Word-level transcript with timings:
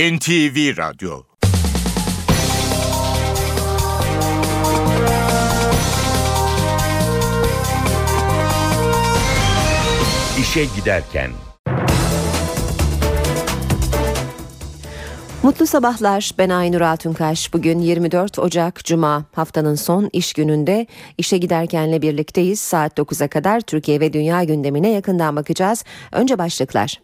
NTV 0.00 0.76
Radyo 0.76 1.22
İşe 10.40 10.64
Giderken 10.76 11.30
Mutlu 15.42 15.66
sabahlar. 15.66 16.30
Ben 16.38 16.48
Aynur 16.48 16.80
Altunkaş. 16.80 17.52
Bugün 17.52 17.78
24 17.78 18.38
Ocak 18.38 18.84
Cuma 18.84 19.24
haftanın 19.32 19.74
son 19.74 20.10
iş 20.12 20.32
gününde 20.32 20.86
işe 21.18 21.38
giderkenle 21.38 22.02
birlikteyiz. 22.02 22.60
Saat 22.60 22.98
9'a 22.98 23.28
kadar 23.28 23.60
Türkiye 23.60 24.00
ve 24.00 24.12
dünya 24.12 24.44
gündemine 24.44 24.90
yakından 24.90 25.36
bakacağız. 25.36 25.84
Önce 26.12 26.38
başlıklar. 26.38 27.00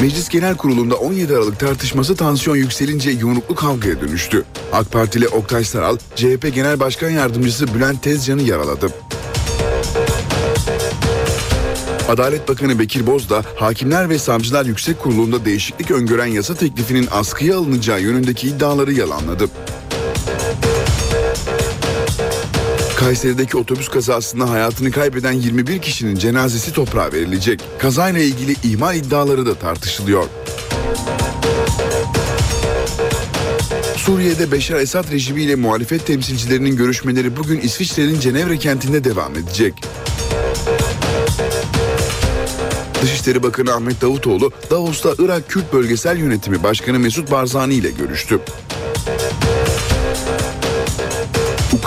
Meclis 0.00 0.28
Genel 0.28 0.56
Kurulu'nda 0.56 0.94
17 0.94 1.36
Aralık 1.36 1.60
tartışması 1.60 2.16
tansiyon 2.16 2.56
yükselince 2.56 3.10
yumruklu 3.10 3.54
kavgaya 3.54 4.00
dönüştü. 4.00 4.44
AK 4.72 4.92
Partili 4.92 5.28
Oktay 5.28 5.64
Saral, 5.64 5.96
CHP 6.16 6.54
Genel 6.54 6.80
Başkan 6.80 7.10
Yardımcısı 7.10 7.74
Bülent 7.74 8.02
Tezcan'ı 8.02 8.42
yaraladı. 8.42 8.88
Adalet 12.08 12.48
Bakanı 12.48 12.78
Bekir 12.78 13.06
Bozdağ, 13.06 13.42
Hakimler 13.56 14.10
ve 14.10 14.18
Savcılar 14.18 14.66
Yüksek 14.66 14.98
Kurulu'nda 14.98 15.44
değişiklik 15.44 15.90
öngören 15.90 16.26
yasa 16.26 16.54
teklifinin 16.54 17.08
askıya 17.10 17.58
alınacağı 17.58 18.00
yönündeki 18.00 18.48
iddiaları 18.48 18.92
yalanladı. 18.92 19.48
Kayseri'deki 22.98 23.56
otobüs 23.56 23.88
kazasında 23.88 24.50
hayatını 24.50 24.90
kaybeden 24.90 25.32
21 25.32 25.78
kişinin 25.78 26.16
cenazesi 26.16 26.72
toprağa 26.72 27.12
verilecek. 27.12 27.60
Kazayla 27.78 28.20
ilgili 28.20 28.54
ihmal 28.64 28.96
iddiaları 28.96 29.46
da 29.46 29.54
tartışılıyor. 29.54 30.24
Suriye'de 33.96 34.52
Beşar 34.52 34.76
Esad 34.76 35.12
rejimiyle 35.12 35.54
muhalefet 35.54 36.06
temsilcilerinin 36.06 36.76
görüşmeleri 36.76 37.36
bugün 37.36 37.60
İsviçre'nin 37.60 38.20
Cenevre 38.20 38.58
kentinde 38.58 39.04
devam 39.04 39.32
edecek. 39.32 39.74
Dışişleri 43.02 43.42
Bakanı 43.42 43.74
Ahmet 43.74 44.02
Davutoğlu, 44.02 44.52
Davos'ta 44.70 45.10
Irak 45.18 45.48
Kürt 45.48 45.72
Bölgesel 45.72 46.16
Yönetimi 46.16 46.62
Başkanı 46.62 46.98
Mesut 46.98 47.30
Barzani 47.30 47.74
ile 47.74 47.90
görüştü. 47.90 48.40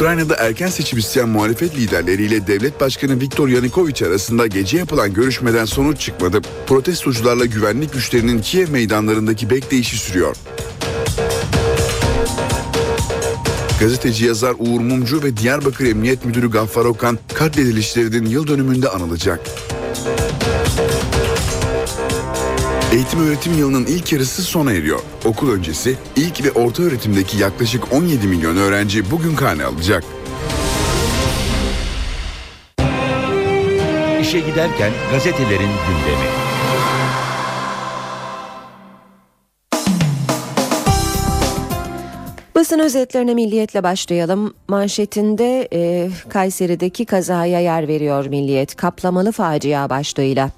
Ukrayna'da 0.02 0.35
erken 0.35 0.67
seçim 0.67 0.99
isteyen 0.99 1.30
muhalefet 1.30 1.75
liderleriyle 1.75 2.47
devlet 2.47 2.81
başkanı 2.81 3.19
Viktor 3.19 3.47
Yanukovych 3.47 4.03
arasında 4.03 4.47
gece 4.47 4.77
yapılan 4.77 5.13
görüşmeden 5.13 5.66
sonuç 5.66 5.99
çıkmadı. 5.99 6.41
Protestocularla 6.67 7.45
güvenlik 7.45 7.94
güçlerinin 7.94 8.41
Kiev 8.41 8.69
meydanlarındaki 8.69 9.49
bekleyişi 9.49 9.97
sürüyor. 9.97 10.35
Gazeteci 13.79 14.25
yazar 14.25 14.55
Uğur 14.59 14.79
Mumcu 14.79 15.23
ve 15.23 15.38
Diyarbakır 15.38 15.85
Emniyet 15.85 16.25
Müdürü 16.25 16.52
Gaffar 16.52 16.85
Okan 16.85 17.19
katledilişlerinin 17.33 18.25
yıl 18.25 18.47
dönümünde 18.47 18.89
anılacak. 18.89 19.39
Eğitim 22.92 23.28
öğretim 23.28 23.58
yılının 23.58 23.86
ilk 23.86 24.14
yarısı 24.14 24.42
sona 24.42 24.73
eriyor. 24.73 25.00
Okul 25.25 25.52
öncesi 25.52 25.97
ilk 26.16 26.44
ve 26.44 26.52
orta 26.52 26.84
öğretimdeki 26.84 27.38
yaklaşık 27.38 27.94
17 27.94 28.28
milyon 28.28 28.58
öğrenci 28.58 29.11
bugün 29.11 29.36
karne 29.36 29.66
alacak. 29.66 30.03
İşe 34.22 34.39
giderken 34.39 34.92
gazetelerin 35.12 35.59
gündemi. 35.59 36.50
Basın 42.61 42.79
özetlerine 42.79 43.33
milliyetle 43.33 43.83
başlayalım. 43.83 44.53
Manşetinde 44.67 45.67
e, 45.73 46.09
Kayseri'deki 46.29 47.05
kazaya 47.05 47.59
yer 47.59 47.88
veriyor 47.88 48.25
milliyet. 48.25 48.75
Kaplamalı 48.75 49.31
facia 49.31 49.89
başlığıyla. 49.89 50.49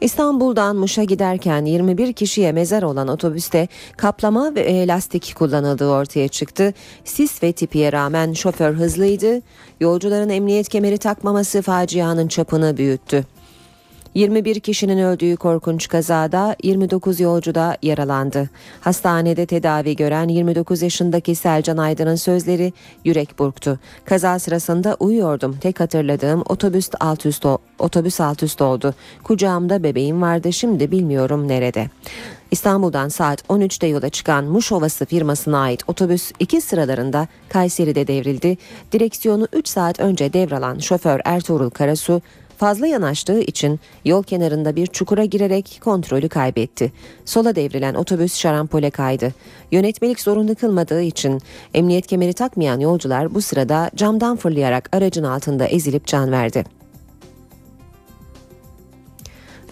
İstanbul'dan 0.00 0.76
Muş'a 0.76 1.04
giderken 1.04 1.64
21 1.64 2.12
kişiye 2.12 2.52
mezar 2.52 2.82
olan 2.82 3.08
otobüste 3.08 3.68
kaplama 3.96 4.54
ve 4.54 4.60
e, 4.60 4.86
lastik 4.86 5.34
kullanıldığı 5.36 5.88
ortaya 5.88 6.28
çıktı. 6.28 6.74
Sis 7.04 7.42
ve 7.42 7.52
tipiye 7.52 7.92
rağmen 7.92 8.32
şoför 8.32 8.74
hızlıydı. 8.74 9.42
Yolcuların 9.80 10.30
emniyet 10.30 10.68
kemeri 10.68 10.98
takmaması 10.98 11.62
facianın 11.62 12.28
çapını 12.28 12.76
büyüttü. 12.76 13.24
21 14.14 14.60
kişinin 14.60 14.98
öldüğü 14.98 15.36
korkunç 15.36 15.88
kazada 15.88 16.56
29 16.62 17.20
yolcu 17.20 17.54
da 17.54 17.76
yaralandı. 17.82 18.50
Hastanede 18.80 19.46
tedavi 19.46 19.96
gören 19.96 20.28
29 20.28 20.82
yaşındaki 20.82 21.34
Selcan 21.34 21.76
Aydın'ın 21.76 22.14
sözleri 22.14 22.72
yürek 23.04 23.38
burktu. 23.38 23.78
Kaza 24.04 24.38
sırasında 24.38 24.96
uyuyordum. 25.00 25.56
Tek 25.60 25.80
hatırladığım 25.80 26.42
otobüs 26.48 26.90
alt 27.00 27.26
üst, 27.26 27.46
otobüs 27.78 28.20
alt 28.20 28.42
üst 28.42 28.62
oldu. 28.62 28.94
Kucağımda 29.24 29.82
bebeğim 29.82 30.22
vardı 30.22 30.52
şimdi 30.52 30.90
bilmiyorum 30.90 31.48
nerede. 31.48 31.88
İstanbul'dan 32.52 33.08
saat 33.08 33.42
13'te 33.42 33.86
yola 33.86 34.08
çıkan 34.08 34.44
Muş 34.44 34.72
Ovası 34.72 35.06
firmasına 35.06 35.58
ait 35.60 35.82
otobüs 35.86 36.32
iki 36.38 36.60
sıralarında 36.60 37.28
Kayseri'de 37.48 38.06
devrildi. 38.06 38.58
Direksiyonu 38.92 39.48
3 39.52 39.68
saat 39.68 40.00
önce 40.00 40.32
devralan 40.32 40.78
şoför 40.78 41.20
Ertuğrul 41.24 41.70
Karasu 41.70 42.22
fazla 42.62 42.86
yanaştığı 42.86 43.40
için 43.40 43.80
yol 44.04 44.22
kenarında 44.22 44.76
bir 44.76 44.86
çukura 44.86 45.24
girerek 45.24 45.80
kontrolü 45.84 46.28
kaybetti. 46.28 46.92
Sola 47.24 47.56
devrilen 47.56 47.94
otobüs 47.94 48.34
şarampole 48.34 48.90
kaydı. 48.90 49.34
Yönetmelik 49.72 50.20
zorunda 50.20 50.54
kılmadığı 50.54 51.02
için 51.02 51.40
emniyet 51.74 52.06
kemeri 52.06 52.32
takmayan 52.32 52.80
yolcular 52.80 53.34
bu 53.34 53.42
sırada 53.42 53.90
camdan 53.96 54.36
fırlayarak 54.36 54.88
aracın 54.92 55.24
altında 55.24 55.66
ezilip 55.66 56.06
can 56.06 56.32
verdi. 56.32 56.64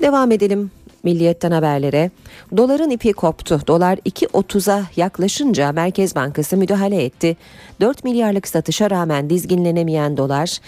Devam 0.00 0.32
edelim 0.32 0.70
Milliyet'ten 1.02 1.50
haberlere. 1.50 2.10
Doların 2.56 2.90
ipi 2.90 3.12
koptu. 3.12 3.60
Dolar 3.66 3.96
2.30'a 3.96 4.82
yaklaşınca 4.96 5.72
Merkez 5.72 6.14
Bankası 6.14 6.56
müdahale 6.56 7.04
etti. 7.04 7.36
4 7.80 8.04
milyarlık 8.04 8.48
satışa 8.48 8.90
rağmen 8.90 9.30
dizginlenemeyen 9.30 10.16
dolar 10.16 10.58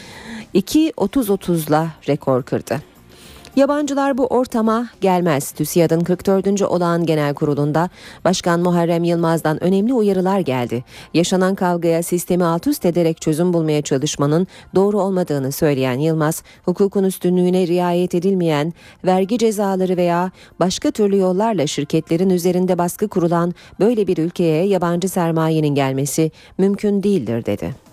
2.30-30'la 0.54 1.88
rekor 2.08 2.42
kırdı. 2.42 2.91
Yabancılar 3.56 4.18
bu 4.18 4.26
ortama 4.26 4.88
gelmez. 5.00 5.50
TÜSİAD'ın 5.50 6.00
44. 6.00 6.62
olağan 6.62 7.06
genel 7.06 7.34
kurulunda 7.34 7.90
Başkan 8.24 8.60
Muharrem 8.60 9.04
Yılmaz'dan 9.04 9.64
önemli 9.64 9.94
uyarılar 9.94 10.40
geldi. 10.40 10.84
Yaşanan 11.14 11.54
kavgaya 11.54 12.02
sistemi 12.02 12.44
alt 12.44 12.66
üst 12.66 12.86
ederek 12.86 13.20
çözüm 13.20 13.52
bulmaya 13.52 13.82
çalışmanın 13.82 14.46
doğru 14.74 15.00
olmadığını 15.00 15.52
söyleyen 15.52 15.98
Yılmaz, 15.98 16.42
hukukun 16.64 17.04
üstünlüğüne 17.04 17.66
riayet 17.66 18.14
edilmeyen, 18.14 18.72
vergi 19.04 19.38
cezaları 19.38 19.96
veya 19.96 20.30
başka 20.60 20.90
türlü 20.90 21.16
yollarla 21.16 21.66
şirketlerin 21.66 22.30
üzerinde 22.30 22.78
baskı 22.78 23.08
kurulan 23.08 23.54
böyle 23.80 24.06
bir 24.06 24.18
ülkeye 24.18 24.66
yabancı 24.66 25.08
sermayenin 25.08 25.74
gelmesi 25.74 26.30
mümkün 26.58 27.02
değildir 27.02 27.46
dedi. 27.46 27.91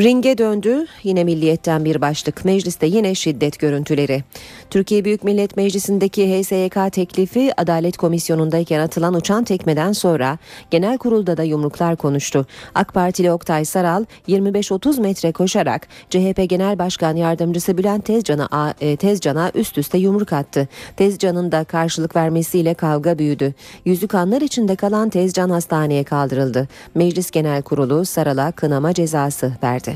Ringe 0.00 0.38
döndü. 0.38 0.86
Yine 1.02 1.24
milliyetten 1.24 1.84
bir 1.84 2.00
başlık. 2.00 2.44
Mecliste 2.44 2.86
yine 2.86 3.14
şiddet 3.14 3.58
görüntüleri. 3.58 4.24
Türkiye 4.70 5.04
Büyük 5.04 5.24
Millet 5.24 5.56
Meclisi'ndeki 5.56 6.42
HSYK 6.42 6.92
teklifi 6.92 7.52
Adalet 7.56 7.96
Komisyonu'ndayken 7.96 8.80
atılan 8.80 9.14
uçan 9.14 9.44
tekmeden 9.44 9.92
sonra 9.92 10.38
genel 10.70 10.98
kurulda 10.98 11.36
da 11.36 11.42
yumruklar 11.42 11.96
konuştu. 11.96 12.46
AK 12.74 12.94
Partili 12.94 13.32
Oktay 13.32 13.64
Saral 13.64 14.04
25-30 14.28 15.00
metre 15.00 15.32
koşarak 15.32 15.88
CHP 16.10 16.48
Genel 16.48 16.78
Başkan 16.78 17.16
Yardımcısı 17.16 17.78
Bülent 17.78 18.04
Tezcan'a 18.04 18.74
e, 18.80 18.96
Tezcan'a 18.96 19.50
üst 19.54 19.78
üste 19.78 19.98
yumruk 19.98 20.32
attı. 20.32 20.68
Tezcan'ın 20.96 21.52
da 21.52 21.64
karşılık 21.64 22.16
vermesiyle 22.16 22.74
kavga 22.74 23.18
büyüdü. 23.18 23.54
Yüzü 23.84 24.08
kanlar 24.08 24.40
içinde 24.40 24.76
kalan 24.76 25.10
Tezcan 25.10 25.50
hastaneye 25.50 26.04
kaldırıldı. 26.04 26.68
Meclis 26.94 27.30
Genel 27.30 27.62
Kurulu 27.62 28.04
Saral'a 28.04 28.52
kınama 28.52 28.94
cezası 28.94 29.52
verdi. 29.62 29.87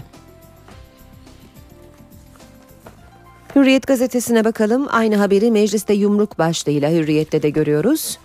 Hürriyet 3.56 3.86
gazetesine 3.86 4.44
bakalım. 4.44 4.86
Aynı 4.90 5.16
haberi 5.16 5.50
mecliste 5.50 5.94
yumruk 5.94 6.38
başlığıyla 6.38 6.90
Hürriyet'te 6.90 7.42
de 7.42 7.50
görüyoruz. 7.50 8.18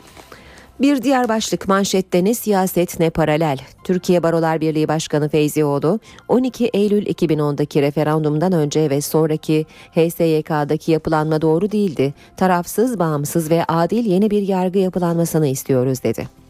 Bir 0.81 1.01
diğer 1.01 1.29
başlık 1.29 1.67
manşette 1.67 2.23
ne 2.23 2.33
siyaset 2.33 2.99
ne 2.99 3.09
paralel. 3.09 3.57
Türkiye 3.83 4.23
Barolar 4.23 4.61
Birliği 4.61 4.87
Başkanı 4.87 5.29
Feyzioğlu 5.29 5.99
12 6.27 6.69
Eylül 6.73 7.05
2010'daki 7.05 7.81
referandumdan 7.81 8.51
önce 8.51 8.89
ve 8.89 9.01
sonraki 9.01 9.65
HSYK'daki 9.91 10.91
yapılanma 10.91 11.41
doğru 11.41 11.71
değildi. 11.71 12.13
Tarafsız, 12.37 12.99
bağımsız 12.99 13.49
ve 13.49 13.63
adil 13.67 14.05
yeni 14.05 14.31
bir 14.31 14.41
yargı 14.41 14.79
yapılanmasını 14.79 15.47
istiyoruz 15.47 16.03
dedi. 16.03 16.46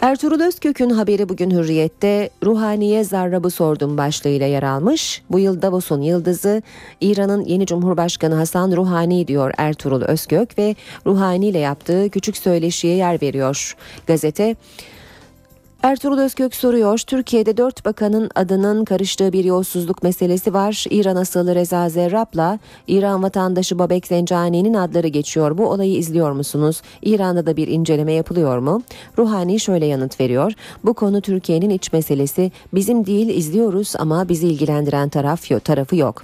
Ertuğrul 0.00 0.40
Özkök'ün 0.40 0.90
haberi 0.90 1.28
bugün 1.28 1.50
Hürriyet'te 1.50 2.30
Ruhaniye 2.44 3.04
Zarrab'ı 3.04 3.50
sordum 3.50 3.98
başlığıyla 3.98 4.46
yer 4.46 4.62
almış. 4.62 5.22
Bu 5.30 5.38
yıl 5.38 5.62
Davos'un 5.62 6.02
yıldızı 6.02 6.62
İran'ın 7.00 7.44
yeni 7.44 7.66
Cumhurbaşkanı 7.66 8.34
Hasan 8.34 8.76
Ruhani 8.76 9.28
diyor 9.28 9.52
Ertuğrul 9.58 10.02
Özkök 10.02 10.58
ve 10.58 10.74
Ruhani 11.06 11.48
ile 11.48 11.58
yaptığı 11.58 12.08
küçük 12.08 12.36
söyleşiye 12.36 12.96
yer 12.96 13.22
veriyor. 13.22 13.76
Gazete 14.06 14.56
Ertuğrul 15.82 16.18
Özkök 16.18 16.54
soruyor. 16.54 16.98
Türkiye'de 16.98 17.56
dört 17.56 17.84
bakanın 17.84 18.30
adının 18.34 18.84
karıştığı 18.84 19.32
bir 19.32 19.44
yolsuzluk 19.44 20.02
meselesi 20.02 20.54
var. 20.54 20.84
İran 20.90 21.16
asıllı 21.16 21.54
Reza 21.54 21.88
Zerrab'la 21.88 22.58
İran 22.86 23.22
vatandaşı 23.22 23.78
Babek 23.78 24.06
Zencani'nin 24.06 24.74
adları 24.74 25.08
geçiyor. 25.08 25.58
Bu 25.58 25.70
olayı 25.70 25.96
izliyor 25.96 26.32
musunuz? 26.32 26.82
İran'da 27.02 27.46
da 27.46 27.56
bir 27.56 27.68
inceleme 27.68 28.12
yapılıyor 28.12 28.58
mu? 28.58 28.82
Ruhani 29.18 29.60
şöyle 29.60 29.86
yanıt 29.86 30.20
veriyor. 30.20 30.52
Bu 30.84 30.94
konu 30.94 31.20
Türkiye'nin 31.20 31.70
iç 31.70 31.92
meselesi. 31.92 32.52
Bizim 32.74 33.06
değil 33.06 33.28
izliyoruz 33.28 33.94
ama 33.98 34.28
bizi 34.28 34.48
ilgilendiren 34.48 35.08
taraf 35.08 35.64
tarafı 35.64 35.96
yok. 35.96 36.22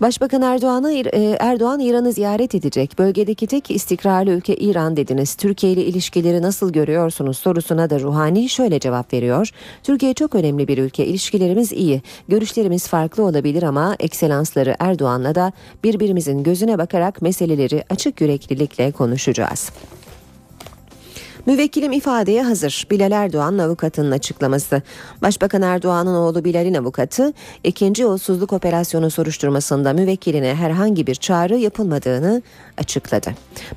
Başbakan 0.00 0.42
Erdoğan'ı 0.42 0.92
e, 0.92 1.36
Erdoğan 1.40 1.80
İran'ı 1.80 2.12
ziyaret 2.12 2.54
edecek. 2.54 2.98
Bölgedeki 2.98 3.46
tek 3.46 3.70
istikrarlı 3.70 4.30
ülke 4.30 4.56
İran 4.56 4.96
dediniz. 4.96 5.34
Türkiye 5.34 5.72
ile 5.72 5.84
ilişkileri 5.84 6.42
nasıl 6.42 6.72
görüyorsunuz 6.72 7.38
sorusuna 7.38 7.90
da 7.90 8.00
Ruhani 8.00 8.48
şöyle 8.48 8.80
cevap 8.80 9.12
veriyor. 9.12 9.50
Türkiye 9.82 10.14
çok 10.14 10.34
önemli 10.34 10.68
bir 10.68 10.78
ülke. 10.78 11.06
İlişkilerimiz 11.06 11.72
iyi. 11.72 12.02
Görüşlerimiz 12.28 12.88
farklı 12.88 13.22
olabilir 13.22 13.62
ama 13.62 13.96
ekselansları 13.98 14.76
Erdoğan'la 14.78 15.34
da 15.34 15.52
birbirimizin 15.84 16.42
gözüne 16.42 16.78
bakarak 16.78 17.22
meseleleri 17.22 17.84
açık 17.90 18.20
yüreklilikle 18.20 18.92
konuşacağız. 18.92 19.70
Müvekkilim 21.46 21.92
ifadeye 21.92 22.42
hazır. 22.42 22.86
Bilal 22.90 23.12
Erdoğan'ın 23.12 23.58
avukatının 23.58 24.10
açıklaması. 24.10 24.82
Başbakan 25.22 25.62
Erdoğan'ın 25.62 26.14
oğlu 26.14 26.44
Bilal'in 26.44 26.74
avukatı 26.74 27.32
ikinci 27.64 28.02
yolsuzluk 28.02 28.52
operasyonu 28.52 29.10
soruşturmasında 29.10 29.92
müvekkiline 29.92 30.54
herhangi 30.54 31.06
bir 31.06 31.14
çağrı 31.14 31.56
yapılmadığını 31.56 32.42
açıkladı. 32.78 33.30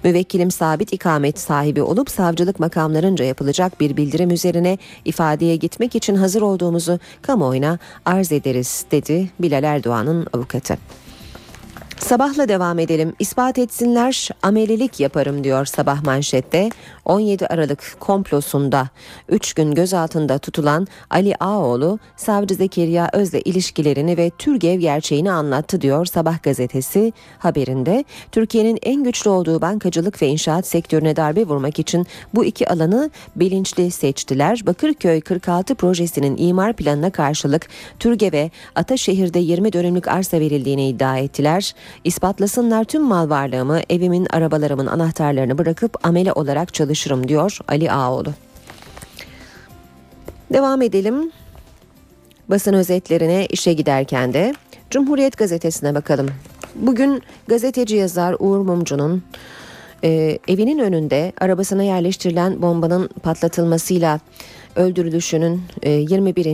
Müvekkilim 0.03 0.51
sabit 0.51 0.93
ikamet 0.93 1.39
sahibi 1.39 1.81
olup 1.81 2.09
savcılık 2.09 2.59
makamlarınca 2.59 3.25
yapılacak 3.25 3.79
bir 3.79 3.97
bildirim 3.97 4.31
üzerine 4.31 4.77
ifadeye 5.05 5.55
gitmek 5.55 5.95
için 5.95 6.15
hazır 6.15 6.41
olduğumuzu 6.41 6.99
kamuoyuna 7.21 7.79
arz 8.05 8.31
ederiz 8.31 8.85
dedi 8.91 9.29
Bilal 9.39 9.63
Erdoğan'ın 9.63 10.27
avukatı. 10.33 10.77
Sabahla 11.99 12.49
devam 12.49 12.79
edelim. 12.79 13.13
İspat 13.19 13.57
etsinler 13.57 14.29
amelilik 14.43 14.99
yaparım 14.99 15.43
diyor 15.43 15.65
sabah 15.65 16.03
manşette. 16.03 16.69
17 17.05 17.47
Aralık 17.47 17.95
komplosunda 17.99 18.89
3 19.29 19.53
gün 19.53 19.75
gözaltında 19.75 20.37
tutulan 20.37 20.87
Ali 21.09 21.35
Ağoğlu 21.39 21.99
savcı 22.17 22.55
Zekeriya 22.55 23.09
Öz'le 23.13 23.41
ilişkilerini 23.45 24.17
ve 24.17 24.31
Türgev 24.37 24.79
gerçeğini 24.79 25.31
anlattı 25.31 25.81
diyor 25.81 26.05
Sabah 26.05 26.43
gazetesi 26.43 27.13
haberinde. 27.39 28.05
Türkiye'nin 28.31 28.79
en 28.83 29.03
güçlü 29.03 29.29
olduğu 29.29 29.61
bankacılık 29.61 30.21
ve 30.21 30.27
inşaat 30.27 30.67
sektörüne 30.67 31.15
darbe 31.15 31.45
vurmak 31.45 31.79
için 31.79 32.07
bu 32.35 32.45
iki 32.45 32.69
alanı 32.69 33.09
bilinçli 33.35 33.91
seçtiler. 33.91 34.61
Bakırköy 34.65 35.21
46 35.21 35.75
projesinin 35.75 36.37
imar 36.37 36.73
planına 36.73 37.09
karşılık 37.09 37.67
Türgev'e 37.99 38.51
Ataşehir'de 38.75 39.39
20 39.39 39.73
dönümlük 39.73 40.07
arsa 40.07 40.39
verildiğini 40.39 40.89
iddia 40.89 41.17
ettiler. 41.17 41.73
İspatlasınlar 42.03 42.83
tüm 42.83 43.03
mal 43.03 43.29
varlığımı, 43.29 43.81
evimin, 43.89 44.27
arabalarımın 44.29 44.87
anahtarlarını 44.87 45.57
bırakıp 45.57 46.07
amele 46.07 46.33
olarak 46.33 46.73
çalışırım 46.73 47.27
diyor 47.27 47.57
Ali 47.67 47.91
Ağoğlu. 47.91 48.33
Devam 50.53 50.81
edelim. 50.81 51.31
Basın 52.49 52.73
özetlerine 52.73 53.45
işe 53.45 53.73
giderken 53.73 54.33
de 54.33 54.53
Cumhuriyet 54.89 55.37
gazetesine 55.37 55.95
bakalım. 55.95 56.29
Bugün 56.75 57.21
gazeteci 57.47 57.95
yazar 57.95 58.35
Uğur 58.39 58.59
Mumcu'nun 58.59 59.23
e, 60.03 60.39
evinin 60.47 60.79
önünde 60.79 61.33
arabasına 61.41 61.83
yerleştirilen 61.83 62.61
bombanın 62.61 63.07
patlatılmasıyla 63.07 64.19
öldürülüşünün 64.75 65.61
e, 65.81 65.91
21 65.91 66.45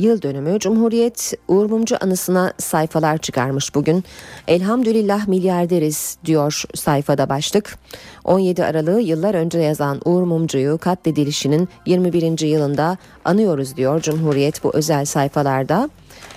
yıl 0.00 0.22
dönümü 0.22 0.58
Cumhuriyet 0.58 1.34
Uğur 1.48 1.70
Mumcu 1.70 1.96
anısına 2.00 2.52
sayfalar 2.58 3.18
çıkarmış 3.18 3.74
bugün. 3.74 4.04
Elhamdülillah 4.48 5.28
milyarderiz 5.28 6.18
diyor 6.24 6.62
sayfada 6.74 7.28
başlık. 7.28 7.78
17 8.24 8.64
Aralık'ı 8.64 9.00
yıllar 9.00 9.34
önce 9.34 9.58
yazan 9.58 10.00
Uğur 10.04 10.22
Mumcu'yu 10.22 10.78
katledilişinin 10.78 11.68
21. 11.86 12.46
yılında 12.46 12.96
anıyoruz 13.24 13.76
diyor 13.76 14.00
Cumhuriyet 14.00 14.64
bu 14.64 14.70
özel 14.74 15.04
sayfalarda. 15.04 15.90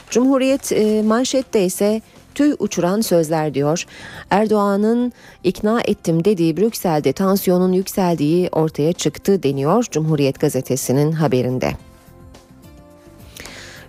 Cumhuriyet 0.09 0.71
e, 0.71 1.01
manşette 1.01 1.65
ise 1.65 2.01
tüy 2.35 2.55
uçuran 2.59 3.01
sözler 3.01 3.53
diyor. 3.53 3.85
Erdoğan'ın 4.29 5.13
ikna 5.43 5.81
ettim 5.81 6.25
dediği 6.25 6.57
Brüksel'de 6.57 7.13
tansiyonun 7.13 7.71
yükseldiği 7.71 8.49
ortaya 8.51 8.93
çıktı 8.93 9.43
deniyor 9.43 9.83
Cumhuriyet 9.91 10.39
gazetesinin 10.39 11.11
haberinde. 11.11 11.71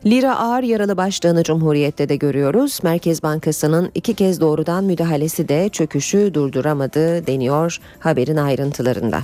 Lira 0.07 0.39
ağır 0.39 0.63
yaralı 0.63 0.97
başlığını 0.97 1.43
Cumhuriyet'te 1.43 2.09
de 2.09 2.17
görüyoruz. 2.17 2.81
Merkez 2.83 3.23
Bankası'nın 3.23 3.91
iki 3.95 4.15
kez 4.15 4.41
doğrudan 4.41 4.85
müdahalesi 4.85 5.49
de 5.49 5.69
çöküşü 5.69 6.35
durduramadı 6.35 7.27
deniyor 7.27 7.79
haberin 7.99 8.37
ayrıntılarında. 8.37 9.21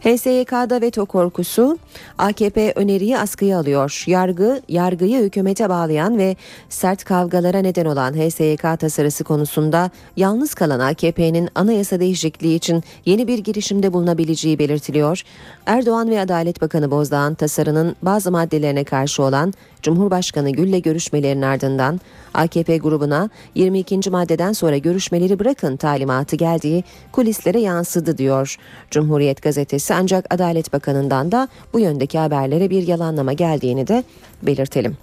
HSYK'da 0.00 0.80
veto 0.80 1.06
korkusu 1.06 1.78
AKP 2.18 2.72
öneriyi 2.76 3.18
askıya 3.18 3.58
alıyor. 3.58 4.04
Yargı, 4.06 4.60
yargıyı 4.68 5.22
hükümete 5.22 5.68
bağlayan 5.68 6.18
ve 6.18 6.36
sert 6.68 7.04
kavgalara 7.04 7.58
neden 7.58 7.84
olan 7.84 8.12
HSYK 8.12 8.62
tasarısı 8.80 9.24
konusunda 9.24 9.90
yalnız 10.16 10.54
kalan 10.54 10.80
AKP'nin 10.80 11.48
anayasa 11.54 12.00
değişikliği 12.00 12.54
için 12.54 12.82
yeni 13.06 13.28
bir 13.28 13.38
girişimde 13.38 13.92
bulunabileceği 13.92 14.58
belirtiliyor. 14.58 15.22
Erdoğan 15.66 16.10
ve 16.10 16.20
Adalet 16.20 16.60
Bakanı 16.60 16.90
Bozdağ'ın 16.90 17.34
tasarının 17.34 17.96
bazı 18.02 18.30
maddelerine 18.30 18.84
karşı 18.84 19.22
olan 19.22 19.52
Cumhurbaşkanı 19.82 20.50
Gül'le 20.50 20.82
görüşmelerin 20.82 21.42
ardından 21.42 22.00
AKP 22.34 22.78
grubuna 22.78 23.30
22. 23.54 24.10
maddeden 24.10 24.52
sonra 24.52 24.76
görüşmeleri 24.76 25.38
bırakın 25.38 25.76
talimatı 25.76 26.36
geldiği 26.36 26.84
kulislere 27.12 27.60
yansıdı 27.60 28.18
diyor 28.18 28.56
Cumhuriyet 28.90 29.42
gazetesi 29.42 29.89
ancak 29.94 30.34
Adalet 30.34 30.72
Bakanı'ndan 30.72 31.32
da 31.32 31.48
bu 31.72 31.80
yöndeki 31.80 32.18
haberlere 32.18 32.70
bir 32.70 32.86
yalanlama 32.86 33.32
geldiğini 33.32 33.86
de 33.86 34.04
belirtelim. 34.42 34.96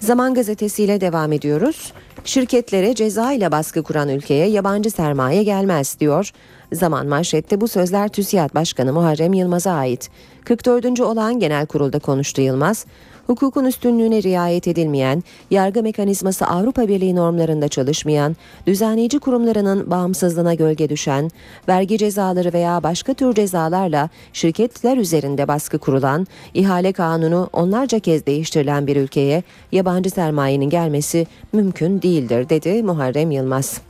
Zaman 0.00 0.34
gazetesiyle 0.34 1.00
devam 1.00 1.32
ediyoruz. 1.32 1.92
Şirketlere 2.24 2.94
ceza 2.94 3.32
ile 3.32 3.52
baskı 3.52 3.82
kuran 3.82 4.08
ülkeye 4.08 4.46
yabancı 4.46 4.90
sermaye 4.90 5.42
gelmez 5.42 5.96
diyor. 6.00 6.30
Zaman 6.72 7.06
manşette 7.06 7.60
bu 7.60 7.68
sözler 7.68 8.08
TÜSİAD 8.08 8.54
Başkanı 8.54 8.92
Muharrem 8.92 9.32
Yılmaz'a 9.32 9.72
ait. 9.72 10.10
44. 10.44 11.00
olan 11.00 11.38
genel 11.38 11.66
kurulda 11.66 11.98
konuştu 11.98 12.40
Yılmaz 12.40 12.86
hukukun 13.26 13.64
üstünlüğüne 13.64 14.22
riayet 14.22 14.68
edilmeyen, 14.68 15.22
yargı 15.50 15.82
mekanizması 15.82 16.46
Avrupa 16.46 16.88
Birliği 16.88 17.16
normlarında 17.16 17.68
çalışmayan, 17.68 18.36
düzenleyici 18.66 19.18
kurumlarının 19.18 19.90
bağımsızlığına 19.90 20.54
gölge 20.54 20.88
düşen, 20.88 21.30
vergi 21.68 21.98
cezaları 21.98 22.52
veya 22.52 22.82
başka 22.82 23.14
tür 23.14 23.34
cezalarla 23.34 24.08
şirketler 24.32 24.96
üzerinde 24.96 25.48
baskı 25.48 25.78
kurulan, 25.78 26.26
ihale 26.54 26.92
kanunu 26.92 27.48
onlarca 27.52 27.98
kez 27.98 28.26
değiştirilen 28.26 28.86
bir 28.86 28.96
ülkeye 28.96 29.42
yabancı 29.72 30.10
sermayenin 30.10 30.70
gelmesi 30.70 31.26
mümkün 31.52 32.02
değildir 32.02 32.48
dedi 32.48 32.82
Muharrem 32.82 33.30
Yılmaz. 33.30 33.80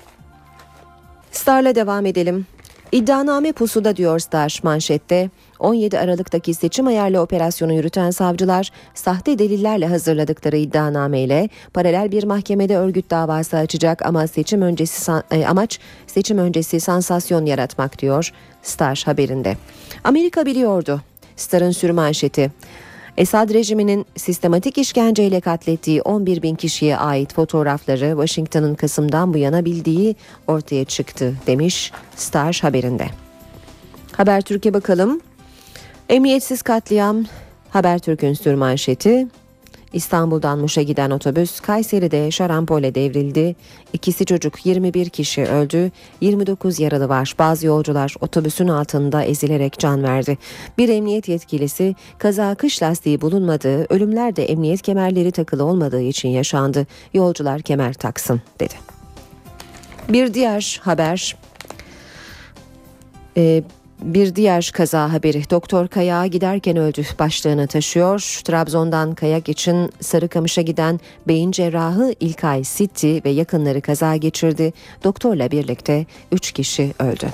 Star'la 1.32 1.74
devam 1.74 2.06
edelim. 2.06 2.46
İddianame 2.92 3.52
pusuda 3.52 3.96
diyor 3.96 4.18
Star 4.18 4.60
manşette. 4.62 5.30
17 5.62 5.98
Aralık'taki 5.98 6.54
seçim 6.54 6.86
ayarlı 6.86 7.20
operasyonu 7.20 7.72
yürüten 7.72 8.10
savcılar 8.10 8.70
sahte 8.94 9.38
delillerle 9.38 9.86
hazırladıkları 9.86 10.56
iddianameyle 10.56 11.48
paralel 11.74 12.12
bir 12.12 12.24
mahkemede 12.24 12.76
örgüt 12.76 13.10
davası 13.10 13.56
açacak 13.56 14.06
ama 14.06 14.26
seçim 14.26 14.62
öncesi 14.62 15.12
e, 15.30 15.46
amaç 15.46 15.78
seçim 16.06 16.38
öncesi 16.38 16.80
sansasyon 16.80 17.46
yaratmak 17.46 17.98
diyor 17.98 18.32
Star 18.62 19.02
haberinde. 19.06 19.56
Amerika 20.04 20.46
biliyordu. 20.46 21.00
Star'ın 21.36 21.70
sürmanşeti. 21.70 22.50
Esad 23.16 23.54
rejiminin 23.54 24.06
sistematik 24.16 24.78
işkenceyle 24.78 25.40
katlettiği 25.40 26.02
11 26.02 26.42
bin 26.42 26.54
kişiye 26.54 26.96
ait 26.96 27.34
fotoğrafları 27.34 28.08
Washington'ın 28.10 28.74
Kasım'dan 28.74 29.34
bu 29.34 29.38
yana 29.38 29.64
bildiği 29.64 30.16
ortaya 30.46 30.84
çıktı 30.84 31.34
demiş 31.46 31.92
Star 32.16 32.58
haberinde. 32.62 33.06
Habertürk'e 34.12 34.74
bakalım. 34.74 35.20
Emniyetsiz 36.12 36.62
katliam 36.62 37.24
Habertürk'ün 37.70 38.32
sürmanşeti 38.32 39.28
İstanbul'dan 39.92 40.58
Muş'a 40.58 40.82
giden 40.82 41.10
otobüs 41.10 41.60
Kayseri'de 41.60 42.30
şarampole 42.30 42.94
devrildi. 42.94 43.56
İkisi 43.92 44.26
çocuk 44.26 44.66
21 44.66 45.08
kişi 45.08 45.44
öldü. 45.44 45.90
29 46.20 46.80
yaralı 46.80 47.08
var. 47.08 47.34
Bazı 47.38 47.66
yolcular 47.66 48.14
otobüsün 48.20 48.68
altında 48.68 49.24
ezilerek 49.24 49.78
can 49.78 50.02
verdi. 50.02 50.38
Bir 50.78 50.88
emniyet 50.88 51.28
yetkilisi 51.28 51.94
kaza 52.18 52.54
kış 52.54 52.82
lastiği 52.82 53.20
bulunmadığı, 53.20 53.86
ölümler 53.94 54.36
de 54.36 54.44
emniyet 54.44 54.82
kemerleri 54.82 55.32
takılı 55.32 55.64
olmadığı 55.64 56.02
için 56.02 56.28
yaşandı. 56.28 56.86
Yolcular 57.14 57.62
kemer 57.62 57.94
taksın 57.94 58.40
dedi. 58.60 58.74
Bir 60.08 60.34
diğer 60.34 60.80
haber 60.82 61.36
ee, 63.36 63.62
bir 64.04 64.34
diğer 64.34 64.70
kaza 64.74 65.12
haberi 65.12 65.50
Doktor 65.50 65.88
Kayağa 65.88 66.26
giderken 66.26 66.76
öldü 66.76 67.02
başlığını 67.18 67.66
taşıyor. 67.66 68.40
Trabzon'dan 68.44 69.14
kayak 69.14 69.48
için 69.48 69.90
Sarıkamış'a 70.00 70.62
giden 70.62 71.00
beyin 71.28 71.50
cerrahı 71.50 72.14
İlkay 72.20 72.64
Sitti 72.64 73.22
ve 73.24 73.30
yakınları 73.30 73.80
kaza 73.80 74.16
geçirdi. 74.16 74.72
Doktorla 75.04 75.50
birlikte 75.50 76.06
3 76.32 76.52
kişi 76.52 76.92
öldü. 76.98 77.26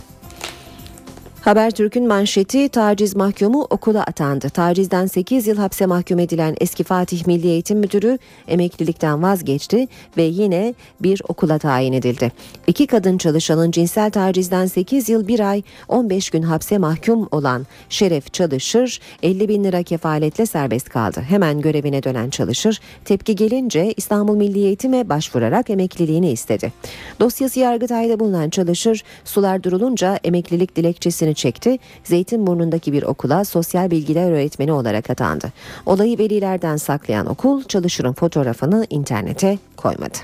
Habertürk'ün 1.40 2.06
manşeti 2.06 2.68
taciz 2.68 3.16
mahkumu 3.16 3.66
okula 3.70 4.02
atandı. 4.02 4.48
Tacizden 4.48 5.06
8 5.06 5.46
yıl 5.46 5.56
hapse 5.56 5.86
mahkum 5.86 6.18
edilen 6.18 6.56
eski 6.60 6.84
Fatih 6.84 7.26
Milli 7.26 7.46
Eğitim 7.48 7.78
Müdürü 7.78 8.18
emeklilikten 8.48 9.22
vazgeçti 9.22 9.88
ve 10.16 10.22
yine 10.22 10.74
bir 11.00 11.22
okula 11.28 11.58
tayin 11.58 11.92
edildi. 11.92 12.32
İki 12.66 12.86
kadın 12.86 13.18
çalışanın 13.18 13.70
cinsel 13.70 14.10
tacizden 14.10 14.66
8 14.66 15.08
yıl 15.08 15.28
1 15.28 15.40
ay 15.40 15.62
15 15.88 16.30
gün 16.30 16.42
hapse 16.42 16.78
mahkum 16.78 17.28
olan 17.30 17.66
Şeref 17.88 18.32
Çalışır 18.32 19.00
50 19.22 19.48
bin 19.48 19.64
lira 19.64 19.82
kefaletle 19.82 20.46
serbest 20.46 20.88
kaldı. 20.88 21.20
Hemen 21.20 21.60
görevine 21.60 22.02
dönen 22.02 22.30
Çalışır 22.30 22.80
tepki 23.04 23.36
gelince 23.36 23.94
İstanbul 23.96 24.36
Milli 24.36 24.58
Eğitim'e 24.58 25.08
başvurarak 25.08 25.70
emekliliğini 25.70 26.30
istedi. 26.30 26.72
Dosyası 27.20 27.60
Yargıtay'da 27.60 28.20
bulunan 28.20 28.50
Çalışır 28.50 29.02
sular 29.24 29.62
durulunca 29.62 30.18
emeklilik 30.24 30.76
dilekçesini 30.76 31.27
çekti. 31.34 31.78
Zeytinburnu'ndaki 32.04 32.92
bir 32.92 33.02
okula 33.02 33.44
sosyal 33.44 33.90
bilgiler 33.90 34.30
öğretmeni 34.30 34.72
olarak 34.72 35.10
atandı. 35.10 35.52
Olayı 35.86 36.18
velilerden 36.18 36.76
saklayan 36.76 37.26
okul 37.26 37.62
çalışırın 37.64 38.12
fotoğrafını 38.12 38.86
internete 38.90 39.58
koymadı. 39.76 40.18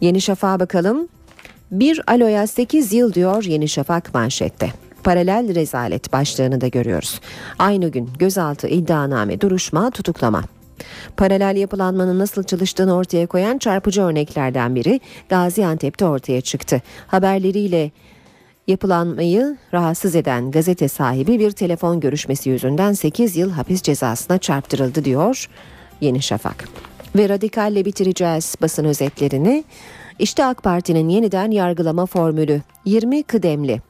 Yeni 0.00 0.20
Şafak'a 0.20 0.60
bakalım. 0.60 1.08
Bir 1.70 2.00
aloya 2.06 2.46
8 2.46 2.92
yıl 2.92 3.12
diyor 3.12 3.44
Yeni 3.44 3.68
Şafak 3.68 4.14
manşette. 4.14 4.72
Paralel 5.04 5.54
rezalet 5.54 6.12
başlığını 6.12 6.60
da 6.60 6.68
görüyoruz. 6.68 7.20
Aynı 7.58 7.88
gün 7.88 8.10
gözaltı 8.18 8.68
iddianame 8.68 9.40
duruşma 9.40 9.90
tutuklama. 9.90 10.42
Paralel 11.16 11.56
yapılanmanın 11.56 12.18
nasıl 12.18 12.42
çalıştığını 12.42 12.94
ortaya 12.94 13.26
koyan 13.26 13.58
çarpıcı 13.58 14.02
örneklerden 14.02 14.74
biri 14.74 15.00
Gaziantep'te 15.28 16.04
ortaya 16.04 16.40
çıktı. 16.40 16.82
Haberleriyle 17.06 17.90
Yapılanmayı 18.70 19.56
rahatsız 19.74 20.14
eden 20.14 20.50
gazete 20.50 20.88
sahibi 20.88 21.38
bir 21.38 21.50
telefon 21.50 22.00
görüşmesi 22.00 22.50
yüzünden 22.50 22.92
8 22.92 23.36
yıl 23.36 23.50
hapis 23.50 23.82
cezasına 23.82 24.38
çarptırıldı 24.38 25.04
diyor 25.04 25.48
Yeni 26.00 26.22
Şafak. 26.22 26.68
Ve 27.16 27.28
radikalle 27.28 27.84
bitireceğiz 27.84 28.54
basın 28.62 28.84
özetlerini. 28.84 29.64
İşte 30.18 30.44
AK 30.44 30.62
Parti'nin 30.62 31.08
yeniden 31.08 31.50
yargılama 31.50 32.06
formülü 32.06 32.62
20 32.84 33.22
kıdemli. 33.22 33.80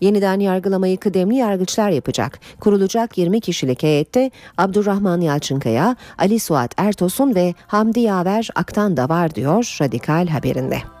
Yeniden 0.00 0.40
yargılamayı 0.40 0.96
kıdemli 0.96 1.36
yargıçlar 1.36 1.90
yapacak. 1.90 2.40
Kurulacak 2.60 3.18
20 3.18 3.40
kişilik 3.40 3.82
heyette 3.82 4.30
Abdurrahman 4.58 5.20
Yalçınkaya, 5.20 5.96
Ali 6.18 6.40
Suat 6.40 6.74
Ertosun 6.76 7.34
ve 7.34 7.54
Hamdi 7.66 8.00
Yaver 8.00 8.48
Aktan 8.54 8.96
da 8.96 9.08
var 9.08 9.34
diyor 9.34 9.78
Radikal 9.80 10.26
haberinde. 10.26 10.99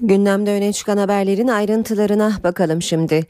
Gündemde 0.00 0.50
öne 0.50 0.72
çıkan 0.72 0.96
haberlerin 0.96 1.48
ayrıntılarına 1.48 2.32
bakalım 2.44 2.82
şimdi. 2.82 3.26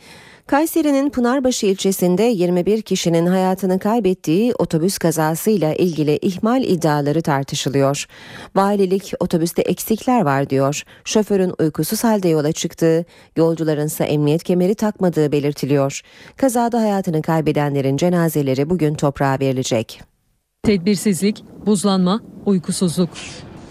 Kayseri'nin 0.46 1.10
Pınarbaşı 1.10 1.66
ilçesinde 1.66 2.22
21 2.22 2.82
kişinin 2.82 3.26
hayatını 3.26 3.78
kaybettiği 3.78 4.54
otobüs 4.58 4.98
kazasıyla 4.98 5.74
ilgili 5.74 6.18
ihmal 6.22 6.62
iddiaları 6.64 7.22
tartışılıyor. 7.22 8.06
Valilik 8.56 9.12
otobüste 9.20 9.62
eksikler 9.62 10.20
var 10.20 10.50
diyor. 10.50 10.82
Şoförün 11.04 11.52
uykusuz 11.58 12.04
halde 12.04 12.28
yola 12.28 12.52
çıktığı, 12.52 13.04
yolcuların 13.36 13.86
ise 13.86 14.04
emniyet 14.04 14.42
kemeri 14.42 14.74
takmadığı 14.74 15.32
belirtiliyor. 15.32 16.00
Kazada 16.36 16.80
hayatını 16.80 17.22
kaybedenlerin 17.22 17.96
cenazeleri 17.96 18.70
bugün 18.70 18.94
toprağa 18.94 19.36
verilecek. 19.40 20.02
Tedbirsizlik, 20.62 21.44
buzlanma, 21.66 22.20
uykusuzluk. 22.46 23.10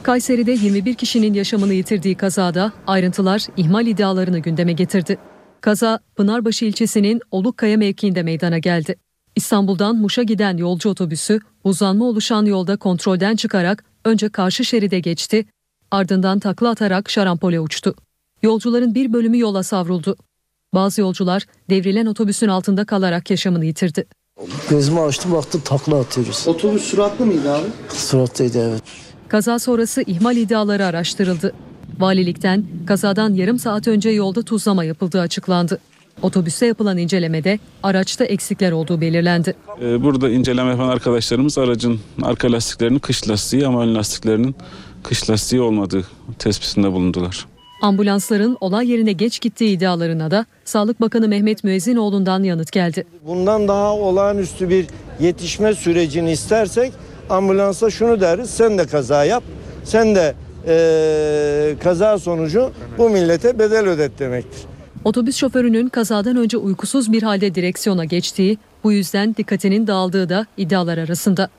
Kayseri'de 0.06 0.52
21 0.52 0.94
kişinin 0.94 1.34
yaşamını 1.34 1.74
yitirdiği 1.74 2.16
kazada 2.16 2.72
ayrıntılar 2.88 3.48
ihmal 3.58 3.88
iddialarını 3.88 4.40
gündeme 4.40 4.74
getirdi. 4.74 5.18
Kaza 5.62 6.00
Pınarbaşı 6.16 6.66
ilçesinin 6.66 7.22
Olukkaya 7.32 7.78
mevkiinde 7.78 8.24
meydana 8.24 8.58
geldi. 8.58 8.96
İstanbul'dan 9.36 9.96
Muş'a 9.96 10.24
giden 10.24 10.58
yolcu 10.58 10.90
otobüsü 10.90 11.40
buzlanma 11.64 12.06
oluşan 12.06 12.46
yolda 12.46 12.78
kontrolden 12.78 13.36
çıkarak 13.36 13.86
önce 14.06 14.30
karşı 14.30 14.66
şeride 14.66 15.00
geçti, 15.00 15.46
ardından 15.92 16.40
takla 16.40 16.70
atarak 16.70 17.10
şarampole 17.10 17.60
uçtu. 17.60 17.96
Yolcuların 18.44 18.96
bir 18.96 19.14
bölümü 19.14 19.40
yola 19.40 19.64
savruldu. 19.64 20.16
Bazı 20.74 21.02
yolcular 21.02 21.46
devrilen 21.70 22.06
otobüsün 22.06 22.48
altında 22.48 22.86
kalarak 22.86 23.30
yaşamını 23.30 23.66
yitirdi. 23.66 24.06
Gözümü 24.70 25.00
açtım 25.00 25.34
baktım 25.34 25.62
takla 25.66 26.00
atıyoruz. 26.00 26.48
Otobüs 26.48 26.84
süratli 26.84 27.26
miydi 27.26 27.50
abi? 27.50 27.68
Surattaydı 27.90 28.70
evet. 28.70 29.15
Kaza 29.36 29.60
sonrası 29.60 30.02
ihmal 30.02 30.38
iddiaları 30.38 30.86
araştırıldı. 30.86 31.54
Valilikten 32.00 32.64
kazadan 32.88 33.34
yarım 33.34 33.60
saat 33.60 33.88
önce 33.88 34.10
yolda 34.10 34.42
tuzlama 34.42 34.84
yapıldığı 34.84 35.22
açıklandı. 35.22 35.80
Otobüste 36.22 36.66
yapılan 36.66 36.98
incelemede 36.98 37.60
araçta 37.84 38.26
eksikler 38.26 38.72
olduğu 38.72 39.02
belirlendi. 39.02 39.56
Ee, 39.82 40.04
burada 40.04 40.30
inceleme 40.30 40.70
yapan 40.70 40.88
arkadaşlarımız 40.88 41.58
aracın 41.58 42.00
arka 42.22 42.52
lastiklerinin 42.52 43.00
kış 43.00 43.30
lastiği 43.30 43.68
ama 43.68 43.84
ön 43.84 43.96
lastiklerinin 43.96 44.56
kış 45.04 45.30
lastiği 45.30 45.62
olmadığı 45.62 46.06
tespitinde 46.40 46.92
bulundular. 46.92 47.46
Ambulansların 47.82 48.58
olay 48.62 48.92
yerine 48.92 49.12
geç 49.12 49.42
gittiği 49.42 49.78
iddialarına 49.78 50.32
da 50.32 50.46
Sağlık 50.66 51.02
Bakanı 51.02 51.28
Mehmet 51.28 51.64
Müezzinoğlu'ndan 51.64 52.44
yanıt 52.44 52.72
geldi. 52.72 53.06
Bundan 53.28 53.68
daha 53.68 53.94
olağanüstü 53.94 54.70
bir 54.70 54.86
yetişme 55.20 55.74
sürecini 55.74 56.32
istersek 56.32 56.94
ambulansa 57.30 57.90
şunu 57.90 58.22
deriz 58.22 58.50
sen 58.50 58.78
de 58.78 58.86
kaza 58.86 59.24
yap 59.26 59.44
sen 59.84 60.16
de 60.16 60.36
eee, 60.68 61.76
kaza 61.84 62.20
sonucu 62.20 62.72
bu 62.98 63.10
millete 63.10 63.60
bedel 63.60 63.88
ödet 63.88 64.20
demektir. 64.20 64.62
Otobüs 65.06 65.36
şoförünün 65.36 65.90
kazadan 65.90 66.38
önce 66.38 66.58
uykusuz 66.58 67.12
bir 67.12 67.24
halde 67.24 67.56
direksiyona 67.56 68.06
geçtiği, 68.06 68.58
bu 68.84 68.92
yüzden 68.92 69.36
dikkatinin 69.36 69.88
dağıldığı 69.88 70.30
da 70.30 70.46
iddialar 70.58 70.98
arasında. 70.98 71.50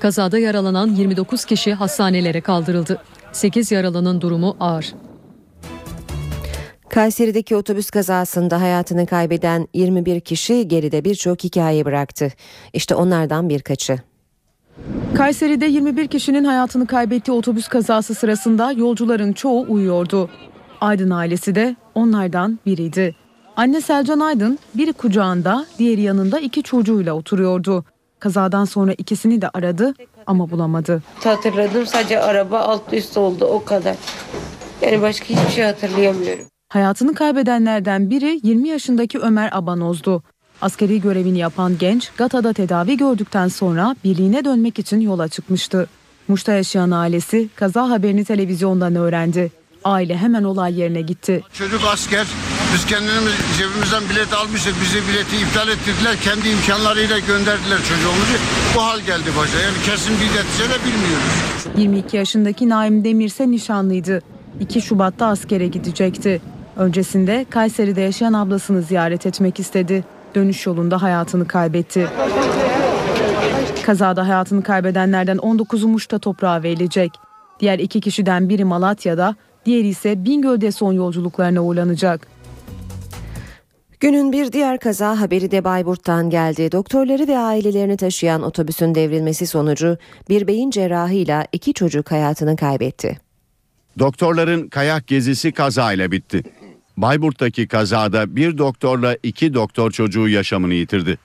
Kazada 0.00 0.38
yaralanan 0.38 0.88
29 0.88 1.44
kişi 1.44 1.74
hastanelere 1.74 2.40
kaldırıldı. 2.40 3.02
8 3.32 3.72
yaralının 3.72 4.20
durumu 4.20 4.56
ağır. 4.60 4.94
Kayseri'deki 6.88 7.56
otobüs 7.56 7.90
kazasında 7.90 8.60
hayatını 8.60 9.06
kaybeden 9.06 9.68
21 9.74 10.20
kişi 10.20 10.68
geride 10.68 11.04
birçok 11.04 11.44
hikaye 11.44 11.84
bıraktı. 11.84 12.32
İşte 12.72 12.94
onlardan 12.94 13.48
birkaçı. 13.48 13.98
Kayseri'de 15.16 15.66
21 15.66 16.06
kişinin 16.08 16.44
hayatını 16.44 16.86
kaybettiği 16.86 17.36
otobüs 17.36 17.68
kazası 17.68 18.14
sırasında 18.14 18.72
yolcuların 18.72 19.32
çoğu 19.32 19.66
uyuyordu. 19.68 20.30
Aydın 20.80 21.10
ailesi 21.10 21.54
de 21.54 21.76
onlardan 21.94 22.58
biriydi. 22.66 23.14
Anne 23.56 23.80
Selcan 23.80 24.20
Aydın 24.20 24.58
biri 24.74 24.92
kucağında, 24.92 25.66
diğeri 25.78 26.00
yanında 26.00 26.40
iki 26.40 26.62
çocuğuyla 26.62 27.14
oturuyordu. 27.14 27.84
Kazadan 28.18 28.64
sonra 28.64 28.92
ikisini 28.92 29.42
de 29.42 29.48
aradı 29.48 29.94
ama 30.26 30.50
bulamadı. 30.50 31.02
Hatırladım 31.24 31.86
sadece 31.86 32.20
araba 32.20 32.58
alt 32.58 32.92
üst 32.92 33.16
oldu 33.16 33.44
o 33.44 33.64
kadar. 33.64 33.96
Yani 34.82 35.02
başka 35.02 35.26
hiçbir 35.26 35.52
şey 35.52 35.64
hatırlayamıyorum. 35.64 36.44
Hayatını 36.68 37.14
kaybedenlerden 37.14 38.10
biri 38.10 38.40
20 38.42 38.68
yaşındaki 38.68 39.18
Ömer 39.18 39.48
Abanoz'du. 39.52 40.22
Askeri 40.64 41.00
görevini 41.00 41.38
yapan 41.38 41.78
genç 41.78 42.10
Gata'da 42.16 42.52
tedavi 42.52 42.96
gördükten 42.96 43.48
sonra 43.48 43.96
birliğine 44.04 44.44
dönmek 44.44 44.78
için 44.78 45.00
yola 45.00 45.28
çıkmıştı. 45.28 45.86
Muş'ta 46.28 46.52
yaşayan 46.52 46.90
ailesi 46.90 47.48
kaza 47.56 47.90
haberini 47.90 48.24
televizyondan 48.24 48.94
öğrendi. 48.94 49.52
Aile 49.84 50.16
hemen 50.16 50.44
olay 50.44 50.80
yerine 50.80 51.00
gitti. 51.00 51.42
Çocuk 51.52 51.80
asker. 51.92 52.26
Biz 52.74 52.86
kendimiz 52.86 53.32
cebimizden 53.58 54.02
bilet 54.10 54.32
almıştık. 54.32 54.74
Bizi 54.82 54.98
bileti 55.08 55.36
iptal 55.36 55.68
ettirdiler. 55.68 56.16
Kendi 56.24 56.48
imkanlarıyla 56.48 57.18
gönderdiler 57.18 57.78
çocuğumuzu. 57.78 58.36
Bu 58.76 58.82
hal 58.82 59.00
geldi 59.00 59.30
başa. 59.38 59.60
Yani 59.60 59.76
kesin 59.86 60.14
bir 60.14 60.26
netice 60.26 60.64
de 60.64 60.78
bilmiyoruz. 60.86 61.34
22 61.76 62.16
yaşındaki 62.16 62.68
Naim 62.68 63.04
Demirse 63.04 63.50
nişanlıydı. 63.50 64.22
2 64.60 64.80
Şubat'ta 64.80 65.26
askere 65.26 65.66
gidecekti. 65.66 66.40
Öncesinde 66.76 67.46
Kayseri'de 67.50 68.00
yaşayan 68.00 68.32
ablasını 68.32 68.82
ziyaret 68.82 69.26
etmek 69.26 69.60
istedi. 69.60 70.04
Dönüş 70.34 70.66
yolunda 70.66 71.02
hayatını 71.02 71.46
kaybetti. 71.48 72.08
Kazada 73.86 74.28
hayatını 74.28 74.62
kaybedenlerden 74.62 75.36
19'u 75.36 75.88
Muş'ta 75.88 76.18
toprağa 76.18 76.62
verilecek. 76.62 77.12
Diğer 77.60 77.78
iki 77.78 78.00
kişiden 78.00 78.48
biri 78.48 78.64
Malatya'da, 78.64 79.36
diğeri 79.66 79.88
ise 79.88 80.24
Bingöl'de 80.24 80.72
son 80.72 80.92
yolculuklarına 80.92 81.62
uğurlanacak. 81.64 82.26
Günün 84.00 84.32
bir 84.32 84.52
diğer 84.52 84.78
kaza 84.78 85.20
haberi 85.20 85.50
de 85.50 85.64
Bayburt'tan 85.64 86.30
geldi. 86.30 86.72
Doktorları 86.72 87.28
ve 87.28 87.38
ailelerini 87.38 87.96
taşıyan 87.96 88.42
otobüsün 88.42 88.94
devrilmesi 88.94 89.46
sonucu 89.46 89.96
bir 90.28 90.46
beyin 90.46 90.70
cerrahıyla 90.70 91.46
iki 91.52 91.74
çocuk 91.74 92.10
hayatını 92.10 92.56
kaybetti. 92.56 93.18
Doktorların 93.98 94.68
kayak 94.68 95.06
gezisi 95.06 95.52
kazayla 95.52 96.10
bitti. 96.10 96.42
Bayburt'taki 96.96 97.68
kazada 97.68 98.36
bir 98.36 98.58
doktorla 98.58 99.16
iki 99.22 99.54
doktor 99.54 99.90
çocuğu 99.90 100.28
yaşamını 100.28 100.74
yitirdi. 100.74 101.18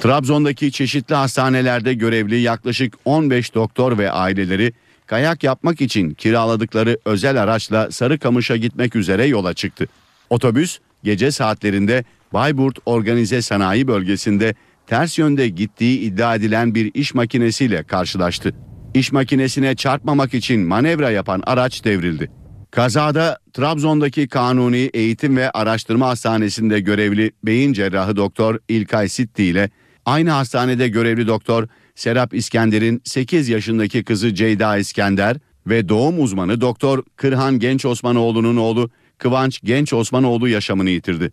Trabzon'daki 0.00 0.72
çeşitli 0.72 1.14
hastanelerde 1.14 1.94
görevli 1.94 2.40
yaklaşık 2.40 2.94
15 3.04 3.54
doktor 3.54 3.98
ve 3.98 4.10
aileleri 4.10 4.72
kayak 5.06 5.42
yapmak 5.42 5.80
için 5.80 6.14
kiraladıkları 6.14 6.98
özel 7.04 7.42
araçla 7.42 7.90
Sarıkamış'a 7.90 8.56
gitmek 8.56 8.96
üzere 8.96 9.26
yola 9.26 9.54
çıktı. 9.54 9.86
Otobüs 10.30 10.78
gece 11.04 11.30
saatlerinde 11.30 12.04
Bayburt 12.32 12.78
Organize 12.86 13.42
Sanayi 13.42 13.88
Bölgesi'nde 13.88 14.54
ters 14.86 15.18
yönde 15.18 15.48
gittiği 15.48 16.00
iddia 16.00 16.34
edilen 16.34 16.74
bir 16.74 16.90
iş 16.94 17.14
makinesiyle 17.14 17.82
karşılaştı. 17.82 18.54
İş 18.94 19.12
makinesine 19.12 19.76
çarpmamak 19.76 20.34
için 20.34 20.60
manevra 20.60 21.10
yapan 21.10 21.42
araç 21.46 21.84
devrildi. 21.84 22.43
Kazada 22.74 23.38
Trabzon'daki 23.52 24.28
Kanuni 24.28 24.90
Eğitim 24.94 25.36
ve 25.36 25.50
Araştırma 25.50 26.08
Hastanesi'nde 26.08 26.80
görevli 26.80 27.32
beyin 27.44 27.72
cerrahı 27.72 28.16
doktor 28.16 28.58
İlkay 28.68 29.08
Sitti 29.08 29.44
ile 29.44 29.70
aynı 30.06 30.30
hastanede 30.30 30.88
görevli 30.88 31.26
doktor 31.26 31.68
Serap 31.94 32.34
İskender'in 32.34 33.02
8 33.04 33.48
yaşındaki 33.48 34.04
kızı 34.04 34.34
Ceyda 34.34 34.76
İskender 34.76 35.36
ve 35.66 35.88
doğum 35.88 36.22
uzmanı 36.22 36.60
doktor 36.60 37.02
Kırhan 37.16 37.58
Genç 37.58 37.84
Osmanoğlu'nun 37.84 38.56
oğlu 38.56 38.90
Kıvanç 39.18 39.60
Genç 39.64 39.92
Osmanoğlu 39.92 40.48
yaşamını 40.48 40.90
yitirdi. 40.90 41.32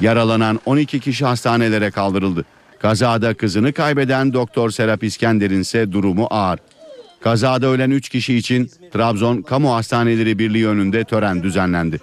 Yaralanan 0.00 0.60
12 0.66 1.00
kişi 1.00 1.24
hastanelere 1.24 1.90
kaldırıldı. 1.90 2.44
Kazada 2.78 3.34
kızını 3.34 3.72
kaybeden 3.72 4.32
Doktor 4.32 4.70
Serap 4.70 5.04
İskender'in 5.04 5.60
ise 5.60 5.92
durumu 5.92 6.26
ağır. 6.30 6.58
Kazada 7.20 7.66
ölen 7.66 7.90
3 7.90 8.08
kişi 8.08 8.34
için 8.34 8.70
Trabzon 8.92 9.42
Kamu 9.42 9.74
Hastaneleri 9.74 10.38
Birliği 10.38 10.68
önünde 10.68 11.04
tören 11.04 11.42
düzenlendi. 11.42 11.98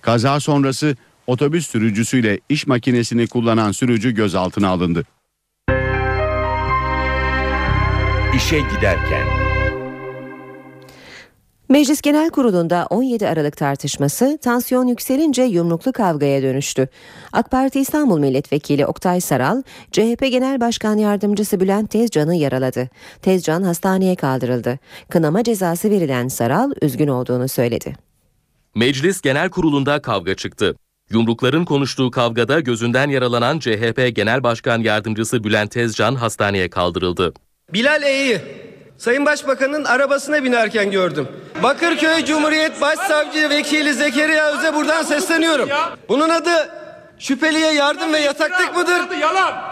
Kaza 0.00 0.40
sonrası 0.40 0.96
otobüs 1.26 1.66
sürücüsüyle 1.66 2.40
iş 2.48 2.66
makinesini 2.66 3.26
kullanan 3.26 3.72
sürücü 3.72 4.14
gözaltına 4.14 4.68
alındı. 4.68 5.04
İşe 8.36 8.60
giderken 8.60 9.41
Meclis 11.72 12.00
Genel 12.00 12.30
Kurulu'nda 12.30 12.86
17 12.90 13.28
Aralık 13.28 13.56
tartışması 13.56 14.38
tansiyon 14.42 14.86
yükselince 14.86 15.42
yumruklu 15.42 15.92
kavgaya 15.92 16.42
dönüştü. 16.42 16.88
AK 17.32 17.50
Parti 17.50 17.80
İstanbul 17.80 18.18
Milletvekili 18.18 18.86
Oktay 18.86 19.20
Saral, 19.20 19.62
CHP 19.92 20.20
Genel 20.20 20.60
Başkan 20.60 20.98
Yardımcısı 20.98 21.60
Bülent 21.60 21.90
Tezcan'ı 21.90 22.34
yaraladı. 22.34 22.88
Tezcan 23.22 23.62
hastaneye 23.62 24.16
kaldırıldı. 24.16 24.78
Kınama 25.10 25.44
cezası 25.44 25.90
verilen 25.90 26.28
Saral 26.28 26.72
üzgün 26.82 27.08
olduğunu 27.08 27.48
söyledi. 27.48 27.94
Meclis 28.74 29.20
Genel 29.20 29.50
Kurulu'nda 29.50 30.02
kavga 30.02 30.34
çıktı. 30.34 30.76
Yumrukların 31.10 31.64
konuştuğu 31.64 32.10
kavgada 32.10 32.60
gözünden 32.60 33.10
yaralanan 33.10 33.58
CHP 33.58 34.10
Genel 34.14 34.42
Başkan 34.42 34.80
Yardımcısı 34.80 35.44
Bülent 35.44 35.70
Tezcan 35.70 36.14
hastaneye 36.14 36.70
kaldırıldı. 36.70 37.32
Bilal 37.72 38.02
E'yi 38.02 38.40
Sayın 39.02 39.26
Başbakan'ın 39.26 39.84
arabasına 39.84 40.44
binerken 40.44 40.90
gördüm. 40.90 41.28
Bakırköy 41.62 42.24
Cumhuriyet 42.24 42.80
Başsavcı 42.80 43.50
Vekili 43.50 43.94
Zekeriya 43.94 44.52
Öz'e 44.52 44.74
buradan 44.74 45.02
sesleniyorum. 45.02 45.68
Bunun 46.08 46.28
adı 46.28 46.50
şüpheliye 47.18 47.72
yardım 47.72 48.12
ve 48.12 48.18
yataklık 48.18 48.76
mıdır? 48.76 49.00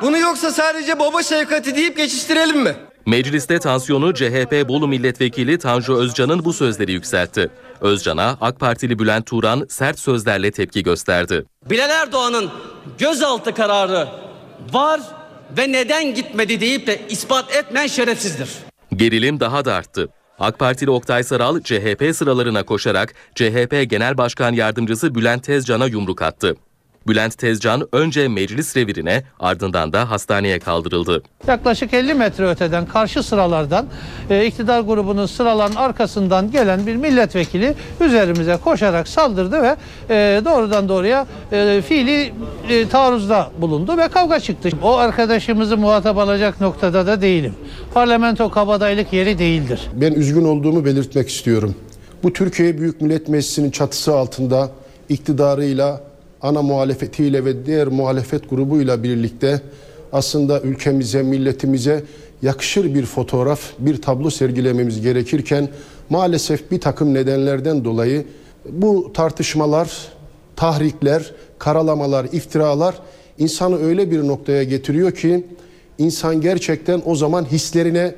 Bunu 0.03 0.19
yoksa 0.19 0.51
sadece 0.51 0.99
baba 0.99 1.23
şefkati 1.23 1.77
deyip 1.77 1.97
geçiştirelim 1.97 2.61
mi? 2.61 2.77
Mecliste 3.07 3.59
tansiyonu 3.59 4.15
CHP 4.15 4.69
Bolu 4.69 4.89
Milletvekili 4.89 5.59
Tanju 5.59 5.97
Özcan'ın 5.97 6.45
bu 6.45 6.53
sözleri 6.53 6.93
yükseltti. 6.93 7.51
Özcan'a 7.81 8.39
AK 8.41 8.61
Partili 8.61 8.99
Bülent 8.99 9.27
Turan 9.27 9.67
sert 9.69 9.99
sözlerle 9.99 10.51
tepki 10.51 10.83
gösterdi. 10.83 11.45
Bilal 11.71 11.91
Erdoğan'ın 11.91 12.51
gözaltı 12.99 13.55
kararı 13.55 14.09
var 14.73 15.01
ve 15.59 15.73
neden 15.73 16.15
gitmedi 16.15 16.61
deyip 16.61 16.87
de 16.87 17.01
ispat 17.09 17.57
etmeyen 17.57 17.87
şerefsizdir. 17.87 18.70
Gerilim 18.97 19.41
daha 19.41 19.65
da 19.65 19.75
arttı. 19.75 20.09
AK 20.39 20.59
Partili 20.59 20.91
Oktay 20.91 21.25
Saral 21.25 21.61
CHP 21.61 22.17
sıralarına 22.17 22.63
koşarak 22.63 23.15
CHP 23.35 23.91
Genel 23.91 24.19
Başkan 24.19 24.53
Yardımcısı 24.53 25.15
Bülent 25.15 25.45
Tezcan'a 25.45 25.87
yumruk 25.87 26.23
attı. 26.23 26.57
Bülent 27.09 27.39
Tezcan 27.39 27.89
önce 27.93 28.29
meclis 28.29 28.77
revirine 28.77 29.23
ardından 29.41 29.93
da 29.93 30.11
hastaneye 30.11 30.59
kaldırıldı. 30.59 31.23
Yaklaşık 31.47 31.95
50 31.95 32.15
metre 32.15 32.49
öteden 32.49 32.87
karşı 32.87 33.23
sıralardan 33.23 33.87
e, 34.31 34.47
iktidar 34.47 34.81
grubunun 34.81 35.27
sıraların 35.27 35.77
arkasından 35.77 36.51
gelen 36.51 36.87
bir 36.87 36.97
milletvekili 36.97 37.75
üzerimize 38.01 38.59
koşarak 38.65 39.09
saldırdı 39.09 39.63
ve 39.63 39.77
e, 40.11 40.43
doğrudan 40.45 40.89
doğruya 40.89 41.27
e, 41.53 41.83
fiili 41.89 42.33
e, 42.69 42.89
taarruzda 42.89 43.51
bulundu 43.59 43.99
ve 43.99 44.09
kavga 44.09 44.41
çıktı. 44.41 44.71
O 44.83 44.97
arkadaşımızı 44.97 45.77
muhatap 45.77 46.19
alacak 46.19 46.61
noktada 46.61 47.07
da 47.07 47.23
değilim. 47.23 47.55
Parlamento 47.95 48.51
kabadayılık 48.51 49.13
yeri 49.13 49.39
değildir. 49.39 49.81
Ben 49.95 50.13
üzgün 50.13 50.45
olduğumu 50.45 50.85
belirtmek 50.85 51.29
istiyorum. 51.29 51.75
Bu 52.23 52.33
Türkiye 52.33 52.79
Büyük 52.79 53.01
Millet 53.01 53.29
Meclisi'nin 53.29 53.71
çatısı 53.71 54.17
altında 54.17 54.71
iktidarıyla 55.09 56.10
ana 56.43 56.63
muhalefetiyle 56.63 57.45
ve 57.45 57.67
diğer 57.67 57.89
muhalefet 57.89 58.51
grubuyla 58.51 59.03
birlikte 59.03 59.61
aslında 60.13 60.61
ülkemize, 60.61 61.23
milletimize 61.23 62.05
yakışır 62.43 62.95
bir 62.95 63.07
fotoğraf, 63.07 63.61
bir 63.79 64.03
tablo 64.03 64.31
sergilememiz 64.31 65.01
gerekirken 65.01 65.69
maalesef 66.11 66.71
bir 66.71 66.81
takım 66.81 67.15
nedenlerden 67.15 67.85
dolayı 67.85 68.25
bu 68.69 69.13
tartışmalar, 69.15 70.09
tahrikler, 70.57 71.33
karalamalar, 71.59 72.25
iftiralar 72.33 72.95
insanı 73.39 73.83
öyle 73.83 74.11
bir 74.11 74.27
noktaya 74.27 74.63
getiriyor 74.63 75.13
ki 75.13 75.47
insan 75.99 76.41
gerçekten 76.41 77.03
o 77.05 77.15
zaman 77.15 77.45
hislerine 77.45 78.15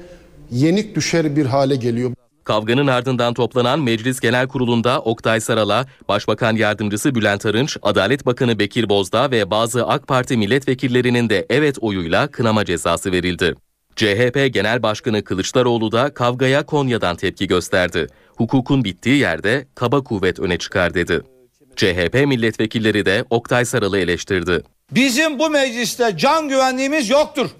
yenik 0.50 0.94
düşer 0.94 1.36
bir 1.36 1.46
hale 1.46 1.76
geliyor. 1.76 2.12
Kavganın 2.44 2.86
ardından 2.86 3.34
toplanan 3.34 3.80
Meclis 3.80 4.20
Genel 4.20 4.48
Kurulu'nda 4.48 5.00
Oktay 5.00 5.40
Saral'a, 5.40 5.86
Başbakan 6.08 6.56
Yardımcısı 6.56 7.14
Bülent 7.14 7.46
Arınç, 7.46 7.76
Adalet 7.82 8.26
Bakanı 8.26 8.58
Bekir 8.58 8.88
Bozdağ 8.88 9.30
ve 9.30 9.50
bazı 9.50 9.86
AK 9.86 10.06
Parti 10.06 10.36
milletvekillerinin 10.36 11.28
de 11.30 11.46
evet 11.50 11.76
oyuyla 11.80 12.26
kınama 12.26 12.64
cezası 12.64 13.12
verildi. 13.12 13.54
CHP 13.96 14.54
Genel 14.54 14.82
Başkanı 14.82 15.24
Kılıçdaroğlu 15.24 15.92
da 15.92 16.14
kavgaya 16.14 16.66
Konya'dan 16.66 17.16
tepki 17.16 17.46
gösterdi. 17.46 18.06
Hukukun 18.36 18.84
bittiği 18.84 19.16
yerde 19.16 19.66
kaba 19.74 20.04
kuvvet 20.04 20.40
öne 20.40 20.58
çıkar 20.58 20.94
dedi. 20.94 21.20
CHP 21.76 22.26
milletvekilleri 22.26 23.06
de 23.06 23.24
Oktay 23.30 23.64
Saral'ı 23.64 23.98
eleştirdi. 23.98 24.62
Bizim 24.90 25.38
bu 25.38 25.50
mecliste 25.50 26.14
can 26.16 26.48
güvenliğimiz 26.48 27.10
yoktur. 27.10 27.50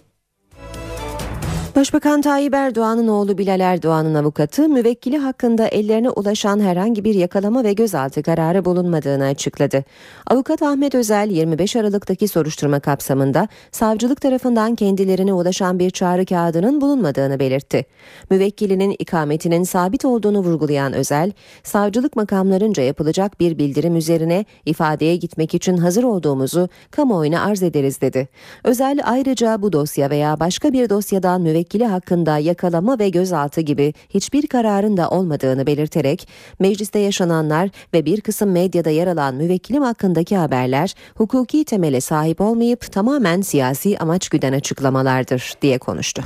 Başbakan 1.77 2.23
Tayyip 2.23 2.55
Erdoğan'ın 2.55 3.09
oğlu 3.09 3.39
Bilal 3.39 3.61
Erdoğan'ın 3.61 4.15
avukatı 4.15 4.69
müvekkili 4.69 5.19
hakkında 5.19 5.67
ellerine 5.67 6.11
ulaşan 6.11 6.61
herhangi 6.61 7.05
bir 7.05 7.15
yakalama 7.15 7.65
ve 7.65 7.73
gözaltı 7.73 8.23
kararı 8.23 8.65
bulunmadığını 8.65 9.25
açıkladı. 9.25 9.85
Avukat 10.27 10.63
Ahmet 10.63 10.95
Özel 10.95 11.31
25 11.31 11.77
Aralık'taki 11.77 12.29
soruşturma 12.29 12.81
kapsamında 12.81 13.49
savcılık 13.71 14.21
tarafından 14.21 14.75
kendilerine 14.75 15.33
ulaşan 15.33 15.79
bir 15.79 15.91
çağrı 15.91 16.27
kağıdının 16.27 16.81
bulunmadığını 16.81 17.39
belirtti. 17.39 17.87
Müvekkilinin 18.31 18.97
ikametinin 18.99 19.63
sabit 19.65 20.05
olduğunu 20.05 20.39
vurgulayan 20.39 20.93
Özel, 20.93 21.33
savcılık 21.63 22.17
makamlarınca 22.17 22.83
yapılacak 22.83 23.41
bir 23.41 23.59
bildirim 23.59 23.97
üzerine 23.97 24.45
ifadeye 24.67 25.17
gitmek 25.17 25.55
için 25.55 25.77
hazır 25.77 26.05
olduğumuzu 26.05 26.69
kamuoyuna 26.91 27.43
arz 27.43 27.63
ederiz 27.63 28.01
dedi. 28.01 28.29
Özel 28.65 29.01
ayrıca 29.05 29.63
bu 29.63 29.73
dosya 29.73 30.11
veya 30.11 30.41
başka 30.41 30.73
bir 30.73 30.91
dosyadan 30.91 31.41
müvekkili 31.41 31.62
müvekkili 31.63 31.87
hakkında 31.87 32.39
yakalama 32.39 32.99
ve 32.99 33.09
gözaltı 33.09 33.61
gibi 33.61 33.95
hiçbir 34.11 34.47
kararın 34.47 34.97
da 34.97 35.11
olmadığını 35.11 35.67
belirterek 35.67 36.29
mecliste 36.59 36.99
yaşananlar 36.99 37.71
ve 37.95 38.05
bir 38.05 38.21
kısım 38.21 38.51
medyada 38.51 38.91
yer 38.91 39.07
alan 39.07 39.35
müvekkilim 39.35 39.83
hakkındaki 39.83 40.37
haberler 40.37 40.95
hukuki 41.15 41.65
temele 41.65 42.01
sahip 42.01 42.41
olmayıp 42.41 42.93
tamamen 42.93 43.41
siyasi 43.41 43.99
amaç 43.99 44.29
güden 44.29 44.53
açıklamalardır 44.53 45.55
diye 45.63 45.79
konuştu. 45.79 46.23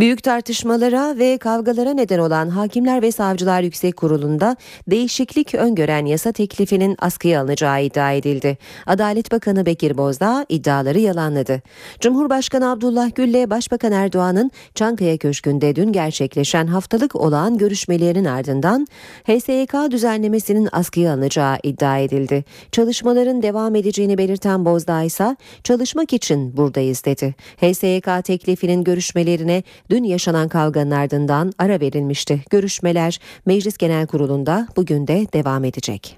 Büyük 0.00 0.22
tartışmalara 0.22 1.18
ve 1.18 1.38
kavgalara 1.38 1.94
neden 1.94 2.18
olan 2.18 2.48
Hakimler 2.48 3.02
ve 3.02 3.12
Savcılar 3.12 3.62
Yüksek 3.62 3.96
Kurulu'nda 3.96 4.56
değişiklik 4.90 5.54
öngören 5.54 6.06
yasa 6.06 6.32
teklifinin 6.32 6.96
askıya 6.98 7.40
alınacağı 7.40 7.82
iddia 7.82 8.12
edildi. 8.12 8.58
Adalet 8.86 9.32
Bakanı 9.32 9.66
Bekir 9.66 9.98
Bozdağ 9.98 10.46
iddiaları 10.48 10.98
yalanladı. 10.98 11.62
Cumhurbaşkanı 12.00 12.70
Abdullah 12.70 13.14
Gül 13.14 13.28
ile 13.28 13.50
Başbakan 13.50 13.92
Erdoğan'ın 13.92 14.50
Çankaya 14.74 15.16
Köşkü'nde 15.18 15.76
dün 15.76 15.92
gerçekleşen 15.92 16.66
haftalık 16.66 17.16
olağan 17.16 17.58
görüşmelerinin 17.58 18.24
ardından 18.24 18.86
HSYK 19.24 19.74
düzenlemesinin 19.90 20.68
askıya 20.72 21.12
alınacağı 21.12 21.58
iddia 21.62 21.98
edildi. 21.98 22.44
Çalışmaların 22.72 23.42
devam 23.42 23.74
edeceğini 23.74 24.18
belirten 24.18 24.64
Bozdağ 24.64 25.02
ise 25.02 25.36
çalışmak 25.64 26.12
için 26.12 26.56
buradayız 26.56 27.04
dedi. 27.04 27.34
HSYK 27.60 28.24
teklifinin 28.24 28.84
görüşmelerine 28.84 29.62
dün 29.90 30.04
yaşanan 30.04 30.48
kavganın 30.48 30.90
ardından 30.90 31.52
ara 31.58 31.80
verilmişti. 31.80 32.44
Görüşmeler 32.50 33.20
Meclis 33.46 33.76
Genel 33.76 34.06
Kurulu'nda 34.06 34.68
bugün 34.76 35.06
de 35.06 35.26
devam 35.32 35.64
edecek. 35.64 36.16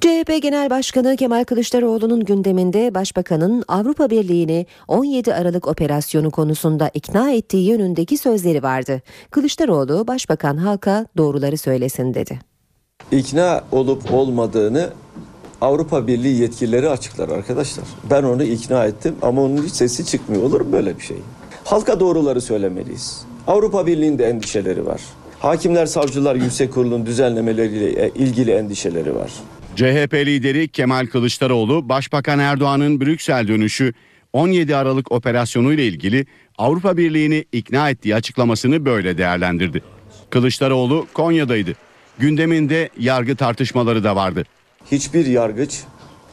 CHP 0.00 0.42
Genel 0.42 0.70
Başkanı 0.70 1.16
Kemal 1.16 1.44
Kılıçdaroğlu'nun 1.44 2.24
gündeminde 2.24 2.94
Başbakan'ın 2.94 3.64
Avrupa 3.68 4.10
Birliği'ni 4.10 4.66
17 4.88 5.34
Aralık 5.34 5.68
operasyonu 5.68 6.30
konusunda 6.30 6.90
ikna 6.94 7.30
ettiği 7.30 7.68
yönündeki 7.68 8.18
sözleri 8.18 8.62
vardı. 8.62 9.02
Kılıçdaroğlu 9.30 10.06
Başbakan 10.06 10.56
halka 10.56 11.06
doğruları 11.16 11.58
söylesin 11.58 12.14
dedi. 12.14 12.38
İkna 13.12 13.64
olup 13.72 14.12
olmadığını 14.12 14.90
Avrupa 15.60 16.06
Birliği 16.06 16.40
yetkilileri 16.40 16.88
açıklar 16.88 17.28
arkadaşlar. 17.28 17.84
Ben 18.10 18.22
onu 18.22 18.42
ikna 18.42 18.84
ettim 18.84 19.14
ama 19.22 19.42
onun 19.42 19.62
hiç 19.62 19.72
sesi 19.72 20.06
çıkmıyor. 20.06 20.42
Olur 20.42 20.60
mu 20.60 20.72
böyle 20.72 20.96
bir 20.96 21.02
şey? 21.02 21.16
Halka 21.68 22.00
doğruları 22.00 22.40
söylemeliyiz. 22.40 23.22
Avrupa 23.46 23.86
Birliği'nde 23.86 24.26
endişeleri 24.26 24.86
var. 24.86 25.00
Hakimler 25.38 25.86
Savcılar 25.86 26.34
Yüksek 26.34 26.72
Kurulu'nun 26.72 27.06
düzenlemeleriyle 27.06 28.10
ilgili 28.14 28.50
endişeleri 28.50 29.14
var. 29.16 29.30
CHP 29.76 30.14
lideri 30.14 30.68
Kemal 30.68 31.06
Kılıçdaroğlu, 31.06 31.88
Başbakan 31.88 32.38
Erdoğan'ın 32.38 33.00
Brüksel 33.00 33.48
dönüşü 33.48 33.92
17 34.32 34.76
Aralık 34.76 35.12
operasyonu 35.12 35.72
ile 35.72 35.86
ilgili 35.86 36.26
Avrupa 36.58 36.96
Birliği'ni 36.96 37.44
ikna 37.52 37.90
ettiği 37.90 38.14
açıklamasını 38.14 38.84
böyle 38.84 39.18
değerlendirdi. 39.18 39.82
Kılıçdaroğlu 40.30 41.06
Konya'daydı. 41.14 41.72
Gündeminde 42.18 42.88
yargı 42.98 43.36
tartışmaları 43.36 44.04
da 44.04 44.16
vardı. 44.16 44.44
Hiçbir 44.92 45.26
yargıç 45.26 45.80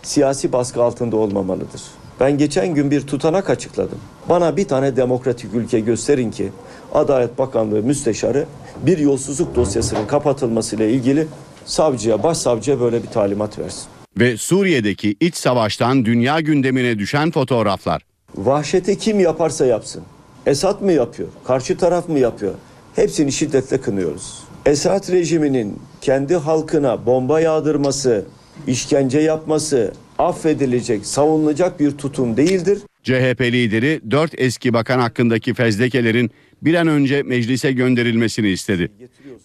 siyasi 0.03 0.51
baskı 0.53 0.83
altında 0.83 1.15
olmamalıdır. 1.15 1.81
Ben 2.19 2.37
geçen 2.37 2.73
gün 2.73 2.91
bir 2.91 3.01
tutanak 3.01 3.49
açıkladım. 3.49 3.99
Bana 4.29 4.57
bir 4.57 4.67
tane 4.67 4.95
demokratik 4.95 5.53
ülke 5.53 5.79
gösterin 5.79 6.31
ki 6.31 6.49
Adalet 6.93 7.37
Bakanlığı 7.37 7.83
müsteşarı 7.83 8.45
bir 8.85 8.97
yolsuzluk 8.97 9.55
dosyasının 9.55 10.07
kapatılmasıyla 10.07 10.85
ilgili 10.85 11.27
savcıya, 11.65 12.23
başsavcıya 12.23 12.79
böyle 12.79 13.03
bir 13.03 13.07
talimat 13.07 13.59
versin. 13.59 13.83
Ve 14.19 14.37
Suriye'deki 14.37 15.15
iç 15.19 15.35
savaştan 15.35 16.05
dünya 16.05 16.39
gündemine 16.39 16.99
düşen 16.99 17.31
fotoğraflar. 17.31 18.01
Vahşeti 18.35 18.97
kim 18.97 19.19
yaparsa 19.19 19.65
yapsın. 19.65 20.03
Esad 20.45 20.81
mı 20.81 20.91
yapıyor? 20.91 21.29
Karşı 21.47 21.77
taraf 21.77 22.09
mı 22.09 22.19
yapıyor? 22.19 22.53
Hepsini 22.95 23.31
şiddetle 23.31 23.81
kınıyoruz. 23.81 24.43
Esad 24.65 25.11
rejiminin 25.11 25.79
kendi 26.01 26.35
halkına 26.35 27.05
bomba 27.05 27.39
yağdırması, 27.39 28.25
işkence 28.67 29.19
yapması 29.19 29.93
affedilecek, 30.19 31.05
savunulacak 31.05 31.79
bir 31.79 31.91
tutum 31.91 32.37
değildir. 32.37 32.79
CHP 33.03 33.41
lideri 33.41 34.01
4 34.11 34.31
eski 34.37 34.73
bakan 34.73 34.99
hakkındaki 34.99 35.53
fezlekelerin 35.53 36.31
bir 36.61 36.73
an 36.73 36.87
önce 36.87 37.23
meclise 37.23 37.71
gönderilmesini 37.71 38.49
istedi. 38.49 38.91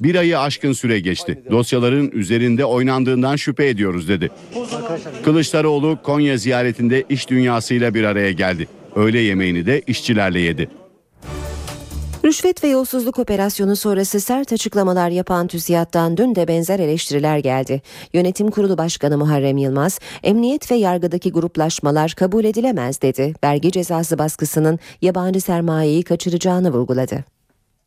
Bir 0.01 0.15
ayı 0.15 0.39
aşkın 0.39 0.73
süre 0.73 1.01
geçti. 1.01 1.43
Dosyaların 1.51 2.11
üzerinde 2.11 2.65
oynandığından 2.65 3.37
şüphe 3.37 3.69
ediyoruz 3.69 4.09
dedi. 4.09 4.31
Kılıçdaroğlu 5.25 5.99
Konya 6.03 6.37
ziyaretinde 6.37 7.05
iş 7.09 7.31
dünyasıyla 7.31 7.95
bir 7.95 8.05
araya 8.05 8.33
geldi. 8.33 8.69
Öğle 8.97 9.19
yemeğini 9.19 9.67
de 9.67 9.83
işçilerle 9.87 10.41
yedi. 10.41 10.69
Rüşvet 12.25 12.65
ve 12.65 12.69
yolsuzluk 12.69 13.19
operasyonu 13.19 13.77
sonrası 13.77 14.21
sert 14.21 14.53
açıklamalar 14.53 15.11
yapan 15.11 15.47
TÜSİAD'dan 15.47 16.17
dün 16.17 16.35
de 16.35 16.49
benzer 16.49 16.79
eleştiriler 16.79 17.39
geldi. 17.39 17.83
Yönetim 18.13 18.51
Kurulu 18.51 18.79
Başkanı 18.79 19.19
Muharrem 19.19 19.57
Yılmaz, 19.57 19.99
emniyet 20.23 20.71
ve 20.71 20.75
yargıdaki 20.75 21.33
gruplaşmalar 21.33 22.15
kabul 22.17 22.45
edilemez 22.45 23.03
dedi. 23.03 23.35
Vergi 23.45 23.73
cezası 23.73 24.19
baskısının 24.19 24.79
yabancı 25.03 25.41
sermayeyi 25.41 26.03
kaçıracağını 26.03 26.73
vurguladı. 26.73 27.25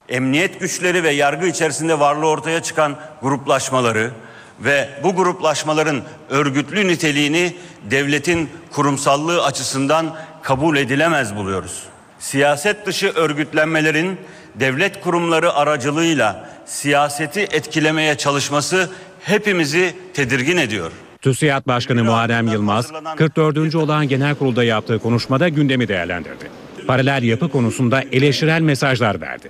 Emniyet 0.09 0.59
güçleri 0.59 1.03
ve 1.03 1.11
yargı 1.11 1.47
içerisinde 1.47 1.99
varlığı 1.99 2.27
ortaya 2.27 2.63
çıkan 2.63 2.95
gruplaşmaları 3.21 4.11
ve 4.59 4.89
bu 5.03 5.15
gruplaşmaların 5.15 6.01
örgütlü 6.29 6.87
niteliğini 6.87 7.55
devletin 7.91 8.49
kurumsallığı 8.71 9.43
açısından 9.43 10.15
kabul 10.41 10.77
edilemez 10.77 11.35
buluyoruz 11.35 11.92
siyaset 12.23 12.85
dışı 12.85 13.07
örgütlenmelerin 13.07 14.17
devlet 14.55 15.01
kurumları 15.01 15.53
aracılığıyla 15.53 16.49
siyaseti 16.65 17.39
etkilemeye 17.39 18.17
çalışması 18.17 18.89
hepimizi 19.19 19.95
tedirgin 20.13 20.57
ediyor. 20.57 20.91
TÜSİAD 21.21 21.67
Başkanı 21.67 22.03
Muharrem 22.03 22.47
Yılmaz, 22.47 22.91
44. 23.17 23.75
olan 23.75 24.07
genel 24.07 24.35
kurulda 24.35 24.63
yaptığı 24.63 24.99
konuşmada 24.99 25.49
gündemi 25.49 25.87
değerlendirdi. 25.87 26.49
Paralel 26.87 27.23
yapı 27.23 27.49
konusunda 27.49 28.01
eleştirel 28.11 28.61
mesajlar 28.61 29.21
verdi. 29.21 29.49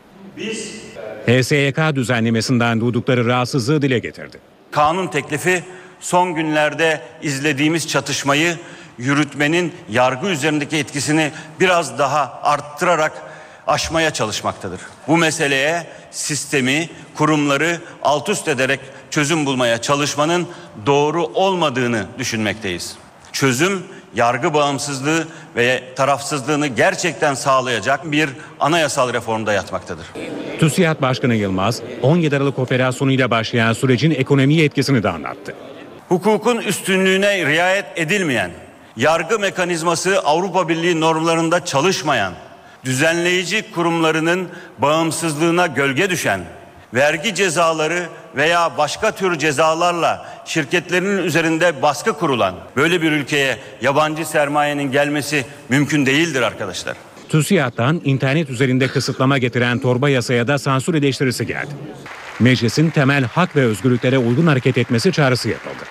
HSYK 1.27 1.95
düzenlemesinden 1.95 2.81
duydukları 2.81 3.25
rahatsızlığı 3.25 3.81
dile 3.81 3.99
getirdi. 3.99 4.37
Kanun 4.71 5.07
teklifi 5.07 5.63
son 5.99 6.33
günlerde 6.33 7.01
izlediğimiz 7.21 7.87
çatışmayı 7.87 8.55
yürütmenin 8.97 9.73
yargı 9.89 10.27
üzerindeki 10.27 10.77
etkisini 10.77 11.31
biraz 11.59 11.99
daha 11.99 12.39
arttırarak 12.43 13.11
aşmaya 13.67 14.13
çalışmaktadır. 14.13 14.81
Bu 15.07 15.17
meseleye 15.17 15.87
sistemi, 16.11 16.89
kurumları 17.15 17.77
alt 18.03 18.29
üst 18.29 18.47
ederek 18.47 18.79
çözüm 19.09 19.45
bulmaya 19.45 19.81
çalışmanın 19.81 20.47
doğru 20.85 21.25
olmadığını 21.25 22.05
düşünmekteyiz. 22.17 22.95
Çözüm 23.31 23.83
yargı 24.15 24.53
bağımsızlığı 24.53 25.27
ve 25.55 25.83
tarafsızlığını 25.95 26.67
gerçekten 26.67 27.33
sağlayacak 27.33 28.11
bir 28.11 28.29
anayasal 28.59 29.13
reformda 29.13 29.53
yatmaktadır. 29.53 30.05
TÜSİAD 30.59 31.01
Başkanı 31.01 31.35
Yılmaz, 31.35 31.81
17 32.01 32.37
Aralık 32.37 32.59
operasyonuyla 32.59 33.31
başlayan 33.31 33.73
sürecin 33.73 34.11
ekonomiye 34.11 34.65
etkisini 34.65 35.03
de 35.03 35.09
anlattı. 35.09 35.55
Hukukun 36.09 36.57
üstünlüğüne 36.57 37.45
riayet 37.45 37.85
edilmeyen 37.95 38.51
yargı 38.97 39.39
mekanizması 39.39 40.19
Avrupa 40.19 40.69
Birliği 40.69 40.99
normlarında 40.99 41.65
çalışmayan, 41.65 42.33
düzenleyici 42.85 43.71
kurumlarının 43.71 44.47
bağımsızlığına 44.77 45.67
gölge 45.67 46.09
düşen, 46.09 46.41
vergi 46.93 47.35
cezaları 47.35 48.09
veya 48.35 48.77
başka 48.77 49.11
tür 49.11 49.39
cezalarla 49.39 50.25
şirketlerin 50.45 51.17
üzerinde 51.17 51.81
baskı 51.81 52.13
kurulan 52.13 52.55
böyle 52.75 53.01
bir 53.01 53.11
ülkeye 53.11 53.57
yabancı 53.81 54.25
sermayenin 54.25 54.91
gelmesi 54.91 55.45
mümkün 55.69 56.05
değildir 56.05 56.41
arkadaşlar. 56.41 56.95
TÜSİAD'dan 57.29 58.01
internet 58.03 58.49
üzerinde 58.49 58.87
kısıtlama 58.87 59.37
getiren 59.37 59.79
torba 59.79 60.09
yasaya 60.09 60.47
da 60.47 60.57
sansür 60.57 60.93
eleştirisi 60.93 61.47
geldi. 61.47 61.71
Meclisin 62.39 62.89
temel 62.89 63.23
hak 63.23 63.55
ve 63.55 63.61
özgürlüklere 63.65 64.17
uygun 64.17 64.47
hareket 64.47 64.77
etmesi 64.77 65.11
çağrısı 65.11 65.49
yapıldı. 65.49 65.83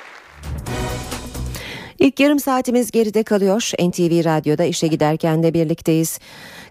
İlk 2.02 2.20
yarım 2.20 2.38
saatimiz 2.38 2.90
geride 2.90 3.22
kalıyor. 3.22 3.70
NTV 3.80 4.24
Radyo'da 4.24 4.64
işe 4.64 4.86
giderken 4.86 5.42
de 5.42 5.54
birlikteyiz. 5.54 6.18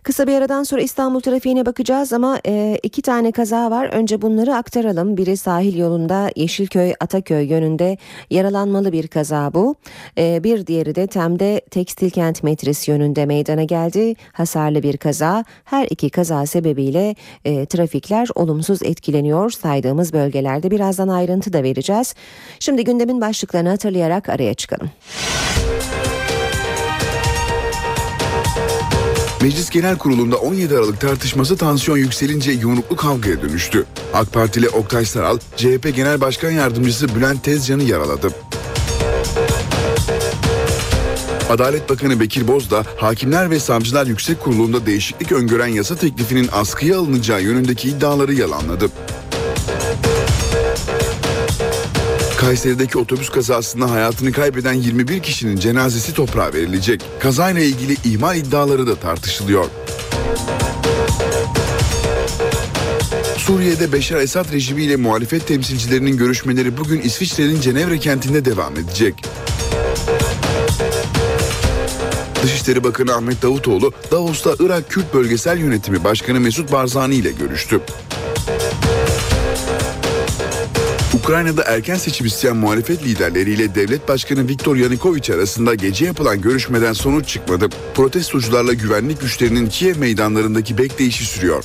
Kısa 0.03 0.27
bir 0.27 0.33
aradan 0.33 0.63
sonra 0.63 0.81
İstanbul 0.81 1.19
trafiğine 1.19 1.65
bakacağız 1.65 2.13
ama 2.13 2.39
e, 2.47 2.79
iki 2.83 3.01
tane 3.01 3.31
kaza 3.31 3.71
var. 3.71 3.85
Önce 3.85 4.21
bunları 4.21 4.55
aktaralım. 4.55 5.17
Biri 5.17 5.37
sahil 5.37 5.77
yolunda 5.77 6.29
Yeşilköy 6.35 6.93
Ataköy 6.99 7.45
yönünde 7.45 7.97
yaralanmalı 8.29 8.91
bir 8.91 9.07
kaza 9.07 9.53
bu. 9.53 9.75
E, 10.17 10.43
bir 10.43 10.67
diğeri 10.67 10.95
de 10.95 11.07
Tem'de 11.07 11.61
Tekstil 11.71 12.09
Kent 12.09 12.43
Metris 12.43 12.87
yönünde 12.87 13.25
meydana 13.25 13.63
geldi. 13.63 14.15
Hasarlı 14.33 14.83
bir 14.83 14.97
kaza. 14.97 15.45
Her 15.63 15.87
iki 15.89 16.09
kaza 16.09 16.45
sebebiyle 16.45 17.15
e, 17.45 17.65
trafikler 17.65 18.29
olumsuz 18.35 18.83
etkileniyor. 18.83 19.49
Saydığımız 19.49 20.13
bölgelerde 20.13 20.71
birazdan 20.71 21.07
ayrıntı 21.07 21.53
da 21.53 21.63
vereceğiz. 21.63 22.15
Şimdi 22.59 22.83
gündemin 22.83 23.21
başlıklarını 23.21 23.69
hatırlayarak 23.69 24.29
araya 24.29 24.53
çıkalım. 24.53 24.89
Meclis 29.41 29.69
Genel 29.69 29.97
Kurulu'nda 29.97 30.35
17 30.35 30.77
Aralık 30.77 31.01
tartışması 31.01 31.57
tansiyon 31.57 31.97
yükselince 31.97 32.51
yumruklu 32.51 32.95
kavgaya 32.95 33.41
dönüştü. 33.41 33.85
AK 34.13 34.33
Partili 34.33 34.69
Oktay 34.69 35.05
Saral, 35.05 35.37
CHP 35.57 35.95
Genel 35.95 36.21
Başkan 36.21 36.51
Yardımcısı 36.51 37.15
Bülent 37.15 37.43
Tezcan'ı 37.43 37.83
yaraladı. 37.83 38.31
Adalet 41.49 41.89
Bakanı 41.89 42.19
Bekir 42.19 42.47
Bozdağ, 42.47 42.85
Hakimler 42.97 43.51
ve 43.51 43.59
Savcılar 43.59 44.05
Yüksek 44.05 44.39
Kurulu'nda 44.39 44.85
değişiklik 44.85 45.31
öngören 45.31 45.67
yasa 45.67 45.95
teklifinin 45.95 46.49
askıya 46.51 46.99
alınacağı 46.99 47.41
yönündeki 47.41 47.89
iddiaları 47.89 48.33
yalanladı. 48.33 48.89
Kayseri'deki 52.41 52.97
otobüs 52.97 53.29
kazasında 53.29 53.91
hayatını 53.91 54.31
kaybeden 54.31 54.73
21 54.73 55.19
kişinin 55.19 55.57
cenazesi 55.57 56.13
toprağa 56.13 56.53
verilecek. 56.53 57.01
Kazayla 57.19 57.61
ilgili 57.61 57.95
ihmal 58.05 58.37
iddiaları 58.37 58.87
da 58.87 58.95
tartışılıyor. 58.95 59.65
Suriye'de 63.37 63.91
Beşar 63.91 64.17
Esad 64.17 64.53
rejimiyle 64.53 64.95
muhalefet 64.95 65.47
temsilcilerinin 65.47 66.17
görüşmeleri 66.17 66.77
bugün 66.77 67.01
İsviçre'nin 67.01 67.61
Cenevre 67.61 67.99
kentinde 67.99 68.45
devam 68.45 68.73
edecek. 68.77 69.15
Dışişleri 72.43 72.83
Bakanı 72.83 73.15
Ahmet 73.15 73.41
Davutoğlu, 73.41 73.93
Davos'ta 74.11 74.55
Irak 74.59 74.89
Kürt 74.89 75.13
Bölgesel 75.13 75.57
Yönetimi 75.57 76.03
Başkanı 76.03 76.39
Mesut 76.39 76.71
Barzani 76.71 77.15
ile 77.15 77.31
görüştü. 77.31 77.81
Ukrayna'da 81.23 81.63
erken 81.63 81.95
seçim 81.95 82.27
isteyen 82.27 82.55
muhalefet 82.55 83.03
liderleriyle 83.03 83.75
devlet 83.75 84.07
başkanı 84.07 84.47
Viktor 84.47 84.75
Yanukovych 84.75 85.29
arasında 85.29 85.75
gece 85.75 86.05
yapılan 86.05 86.41
görüşmeden 86.41 86.93
sonuç 86.93 87.27
çıkmadı. 87.27 87.69
Protestocularla 87.95 88.73
güvenlik 88.73 89.21
güçlerinin 89.21 89.67
Kiev 89.67 89.97
meydanlarındaki 89.97 90.77
bekleyişi 90.77 91.25
sürüyor. 91.25 91.63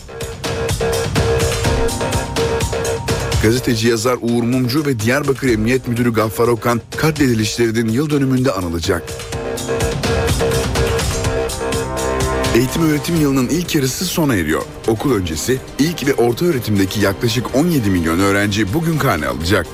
Gazeteci 3.42 3.88
yazar 3.88 4.19
Uğur 4.21 4.42
Mumcu 4.42 4.87
ve 4.87 5.01
Diyarbakır 5.01 5.49
Emniyet 5.49 5.88
Müdürü 5.88 6.12
Gaffar 6.12 6.49
Okan 6.49 6.81
katledilişlerinin 6.97 7.88
yıl 7.88 8.11
dönümünde 8.11 8.53
anılacak. 8.53 9.03
Eğitim 12.57 12.83
öğretim 12.83 13.21
yılının 13.21 13.49
ilk 13.49 13.75
yarısı 13.75 14.05
sona 14.05 14.35
eriyor. 14.35 14.62
Okul 14.88 15.12
öncesi 15.14 15.59
ilk 15.79 16.07
ve 16.07 16.14
orta 16.14 16.47
öğretimdeki 16.47 17.01
yaklaşık 17.01 17.57
17 17.57 17.90
milyon 17.90 18.19
öğrenci 18.19 18.75
bugün 18.75 18.99
karne 18.99 19.27
alacak. 19.27 19.66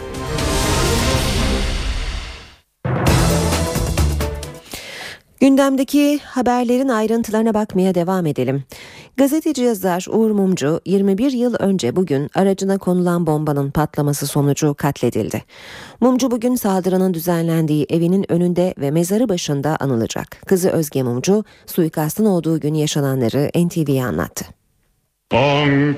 Gündemdeki 5.41 6.21
haberlerin 6.25 6.89
ayrıntılarına 6.89 7.55
bakmaya 7.55 7.95
devam 7.95 8.27
edelim. 8.27 8.65
Gazeteci 9.17 9.63
yazar 9.63 10.07
Uğur 10.11 10.31
Mumcu 10.31 10.81
21 10.87 11.33
yıl 11.33 11.55
önce 11.59 11.97
bugün 11.97 12.31
aracına 12.35 12.79
konulan 12.79 13.27
bombanın 13.27 13.71
patlaması 13.71 14.27
sonucu 14.27 14.75
katledildi. 14.75 15.43
Mumcu 16.01 16.31
bugün 16.31 16.55
saldırının 16.55 17.15
düzenlendiği 17.15 17.87
evinin 17.91 18.33
önünde 18.33 18.75
ve 18.79 18.91
mezarı 18.91 19.29
başında 19.29 19.77
anılacak. 19.81 20.29
Kızı 20.47 20.71
Özge 20.71 21.03
Mumcu 21.03 21.45
suikastın 21.67 22.25
olduğu 22.25 22.61
gün 22.61 22.75
yaşananları 22.75 23.51
NTV'ye 23.67 24.05
anlattı. 24.05 24.45
Ankara'nın 25.31 25.91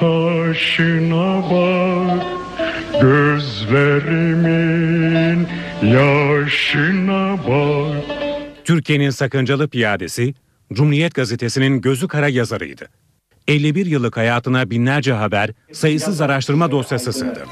taşına 0.00 1.42
bak 1.50 2.26
Gözlerimin 3.02 4.50
yaşına 5.82 7.38
bak 7.48 8.04
Türkiye'nin 8.64 9.10
sakıncalı 9.10 9.68
piyadesi 9.68 10.34
Cumhuriyet 10.72 11.14
Gazetesi'nin 11.14 11.80
gözü 11.80 12.08
kara 12.08 12.28
yazarıydı. 12.28 12.88
51 13.48 13.86
yıllık 13.86 14.16
hayatına 14.16 14.70
binlerce 14.70 15.12
haber, 15.12 15.50
sayısız 15.72 16.20
araştırma 16.20 16.70
dosyası 16.70 17.12
sığdırdı. 17.12 17.48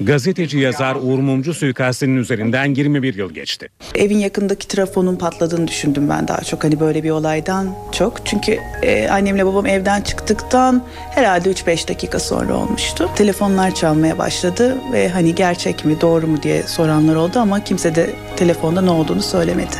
Gazeteci 0.00 0.58
yazar 0.58 0.96
Uğur 0.96 1.18
Mumcu 1.18 1.54
suikastinin 1.54 2.16
üzerinden 2.16 2.74
21 2.74 3.14
yıl 3.14 3.30
geçti. 3.30 3.68
Evin 3.94 4.18
yakındaki 4.18 4.68
trafonun 4.68 5.16
patladığını 5.16 5.68
düşündüm 5.68 6.08
ben 6.08 6.28
daha 6.28 6.40
çok 6.40 6.64
hani 6.64 6.80
böyle 6.80 7.02
bir 7.02 7.10
olaydan 7.10 7.74
çok. 7.92 8.26
Çünkü 8.26 8.58
e, 8.82 9.08
annemle 9.08 9.46
babam 9.46 9.66
evden 9.66 10.00
çıktıktan 10.00 10.82
herhalde 11.10 11.50
3-5 11.50 11.88
dakika 11.88 12.18
sonra 12.18 12.56
olmuştu. 12.56 13.10
Telefonlar 13.16 13.74
çalmaya 13.74 14.18
başladı 14.18 14.76
ve 14.92 15.08
hani 15.08 15.34
gerçek 15.34 15.84
mi 15.84 16.00
doğru 16.00 16.26
mu 16.26 16.42
diye 16.42 16.62
soranlar 16.62 17.14
oldu 17.14 17.38
ama 17.38 17.64
kimse 17.64 17.94
de 17.94 18.10
telefonda 18.36 18.80
ne 18.80 18.90
olduğunu 18.90 19.22
söylemedi. 19.22 19.76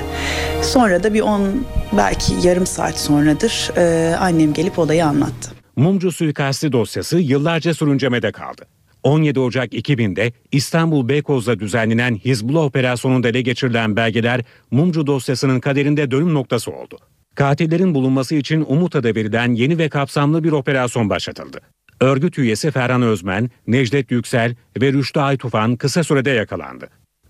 Sonra 0.63 1.03
da 1.03 1.15
bir 1.15 1.21
10 1.21 1.67
belki 1.93 2.33
yarım 2.43 2.67
saat 2.67 2.99
sonradır 2.99 3.71
e, 3.77 4.17
annem 4.17 4.53
gelip 4.53 4.79
olayı 4.79 5.07
anlattı. 5.07 5.51
Mumcu 5.77 6.13
suikasti 6.13 6.73
dosyası 6.73 7.19
yıllarca 7.19 7.75
sürüncemede 7.75 8.33
kaldı. 8.33 8.67
17 9.07 9.40
Ocak 9.40 9.73
2000'de 9.73 10.33
İstanbul 10.53 11.09
Beykoz'da 11.09 11.61
düzenlenen 11.61 12.14
Hizbullah 12.14 12.62
operasyonunda 12.62 13.29
ele 13.29 13.42
geçirilen 13.42 13.97
belgeler 13.97 14.40
Mumcu 14.71 15.07
dosyasının 15.07 15.61
kaderinde 15.61 16.11
dönüm 16.11 16.35
noktası 16.35 16.71
oldu. 16.71 16.99
Katillerin 17.35 17.95
bulunması 17.95 18.35
için 18.35 18.64
Umut'a 18.69 19.05
verilen 19.05 19.55
yeni 19.55 19.79
ve 19.79 19.88
kapsamlı 19.88 20.45
bir 20.45 20.53
operasyon 20.53 21.11
başlatıldı. 21.11 21.61
Örgüt 22.01 22.38
üyesi 22.38 22.71
Ferhan 22.71 23.03
Özmen, 23.03 23.51
Necdet 23.66 24.11
Yüksel 24.11 24.55
ve 24.81 24.92
Rüştü 24.92 25.21
Aytufan 25.21 25.77
kısa 25.77 26.05
sürede 26.05 26.31
yakalandı. 26.31 26.88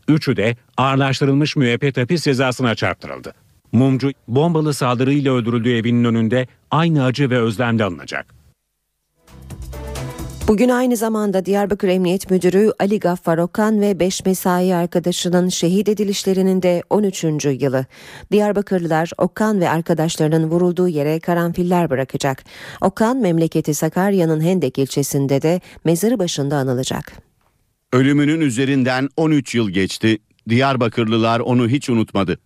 Üçü 0.09 0.37
de 0.37 0.57
ağırlaştırılmış 0.77 1.57
müebbet 1.57 1.97
hapis 1.97 2.25
cezasına 2.25 2.75
çarptırıldı. 2.75 3.35
Mumcu 3.73 4.11
bombalı 4.29 4.75
saldırıyla 4.75 5.33
öldürüldüğü 5.33 5.77
evinin 5.77 6.05
önünde 6.05 6.47
aynı 6.71 7.05
acı 7.05 7.31
ve 7.31 7.39
özlemle 7.39 7.85
alınacak. 7.85 8.36
Bugün 10.49 10.69
aynı 10.69 10.97
zamanda 10.97 11.45
Diyarbakır 11.47 11.89
Emniyet 11.89 12.31
Müdürü 12.31 12.73
Ali 12.79 12.99
Gaffar 13.01 13.39
Okan 13.39 13.81
ve 13.81 14.01
5 14.01 14.25
mesai 14.25 14.75
arkadaşının 14.75 15.49
şehit 15.49 15.89
edilişlerinin 15.89 16.63
de 16.63 16.83
13. 16.91 17.25
yılı. 17.61 17.87
Diyarbakırlılar 18.33 19.11
Okan 19.19 19.61
ve 19.61 19.69
arkadaşlarının 19.69 20.51
vurulduğu 20.51 20.89
yere 20.89 21.21
karanfiller 21.21 21.91
bırakacak. 21.91 22.45
Okan 22.81 23.17
memleketi 23.17 23.75
Sakarya'nın 23.75 24.41
Hendek 24.41 24.79
ilçesinde 24.79 25.43
de 25.43 25.61
mezarı 25.85 26.19
başında 26.19 26.57
anılacak. 26.57 27.13
Ölümünün 27.93 28.41
üzerinden 28.41 29.09
13 29.17 29.55
yıl 29.55 29.71
geçti. 29.71 30.19
Diyarbakırlılar 30.49 31.41
onu 31.41 31.69
hiç 31.69 31.91
unutmadı. 31.91 32.39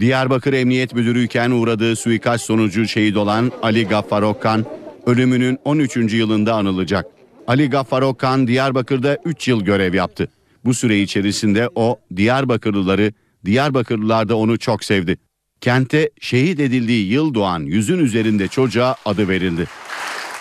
Diyarbakır 0.00 0.52
Emniyet 0.52 0.94
Müdürüyken 0.94 1.50
uğradığı 1.50 1.96
suikast 1.96 2.44
sonucu 2.44 2.86
şehit 2.88 3.16
olan 3.16 3.52
Ali 3.62 3.88
Gaffar 3.88 4.22
Okkan 4.22 4.64
ölümünün 5.06 5.58
13. 5.64 5.96
yılında 5.96 6.54
anılacak. 6.54 7.15
Ali 7.46 7.70
Gaffar 7.70 8.02
Okan 8.02 8.46
Diyarbakır'da 8.46 9.18
3 9.24 9.48
yıl 9.48 9.60
görev 9.60 9.94
yaptı. 9.94 10.28
Bu 10.64 10.74
süre 10.74 11.00
içerisinde 11.00 11.70
o 11.74 12.00
Diyarbakırlıları, 12.16 13.12
Diyarbakırlılar 13.44 14.28
da 14.28 14.36
onu 14.36 14.58
çok 14.58 14.84
sevdi. 14.84 15.18
Kente 15.60 16.10
şehit 16.20 16.60
edildiği 16.60 17.12
yıl 17.12 17.34
doğan 17.34 17.60
yüzün 17.60 17.98
üzerinde 17.98 18.48
çocuğa 18.48 18.96
adı 19.04 19.28
verildi. 19.28 19.66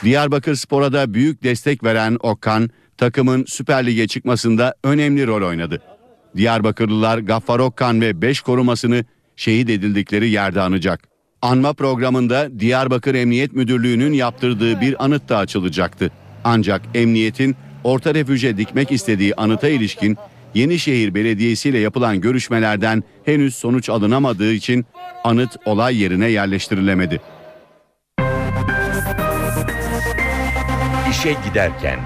Diyarbakır 0.03 0.55
Spor'a 0.55 0.93
da 0.93 1.13
büyük 1.13 1.43
destek 1.43 1.83
veren 1.83 2.17
Okan, 2.19 2.69
takımın 2.97 3.45
Süper 3.47 3.85
Lig'e 3.85 4.07
çıkmasında 4.07 4.75
önemli 4.83 5.27
rol 5.27 5.47
oynadı. 5.47 5.81
Diyarbakırlılar 6.37 7.17
Gaffar 7.17 7.59
Okkan 7.59 8.01
ve 8.01 8.21
5 8.21 8.41
korumasını 8.41 9.05
şehit 9.35 9.69
edildikleri 9.69 10.29
yerde 10.29 10.61
anacak. 10.61 11.07
Anma 11.41 11.73
programında 11.73 12.59
Diyarbakır 12.59 13.15
Emniyet 13.15 13.53
Müdürlüğü'nün 13.53 14.13
yaptırdığı 14.13 14.81
bir 14.81 15.05
anıt 15.05 15.29
da 15.29 15.37
açılacaktı. 15.37 16.11
Ancak 16.45 16.81
emniyetin 16.93 17.55
orta 17.83 18.13
refüje 18.13 18.57
dikmek 18.57 18.91
istediği 18.91 19.35
anıta 19.35 19.67
ilişkin 19.67 20.17
Yenişehir 20.53 21.13
Belediyesi 21.13 21.69
ile 21.69 21.79
yapılan 21.79 22.21
görüşmelerden 22.21 23.03
henüz 23.25 23.55
sonuç 23.55 23.89
alınamadığı 23.89 24.53
için 24.53 24.85
anıt 25.23 25.57
olay 25.65 26.01
yerine 26.01 26.27
yerleştirilemedi. 26.27 27.21
İşe 31.11 31.35
giderken 31.49 31.99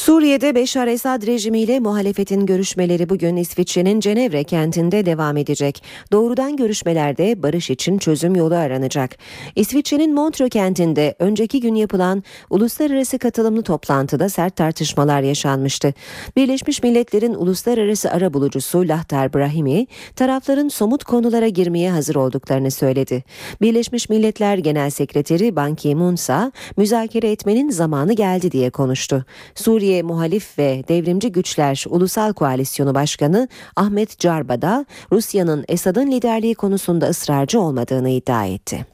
Suriye'de 0.00 0.54
Beşar 0.54 0.86
Esad 0.86 1.26
rejimiyle 1.26 1.80
muhalefetin 1.80 2.46
görüşmeleri 2.46 3.08
bugün 3.08 3.36
İsviçre'nin 3.36 4.00
Cenevre 4.00 4.44
kentinde 4.44 5.06
devam 5.06 5.36
edecek. 5.36 5.82
Doğrudan 6.12 6.56
görüşmelerde 6.56 7.42
barış 7.42 7.70
için 7.70 7.98
çözüm 7.98 8.34
yolu 8.34 8.54
aranacak. 8.54 9.16
İsviçre'nin 9.56 10.14
Montreux 10.14 10.50
kentinde 10.50 11.14
önceki 11.18 11.60
gün 11.60 11.74
yapılan 11.74 12.22
uluslararası 12.50 13.18
katılımlı 13.18 13.62
toplantıda 13.62 14.28
sert 14.28 14.56
tartışmalar 14.56 15.22
yaşanmıştı. 15.22 15.94
Birleşmiş 16.36 16.82
Milletler'in 16.82 17.34
uluslararası 17.34 18.10
arabulucusu 18.10 18.88
Lahtar 18.88 19.34
Brahimi, 19.34 19.86
tarafların 20.16 20.68
somut 20.68 21.04
konulara 21.04 21.48
girmeye 21.48 21.90
hazır 21.90 22.14
olduklarını 22.14 22.70
söyledi. 22.70 23.24
Birleşmiş 23.60 24.08
Milletler 24.08 24.58
Genel 24.58 24.90
Sekreteri 24.90 25.56
Ban 25.56 25.74
Ki-moon 25.74 26.14
ise 26.14 26.52
müzakere 26.76 27.30
etmenin 27.30 27.70
zamanı 27.70 28.12
geldi 28.12 28.52
diye 28.52 28.70
konuştu. 28.70 29.24
Suriye 29.54 29.89
Suriye 29.90 30.02
Muhalif 30.02 30.58
ve 30.58 30.84
Devrimci 30.88 31.32
Güçler 31.32 31.84
Ulusal 31.88 32.32
Koalisyonu 32.32 32.94
Başkanı 32.94 33.48
Ahmet 33.76 34.18
Carba 34.18 34.62
da 34.62 34.86
Rusya'nın 35.12 35.64
Esad'ın 35.68 36.10
liderliği 36.10 36.54
konusunda 36.54 37.06
ısrarcı 37.06 37.60
olmadığını 37.60 38.08
iddia 38.10 38.46
etti. 38.46 38.86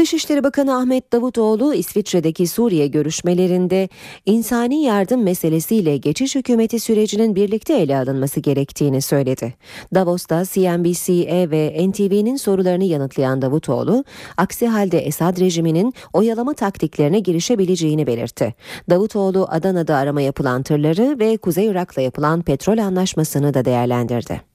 Dışişleri 0.00 0.44
Bakanı 0.44 0.76
Ahmet 0.76 1.12
Davutoğlu 1.12 1.74
İsviçre'deki 1.74 2.46
Suriye 2.46 2.86
görüşmelerinde 2.86 3.88
insani 4.26 4.82
yardım 4.82 5.22
meselesiyle 5.22 5.96
geçiş 5.96 6.34
hükümeti 6.34 6.80
sürecinin 6.80 7.36
birlikte 7.36 7.74
ele 7.74 7.96
alınması 7.96 8.40
gerektiğini 8.40 9.02
söyledi. 9.02 9.54
Davos'ta 9.94 10.44
CNBC 10.44 11.50
ve 11.50 11.88
NTV'nin 11.88 12.36
sorularını 12.36 12.84
yanıtlayan 12.84 13.42
Davutoğlu, 13.42 14.04
aksi 14.36 14.68
halde 14.68 14.98
Esad 14.98 15.40
rejiminin 15.40 15.94
oyalama 16.12 16.54
taktiklerine 16.54 17.20
girişebileceğini 17.20 18.06
belirtti. 18.06 18.54
Davutoğlu 18.90 19.46
Adana'da 19.50 19.96
arama 19.96 20.20
yapılan 20.20 20.62
tırları 20.62 21.18
ve 21.18 21.36
Kuzey 21.36 21.66
Irak'la 21.66 22.02
yapılan 22.02 22.42
petrol 22.42 22.78
anlaşmasını 22.78 23.54
da 23.54 23.64
değerlendirdi. 23.64 24.49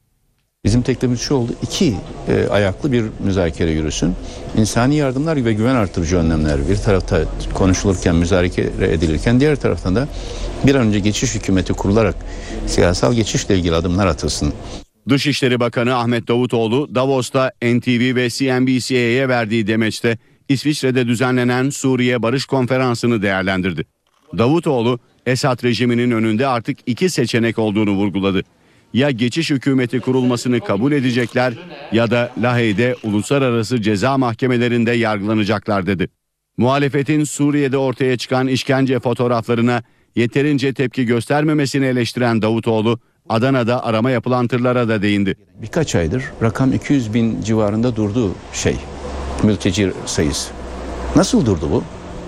Bizim 0.65 0.81
teklifimiz 0.81 1.21
şu 1.21 1.35
oldu. 1.35 1.51
iki 1.61 1.93
e, 2.27 2.47
ayaklı 2.47 2.91
bir 2.91 3.05
müzakere 3.19 3.71
yürüsün. 3.71 4.15
İnsani 4.57 4.95
yardımlar 4.95 5.45
ve 5.45 5.53
güven 5.53 5.75
artırıcı 5.75 6.17
önlemler 6.17 6.69
bir 6.69 6.75
tarafta 6.75 7.21
konuşulurken, 7.53 8.15
müzakere 8.15 8.93
edilirken 8.93 9.39
diğer 9.39 9.55
taraftan 9.55 9.95
da 9.95 10.07
bir 10.65 10.75
an 10.75 10.87
önce 10.87 10.99
geçiş 10.99 11.35
hükümeti 11.35 11.73
kurularak 11.73 12.15
siyasal 12.67 13.13
geçişle 13.13 13.57
ilgili 13.57 13.75
adımlar 13.75 14.07
atılsın. 14.07 14.53
Dışişleri 15.09 15.59
Bakanı 15.59 15.95
Ahmet 15.95 16.27
Davutoğlu 16.27 16.95
Davos'ta 16.95 17.51
NTV 17.61 18.15
ve 18.15 18.29
CNBC'ye 18.29 19.29
verdiği 19.29 19.67
demeçte 19.67 20.17
İsviçre'de 20.49 21.07
düzenlenen 21.07 21.69
Suriye 21.69 22.21
Barış 22.21 22.45
Konferansı'nı 22.45 23.21
değerlendirdi. 23.21 23.85
Davutoğlu 24.37 24.99
Esad 25.25 25.63
rejiminin 25.63 26.11
önünde 26.11 26.47
artık 26.47 26.77
iki 26.85 27.09
seçenek 27.09 27.59
olduğunu 27.59 27.91
vurguladı 27.91 28.43
ya 28.95 29.11
geçiş 29.11 29.49
hükümeti 29.49 29.99
kurulmasını 29.99 30.59
kabul 30.59 30.91
edecekler 30.91 31.53
ya 31.91 32.11
da 32.11 32.31
Lahey'de 32.41 32.95
uluslararası 33.03 33.81
ceza 33.81 34.17
mahkemelerinde 34.17 34.91
yargılanacaklar 34.91 35.85
dedi. 35.85 36.09
Muhalefetin 36.57 37.23
Suriye'de 37.23 37.77
ortaya 37.77 38.17
çıkan 38.17 38.47
işkence 38.47 38.99
fotoğraflarına 38.99 39.83
yeterince 40.15 40.73
tepki 40.73 41.05
göstermemesini 41.05 41.85
eleştiren 41.85 42.41
Davutoğlu, 42.41 42.99
Adana'da 43.29 43.85
arama 43.85 44.11
yapılan 44.11 44.47
tırlara 44.47 44.87
da 44.87 45.01
değindi. 45.01 45.35
Birkaç 45.61 45.95
aydır 45.95 46.23
rakam 46.41 46.73
200 46.73 47.13
bin 47.13 47.41
civarında 47.41 47.95
durdu 47.95 48.35
şey, 48.53 48.75
mülteci 49.43 49.91
sayısı. 50.05 50.51
Nasıl 51.15 51.45
durdu 51.45 51.69
bu? 51.71 51.83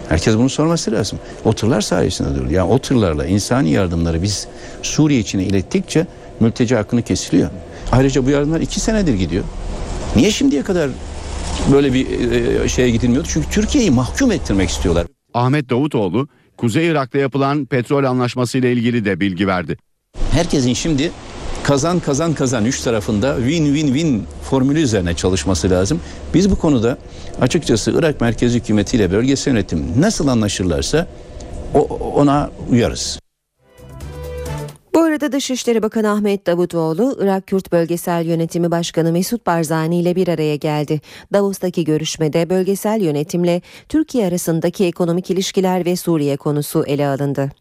Herkes 0.09 0.37
bunu 0.37 0.49
sorması 0.49 0.91
lazım. 0.91 1.19
O 1.45 1.53
tırlar 1.53 1.81
sayesinde 1.81 2.35
durdu. 2.35 2.53
Yani 2.53 2.71
o 2.71 2.79
tırlarla 2.79 3.25
insani 3.25 3.71
yardımları 3.71 4.21
biz 4.21 4.47
Suriye 4.81 5.19
içine 5.19 5.43
ilettikçe 5.43 6.07
mülteci 6.39 6.75
hakkını 6.75 7.01
kesiliyor. 7.01 7.49
Ayrıca 7.91 8.25
bu 8.25 8.29
yardımlar 8.29 8.61
iki 8.61 8.79
senedir 8.79 9.13
gidiyor. 9.13 9.43
Niye 10.15 10.31
şimdiye 10.31 10.63
kadar 10.63 10.89
böyle 11.71 11.93
bir 11.93 12.31
e, 12.63 12.69
şeye 12.69 12.89
gidilmiyordu? 12.89 13.27
Çünkü 13.31 13.49
Türkiye'yi 13.49 13.91
mahkum 13.91 14.31
ettirmek 14.31 14.69
istiyorlar. 14.69 15.07
Ahmet 15.33 15.69
Davutoğlu, 15.69 16.27
Kuzey 16.57 16.87
Irak'ta 16.87 17.17
yapılan 17.17 17.65
petrol 17.65 18.03
anlaşması 18.03 18.57
ile 18.57 18.71
ilgili 18.73 19.05
de 19.05 19.19
bilgi 19.19 19.47
verdi. 19.47 19.77
Herkesin 20.31 20.73
şimdi 20.73 21.11
kazan 21.63 21.99
kazan 21.99 22.33
kazan 22.33 22.65
üç 22.65 22.81
tarafında 22.81 23.35
win-win-win 23.37 24.21
formülü 24.49 24.79
üzerine 24.81 25.13
çalışması 25.13 25.69
lazım. 25.69 25.99
Biz 26.33 26.51
bu 26.51 26.55
konuda 26.55 26.97
açıkçası 27.41 27.93
Irak 27.95 28.21
Merkez 28.21 28.53
Hükümeti 28.53 28.97
ile 28.97 29.11
bölgesel 29.11 29.53
yönetim 29.53 29.85
nasıl 29.99 30.27
anlaşırlarsa 30.27 31.07
ona 32.15 32.51
uyarız. 32.71 33.19
Bu 34.97 35.03
arada 35.03 35.31
Dışişleri 35.31 35.83
Bakanı 35.83 36.11
Ahmet 36.11 36.47
Davutoğlu, 36.47 37.17
Irak 37.19 37.47
Kürt 37.47 37.71
Bölgesel 37.71 38.25
Yönetimi 38.25 38.71
Başkanı 38.71 39.11
Mesut 39.11 39.45
Barzani 39.45 39.99
ile 39.99 40.15
bir 40.15 40.27
araya 40.27 40.55
geldi. 40.55 41.01
Davos'taki 41.33 41.83
görüşmede 41.83 42.49
bölgesel 42.49 43.01
yönetimle 43.01 43.61
Türkiye 43.89 44.27
arasındaki 44.27 44.85
ekonomik 44.85 45.29
ilişkiler 45.29 45.85
ve 45.85 45.95
Suriye 45.95 46.37
konusu 46.37 46.83
ele 46.87 47.07
alındı. 47.07 47.51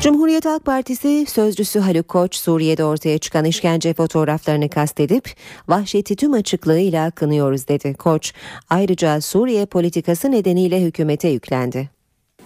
Cumhuriyet 0.00 0.44
Halk 0.44 0.64
Partisi 0.64 1.26
sözcüsü 1.28 1.78
Haluk 1.78 2.08
Koç 2.08 2.36
Suriye'de 2.36 2.84
ortaya 2.84 3.18
çıkan 3.18 3.44
işkence 3.44 3.94
fotoğraflarını 3.94 4.68
kastedip 4.68 5.34
vahşeti 5.68 6.16
tüm 6.16 6.32
açıklığıyla 6.32 7.10
kınıyoruz 7.10 7.68
dedi. 7.68 7.94
Koç 7.94 8.32
ayrıca 8.70 9.20
Suriye 9.20 9.66
politikası 9.66 10.30
nedeniyle 10.30 10.82
hükümete 10.82 11.28
yüklendi. 11.28 11.90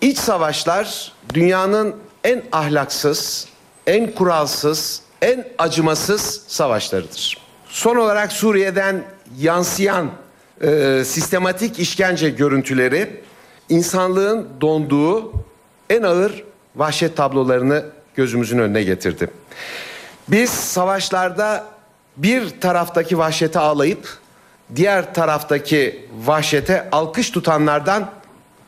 İç 0.01 0.19
savaşlar 0.19 1.13
dünyanın 1.35 1.95
en 2.25 2.43
ahlaksız, 2.53 3.54
en 3.87 4.13
kuralsız, 4.13 5.03
en 5.23 5.49
acımasız 5.59 6.43
savaşlarıdır. 6.47 7.39
Son 7.69 7.97
olarak 7.97 8.33
Suriye'den 8.33 9.05
yansıyan 9.39 10.11
e, 10.63 11.03
sistematik 11.05 11.79
işkence 11.79 12.31
görüntüleri 12.31 13.21
insanlığın 13.69 14.49
donduğu 14.61 15.33
en 15.91 16.03
ağır 16.03 16.45
vahşet 16.77 17.17
tablolarını 17.17 17.85
gözümüzün 18.15 18.59
önüne 18.59 18.83
getirdi. 18.83 19.31
Biz 20.29 20.51
savaşlarda 20.51 21.65
bir 22.17 22.61
taraftaki 22.61 23.19
vahşete 23.19 23.59
ağlayıp 23.59 24.19
diğer 24.77 25.15
taraftaki 25.15 26.09
vahşete 26.25 26.89
alkış 26.93 27.31
tutanlardan 27.31 28.11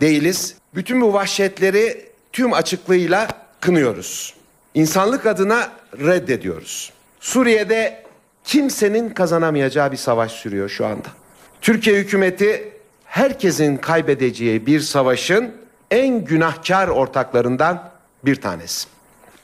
değiliz. 0.00 0.54
Bütün 0.74 1.00
bu 1.00 1.12
vahşetleri 1.12 2.06
tüm 2.32 2.52
açıklığıyla 2.52 3.28
kınıyoruz. 3.60 4.35
İnsanlık 4.76 5.26
adına 5.26 5.72
reddediyoruz. 5.98 6.92
Suriye'de 7.20 8.02
kimsenin 8.44 9.08
kazanamayacağı 9.10 9.92
bir 9.92 9.96
savaş 9.96 10.32
sürüyor 10.32 10.68
şu 10.68 10.86
anda. 10.86 11.08
Türkiye 11.60 11.96
hükümeti 11.96 12.72
herkesin 13.04 13.76
kaybedeceği 13.76 14.66
bir 14.66 14.80
savaşın 14.80 15.52
en 15.90 16.24
günahkar 16.24 16.88
ortaklarından 16.88 17.90
bir 18.24 18.36
tanesi. 18.36 18.88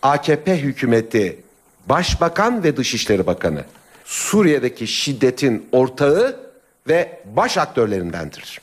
AKP 0.03 0.57
hükümeti, 0.57 1.40
Başbakan 1.87 2.64
ve 2.64 2.77
Dışişleri 2.77 3.27
Bakanı 3.27 3.64
Suriye'deki 4.05 4.87
şiddetin 4.87 5.66
ortağı 5.73 6.37
ve 6.88 7.21
baş 7.37 7.59
aktörlerindendir. 7.59 8.61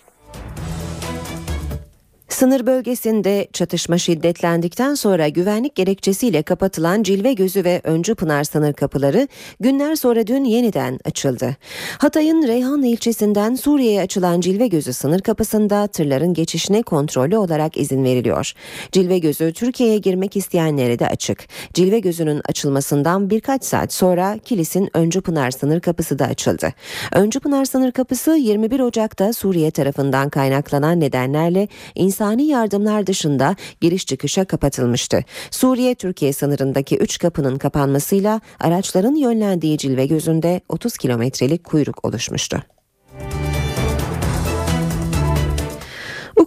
Sınır 2.40 2.66
bölgesinde 2.66 3.48
çatışma 3.54 3.98
şiddetlendikten 3.98 4.96
sonra 4.96 5.28
güvenlik 5.28 5.76
gerekçesiyle 5.76 6.44
kapatılan 6.44 7.04
Cilve 7.04 7.34
Gözü 7.34 7.64
ve 7.64 7.82
Öncü 7.84 8.16
Pınar 8.16 8.44
sınır 8.44 8.74
kapıları 8.74 9.28
günler 9.60 9.96
sonra 9.96 10.28
dün 10.28 10.44
yeniden 10.44 11.00
açıldı. 11.06 11.56
Hatay'ın 11.98 12.48
Reyhanlı 12.48 12.88
ilçesinden 12.88 13.56
Suriye'ye 13.56 14.02
açılan 14.02 14.42
Cilve 14.42 14.68
Gözü 14.68 14.94
sınır 14.94 15.20
kapısında 15.20 15.88
tırların 15.88 16.34
geçişine 16.34 16.84
kontrollü 16.84 17.38
olarak 17.38 17.78
izin 17.78 18.04
veriliyor. 18.04 18.54
Cilve 18.92 19.20
Gözü 19.20 19.54
Türkiye'ye 19.54 19.98
girmek 19.98 20.36
isteyenlere 20.36 21.00
de 21.00 21.08
açık. 21.08 21.48
Cilve 21.74 22.00
Gözü'nün 22.00 22.42
açılmasından 22.50 23.30
birkaç 23.30 23.64
saat 23.64 23.94
sonra 23.94 24.38
Kilis'in 24.46 24.90
Öncü 24.94 25.22
Pınar 25.22 25.52
sınır 25.52 25.80
kapısı 25.80 26.20
da 26.20 26.26
açıldı. 26.26 26.74
Öncü 27.14 27.40
Pınar 27.40 27.66
sınır 27.66 27.92
kapısı 27.92 28.32
21 28.32 28.80
Ocak'ta 28.80 29.34
Suriye 29.34 29.72
tarafından 29.72 30.30
kaynaklanan 30.30 31.00
nedenlerle 31.00 31.68
insan 31.96 32.29
insani 32.30 32.48
yardımlar 32.48 33.08
dışında 33.08 33.56
giriş 33.82 34.06
çıkışa 34.06 34.46
kapatılmıştı. 34.46 35.24
Suriye-Türkiye 35.52 36.34
sınırındaki 36.34 36.98
3 36.98 37.18
kapının 37.18 37.58
kapanmasıyla 37.58 38.42
araçların 38.60 39.16
yönlendiği 39.16 39.78
cilve 39.78 40.06
gözünde 40.06 40.62
30 40.70 40.98
kilometrelik 40.98 41.64
kuyruk 41.64 42.06
oluşmuştu. 42.06 42.64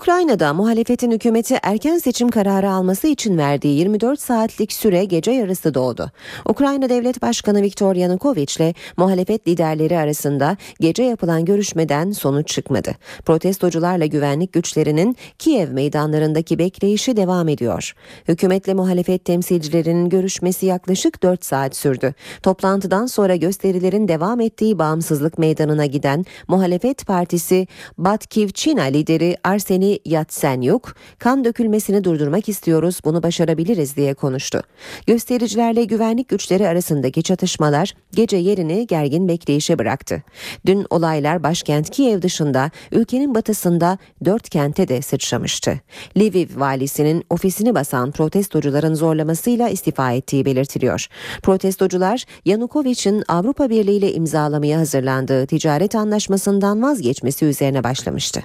Ukrayna'da 0.03 0.55
muhalefetin 0.55 1.11
hükümeti 1.11 1.59
erken 1.63 1.99
seçim 1.99 2.29
kararı 2.29 2.71
alması 2.71 3.09
için 3.09 3.39
verdiği 3.39 3.79
24 3.79 4.21
saatlik 4.21 4.73
süre 4.73 5.05
gece 5.05 5.31
yarısı 5.31 5.75
doğdu. 5.75 6.11
Ukrayna 6.49 6.89
Devlet 6.89 7.23
Başkanı 7.23 7.63
Viktor 7.63 7.97
Yanukovych 7.97 8.57
ile 8.57 8.75
muhalefet 8.97 9.49
liderleri 9.49 9.99
arasında 9.99 10.57
gece 10.81 11.03
yapılan 11.03 11.45
görüşmeden 11.45 12.13
sonuç 12.13 12.49
çıkmadı. 12.49 12.95
Protestocularla 13.25 14.07
güvenlik 14.07 14.53
güçlerinin 14.53 15.17
Kiev 15.39 15.73
meydanlarındaki 15.73 16.59
bekleyişi 16.59 17.17
devam 17.17 17.49
ediyor. 17.49 17.95
Hükümetle 18.29 18.75
muhalefet 18.75 19.25
temsilcilerinin 19.25 20.09
görüşmesi 20.09 20.67
yaklaşık 20.67 21.23
4 21.23 21.45
saat 21.45 21.77
sürdü. 21.77 22.15
Toplantıdan 22.43 23.07
sonra 23.07 23.37
gösterilerin 23.37 24.09
devam 24.09 24.41
ettiği 24.41 24.79
bağımsızlık 24.79 25.39
meydanına 25.39 25.87
giden 25.87 26.25
muhalefet 26.49 27.07
partisi 27.07 27.67
Batkivçina 27.99 28.83
lideri 28.83 29.37
Arseni 29.45 29.92
Yatsenyuk, 30.05 30.95
kan 31.19 31.45
dökülmesini 31.45 32.05
durdurmak 32.05 32.49
istiyoruz 32.49 33.01
bunu 33.05 33.23
başarabiliriz 33.23 33.97
diye 33.97 34.15
konuştu. 34.15 34.63
Göstericilerle 35.07 35.85
güvenlik 35.85 36.29
güçleri 36.29 36.69
arasındaki 36.69 37.23
çatışmalar 37.23 37.95
gece 38.13 38.37
yerini 38.37 38.87
gergin 38.87 39.29
bekleyişe 39.29 39.79
bıraktı. 39.79 40.23
Dün 40.67 40.87
olaylar 40.91 41.43
başkent 41.43 41.91
Kiev 41.91 42.23
dışında 42.23 42.71
ülkenin 42.93 43.35
batısında 43.35 43.99
dört 44.25 44.49
kente 44.49 44.89
de 44.89 45.03
sıçramıştı. 45.03 45.81
Lviv 46.19 46.61
valisinin 46.61 47.25
ofisini 47.31 47.75
basan 47.75 48.11
protestocuların 48.11 48.95
zorlamasıyla 48.95 49.69
istifa 49.69 50.13
ettiği 50.13 50.45
belirtiliyor. 50.45 51.07
Protestocular 51.43 52.25
Yanukovic'in 52.45 53.25
Avrupa 53.29 53.71
Birliği 53.71 53.97
ile 53.97 54.13
imzalamaya 54.13 54.79
hazırlandığı 54.79 55.47
ticaret 55.47 55.95
anlaşmasından 55.95 56.83
vazgeçmesi 56.83 57.45
üzerine 57.45 57.85
başlamıştı. 57.85 58.43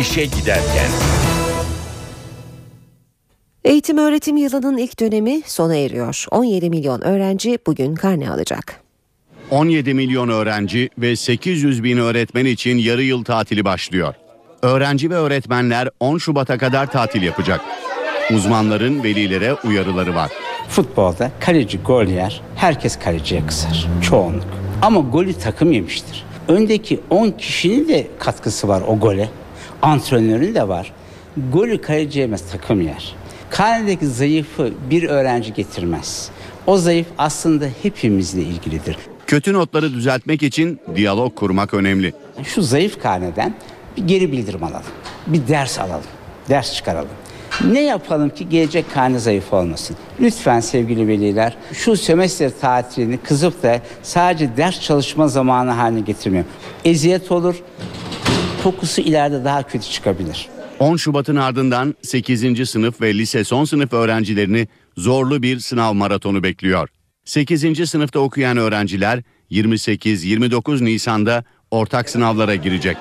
İşe 0.00 0.24
giderken. 0.24 0.90
Eğitim 3.64 3.98
öğretim 3.98 4.36
yılının 4.36 4.76
ilk 4.76 5.00
dönemi 5.00 5.42
sona 5.46 5.76
eriyor. 5.76 6.24
17 6.30 6.70
milyon 6.70 7.00
öğrenci 7.00 7.58
bugün 7.66 7.94
karne 7.94 8.30
alacak. 8.30 8.80
17 9.50 9.94
milyon 9.94 10.28
öğrenci 10.28 10.90
ve 10.98 11.16
800 11.16 11.84
bin 11.84 11.98
öğretmen 11.98 12.44
için 12.44 12.78
yarı 12.78 13.02
yıl 13.02 13.24
tatili 13.24 13.64
başlıyor. 13.64 14.14
Öğrenci 14.62 15.10
ve 15.10 15.14
öğretmenler 15.14 15.90
10 16.00 16.18
Şubat'a 16.18 16.58
kadar 16.58 16.90
tatil 16.90 17.22
yapacak. 17.22 17.60
Uzmanların 18.34 19.02
velilere 19.02 19.54
uyarıları 19.54 20.14
var. 20.14 20.30
Futbolda 20.68 21.30
kaleci 21.40 21.78
gol 21.78 22.04
yer, 22.04 22.42
herkes 22.56 22.98
kaleciye 22.98 23.46
kızar. 23.46 23.88
Çoğunluk. 24.02 24.46
Ama 24.82 25.00
golü 25.00 25.34
takım 25.34 25.72
yemiştir. 25.72 26.24
Öndeki 26.48 27.00
10 27.10 27.30
kişinin 27.30 27.88
de 27.88 28.06
katkısı 28.18 28.68
var 28.68 28.82
o 28.88 28.98
gole. 28.98 29.28
Antrenörün 29.82 30.54
de 30.54 30.68
var. 30.68 30.92
Golü 31.52 31.80
kaleci 31.80 32.18
yemez, 32.20 32.50
takım 32.52 32.80
yer. 32.80 33.14
Karnedeki 33.50 34.06
zayıfı 34.06 34.72
bir 34.90 35.08
öğrenci 35.08 35.52
getirmez. 35.52 36.30
O 36.66 36.76
zayıf 36.76 37.06
aslında 37.18 37.66
hepimizle 37.82 38.42
ilgilidir. 38.42 38.96
Kötü 39.26 39.52
notları 39.52 39.94
düzeltmek 39.94 40.42
için 40.42 40.80
diyalog 40.94 41.34
kurmak 41.34 41.74
önemli. 41.74 42.12
Şu 42.44 42.62
zayıf 42.62 43.02
karneden 43.02 43.54
bir 43.96 44.02
geri 44.06 44.32
bildirim 44.32 44.62
alalım. 44.64 44.82
Bir 45.26 45.48
ders 45.48 45.78
alalım. 45.78 46.04
Ders 46.48 46.74
çıkaralım. 46.74 47.08
Ne 47.64 47.80
yapalım 47.80 48.30
ki 48.30 48.48
gelecek 48.48 48.94
karne 48.94 49.18
zayıf 49.18 49.52
olmasın? 49.52 49.96
Lütfen 50.20 50.60
sevgili 50.60 51.08
veliler 51.08 51.56
şu 51.72 51.96
sömestr 51.96 52.50
tatilini 52.60 53.18
kızıp 53.18 53.62
da 53.62 53.80
sadece 54.02 54.56
ders 54.56 54.80
çalışma 54.80 55.28
zamanı 55.28 55.70
haline 55.70 56.00
getirmeyin. 56.00 56.46
Eziyet 56.84 57.32
olur, 57.32 57.54
kokusu 58.62 59.00
ileride 59.00 59.44
daha 59.44 59.62
kötü 59.62 59.90
çıkabilir. 59.90 60.48
10 60.78 60.96
Şubat'ın 60.96 61.36
ardından 61.36 61.94
8. 62.02 62.70
sınıf 62.70 63.00
ve 63.00 63.14
lise 63.14 63.44
son 63.44 63.64
sınıf 63.64 63.92
öğrencilerini 63.92 64.68
zorlu 64.96 65.42
bir 65.42 65.58
sınav 65.60 65.94
maratonu 65.94 66.42
bekliyor. 66.42 66.88
8. 67.24 67.90
sınıfta 67.90 68.20
okuyan 68.20 68.56
öğrenciler 68.56 69.22
28-29 69.50 70.84
Nisan'da 70.84 71.44
ortak 71.70 72.10
sınavlara 72.10 72.54
girecek. 72.54 72.96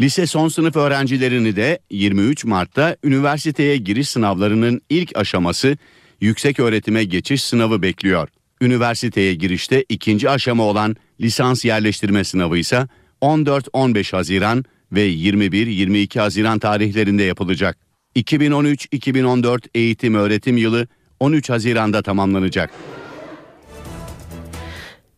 Lise 0.00 0.26
son 0.26 0.48
sınıf 0.48 0.76
öğrencilerini 0.76 1.56
de 1.56 1.78
23 1.90 2.44
Mart'ta 2.44 2.96
üniversiteye 3.04 3.76
giriş 3.76 4.08
sınavlarının 4.08 4.80
ilk 4.90 5.16
aşaması 5.16 5.76
yüksek 6.20 6.60
öğretime 6.60 7.04
geçiş 7.04 7.42
sınavı 7.44 7.82
bekliyor. 7.82 8.28
Üniversiteye 8.60 9.34
girişte 9.34 9.84
ikinci 9.88 10.30
aşama 10.30 10.62
olan 10.62 10.96
lisans 11.20 11.64
yerleştirme 11.64 12.24
sınavı 12.24 12.58
ise 12.58 12.88
14-15 13.22 14.16
Haziran 14.16 14.64
ve 14.92 15.08
21-22 15.08 16.20
Haziran 16.20 16.58
tarihlerinde 16.58 17.22
yapılacak. 17.22 17.78
2013-2014 18.16 19.68
eğitim 19.74 20.14
öğretim 20.14 20.56
yılı 20.56 20.86
13 21.20 21.50
Haziran'da 21.50 22.02
tamamlanacak. 22.02 22.70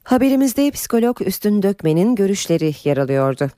Haberimizde 0.04 0.70
psikolog 0.70 1.20
Üstün 1.20 1.62
Dökmen'in 1.62 2.14
görüşleri 2.14 2.74
yer 2.84 2.96
alıyordu. 2.96 3.50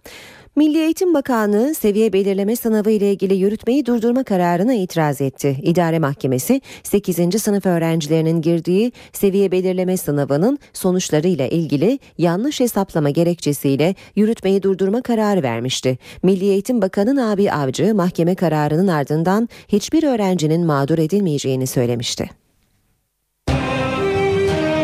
Milli 0.57 0.79
Eğitim 0.79 1.15
Bakanlığı 1.15 1.75
seviye 1.75 2.13
belirleme 2.13 2.57
sınavı 2.57 2.91
ile 2.91 3.13
ilgili 3.13 3.35
yürütmeyi 3.35 3.87
durdurma 3.87 4.25
kararına 4.25 4.75
itiraz 4.75 5.21
etti. 5.21 5.57
İdare 5.63 5.99
Mahkemesi 5.99 6.61
8. 6.83 7.43
sınıf 7.43 7.67
öğrencilerinin 7.67 8.43
girdiği 8.43 8.93
seviye 9.13 9.53
belirleme 9.53 9.97
sınavının 9.97 10.59
sonuçları 10.73 11.29
ile 11.29 11.51
ilgili 11.51 11.99
yanlış 12.19 12.61
hesaplama 12.61 13.11
gerekçesiyle 13.11 13.95
yürütmeyi 14.17 14.63
durdurma 14.63 15.03
kararı 15.03 15.43
vermişti. 15.43 15.99
Milli 16.23 16.45
Eğitim 16.45 16.83
Bakanı 16.83 17.17
Nabi 17.17 17.53
Avcı 17.53 17.95
mahkeme 17.95 18.35
kararının 18.35 18.89
ardından 18.89 19.49
hiçbir 19.69 20.03
öğrencinin 20.03 20.67
mağdur 20.67 20.99
edilmeyeceğini 20.99 21.67
söylemişti. 21.67 22.31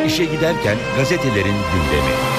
İşe 0.06 0.24
giderken 0.24 0.76
gazetelerin 0.96 1.56
gündemi. 1.72 2.29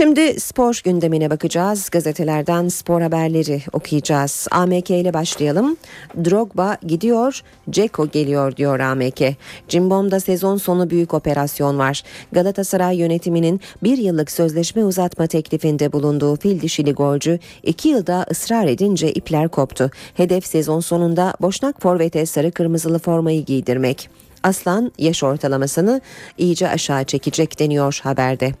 Şimdi 0.00 0.40
spor 0.40 0.80
gündemine 0.84 1.30
bakacağız. 1.30 1.90
Gazetelerden 1.90 2.68
spor 2.68 3.00
haberleri 3.00 3.62
okuyacağız. 3.72 4.48
AMK 4.50 4.90
ile 4.90 5.14
başlayalım. 5.14 5.76
Drogba 6.24 6.76
gidiyor, 6.86 7.42
Ceko 7.70 8.08
geliyor 8.08 8.56
diyor 8.56 8.80
AMK. 8.80 9.20
Cimbom'da 9.68 10.20
sezon 10.20 10.56
sonu 10.56 10.90
büyük 10.90 11.14
operasyon 11.14 11.78
var. 11.78 12.02
Galatasaray 12.32 12.96
yönetiminin 12.96 13.60
bir 13.82 13.98
yıllık 13.98 14.30
sözleşme 14.30 14.84
uzatma 14.84 15.26
teklifinde 15.26 15.92
bulunduğu 15.92 16.36
fil 16.36 16.60
dişili 16.60 16.92
golcü 16.92 17.38
iki 17.62 17.88
yılda 17.88 18.26
ısrar 18.30 18.66
edince 18.66 19.12
ipler 19.12 19.48
koptu. 19.48 19.90
Hedef 20.14 20.46
sezon 20.46 20.80
sonunda 20.80 21.34
Boşnak 21.40 21.82
Forvet'e 21.82 22.26
sarı 22.26 22.52
kırmızılı 22.52 22.98
formayı 22.98 23.44
giydirmek. 23.44 24.10
Aslan 24.42 24.92
yaş 24.98 25.22
ortalamasını 25.22 26.00
iyice 26.38 26.68
aşağı 26.68 27.04
çekecek 27.04 27.58
deniyor 27.58 28.00
haberde. 28.02 28.54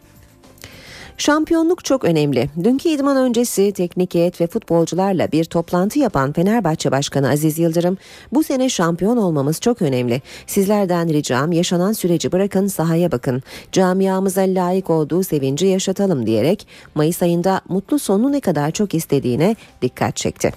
Şampiyonluk 1.20 1.84
çok 1.84 2.04
önemli. 2.04 2.50
Dünkü 2.64 2.88
idman 2.88 3.16
öncesi 3.16 3.72
teknik 3.72 4.14
heyet 4.14 4.40
ve 4.40 4.46
futbolcularla 4.46 5.32
bir 5.32 5.44
toplantı 5.44 5.98
yapan 5.98 6.32
Fenerbahçe 6.32 6.90
Başkanı 6.90 7.30
Aziz 7.30 7.58
Yıldırım, 7.58 7.98
bu 8.32 8.42
sene 8.42 8.68
şampiyon 8.68 9.16
olmamız 9.16 9.60
çok 9.60 9.82
önemli. 9.82 10.22
Sizlerden 10.46 11.08
ricam 11.08 11.52
yaşanan 11.52 11.92
süreci 11.92 12.32
bırakın 12.32 12.66
sahaya 12.66 13.12
bakın. 13.12 13.42
Camiamıza 13.72 14.40
layık 14.40 14.90
olduğu 14.90 15.22
sevinci 15.22 15.66
yaşatalım 15.66 16.26
diyerek 16.26 16.66
Mayıs 16.94 17.22
ayında 17.22 17.60
mutlu 17.68 17.98
sonu 17.98 18.32
ne 18.32 18.40
kadar 18.40 18.70
çok 18.70 18.94
istediğine 18.94 19.56
dikkat 19.82 20.16
çekti. 20.16 20.52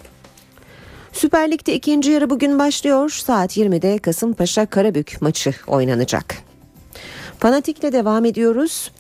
Süper 1.13 1.51
Lig'de 1.51 1.73
ikinci 1.73 2.11
yarı 2.11 2.29
bugün 2.29 2.59
başlıyor. 2.59 3.09
Saat 3.09 3.57
20'de 3.57 3.97
Kasımpaşa 3.97 4.65
Karabük 4.65 5.17
maçı 5.21 5.53
oynanacak. 5.67 6.35
Fanatikle 7.39 7.93
devam 7.93 8.25
ediyoruz. 8.25 8.91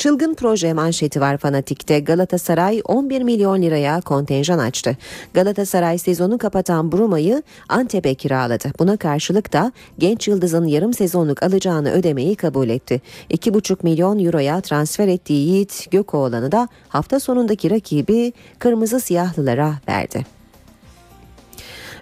Çılgın 0.00 0.34
proje 0.34 0.72
manşeti 0.72 1.20
var 1.20 1.38
Fanatik'te. 1.38 2.00
Galatasaray 2.00 2.82
11 2.84 3.22
milyon 3.22 3.62
liraya 3.62 4.00
kontenjan 4.00 4.58
açtı. 4.58 4.96
Galatasaray 5.34 5.98
sezonu 5.98 6.38
kapatan 6.38 6.92
Bruma'yı 6.92 7.42
Antep'e 7.68 8.14
kiraladı. 8.14 8.72
Buna 8.78 8.96
karşılık 8.96 9.52
da 9.52 9.72
genç 9.98 10.28
yıldızın 10.28 10.64
yarım 10.64 10.94
sezonluk 10.94 11.42
alacağını 11.42 11.92
ödemeyi 11.92 12.34
kabul 12.36 12.68
etti. 12.68 13.00
2,5 13.30 13.76
milyon 13.82 14.24
euroya 14.24 14.60
transfer 14.60 15.08
ettiği 15.08 15.48
Yiğit 15.48 15.90
Gökoğlan'ı 15.90 16.52
da 16.52 16.68
hafta 16.88 17.20
sonundaki 17.20 17.70
rakibi 17.70 18.32
Kırmızı 18.58 19.00
Siyahlılara 19.00 19.74
verdi. 19.88 20.26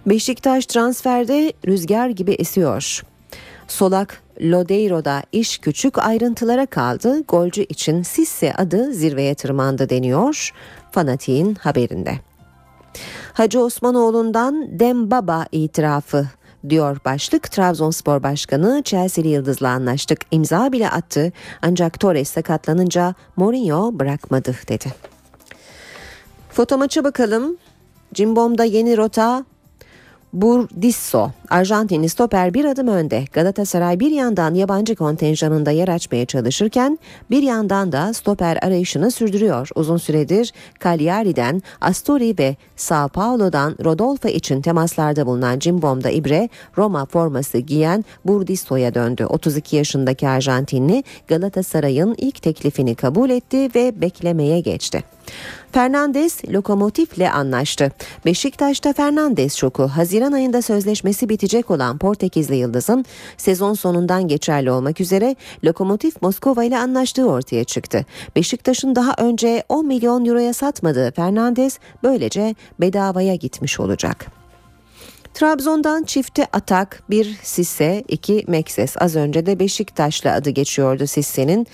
Beşiktaş 0.07 0.67
transferde 0.67 1.53
rüzgar 1.67 2.09
gibi 2.09 2.33
esiyor. 2.33 3.03
Solak 3.69 4.23
Lodeiro'da 4.41 5.23
iş 5.33 5.59
küçük 5.59 5.99
ayrıntılara 5.99 6.67
kaldı. 6.67 7.23
Golcü 7.29 7.63
için 7.63 8.03
Sisse 8.03 8.55
adı 8.55 8.93
zirveye 8.93 9.35
tırmandı 9.35 9.91
deniyor 9.91 10.53
Fanatik'in 10.91 11.55
haberinde. 11.55 12.19
Hacı 13.33 13.61
Osmanoğlu'ndan 13.61 14.79
Dembaba 14.79 15.47
itirafı 15.53 16.27
diyor 16.69 16.97
başlık. 17.05 17.51
Trabzonspor 17.51 18.23
Başkanı 18.23 18.83
Chelsea'li 18.85 19.29
Yıldız'la 19.29 19.69
anlaştık. 19.69 20.21
İmza 20.31 20.73
bile 20.73 20.91
attı 20.91 21.33
ancak 21.63 22.01
Torres 22.01 22.31
sakatlanınca 22.31 23.15
Mourinho 23.37 23.99
bırakmadı 23.99 24.55
dedi. 24.69 24.95
Foto 26.51 26.79
maça 26.79 27.05
bakalım. 27.05 27.57
Cimbom'da 28.15 28.65
yeni 28.65 28.97
rota 28.97 29.45
Burdisso, 30.33 31.31
Arjantinli 31.51 32.09
stoper 32.09 32.55
bir 32.55 32.65
adım 32.65 32.89
önde. 32.89 33.25
Galatasaray 33.33 34.01
bir 34.01 34.11
yandan 34.11 34.55
yabancı 34.55 34.95
kontenjanında 34.95 35.71
yer 35.71 35.89
açmaya 35.89 36.27
çalışırken 36.27 36.99
bir 37.31 37.43
yandan 37.43 37.93
da 37.93 38.15
stoper 38.15 38.59
arayışını 38.63 39.11
sürdürüyor. 39.11 39.69
Uzun 39.75 39.97
süredir 39.97 40.53
Cagliari'den 40.85 41.63
Asturi 41.81 42.35
ve 42.39 42.57
Sao 42.77 43.09
Paulo'dan 43.09 43.77
Rodolfo 43.85 44.29
için 44.29 44.63
temaslarda 44.63 45.27
bulunan 45.27 45.59
Cimbom'da 45.59 46.11
İbre, 46.11 46.49
Roma 46.79 47.07
forması 47.07 47.59
giyen 47.59 48.05
Burdisso'ya 48.25 48.95
döndü. 48.95 49.25
32 49.25 49.77
yaşındaki 49.77 50.29
Arjantinli 50.29 51.05
Galatasaray'ın 51.29 52.15
ilk 52.19 52.43
teklifini 52.43 52.95
kabul 52.95 53.31
etti 53.31 53.71
ve 53.75 54.01
beklemeye 54.01 54.61
geçti. 54.61 55.05
Fernandes 55.73 56.45
lokomotifle 56.45 57.31
anlaştı. 57.31 57.93
Beşiktaş'ta 58.25 58.93
Fernandes 58.93 59.57
şoku. 59.57 59.83
Haziran 59.83 60.33
ayında 60.33 60.63
sözleşmesi 60.63 61.29
bitecek 61.39 61.71
olan 61.71 61.99
Portekizli 61.99 62.57
Yıldız'ın 62.57 63.05
sezon 63.37 63.75
sonundan 63.75 64.29
geçerli 64.29 64.71
olmak 64.71 65.01
üzere 65.01 65.37
Lokomotif 65.65 66.23
Moskova 66.23 66.65
ile 66.65 66.79
anlaştığı 66.79 67.31
ortaya 67.31 67.65
çıktı. 67.65 68.07
Beşiktaş'ın 68.37 68.97
daha 68.97 69.15
önce 69.19 69.65
10 69.69 69.87
milyon 69.87 70.25
euroya 70.25 70.53
satmadığı 70.53 71.11
Fernandes 71.13 71.79
böylece 72.03 72.55
bedavaya 72.81 73.35
gitmiş 73.35 73.81
olacak. 73.81 74.38
Trabzon'dan 75.35 76.03
çifte 76.05 76.47
atak, 76.53 77.03
bir 77.11 77.39
Sisse, 77.43 78.05
iki 78.09 78.45
Mekses. 78.47 78.95
Az 79.01 79.17
önce 79.17 79.47
de 79.47 79.59
Beşiktaş'la 79.59 80.35
adı 80.35 80.51
geçiyordu 80.51 81.07
Sisse'nin 81.07 81.67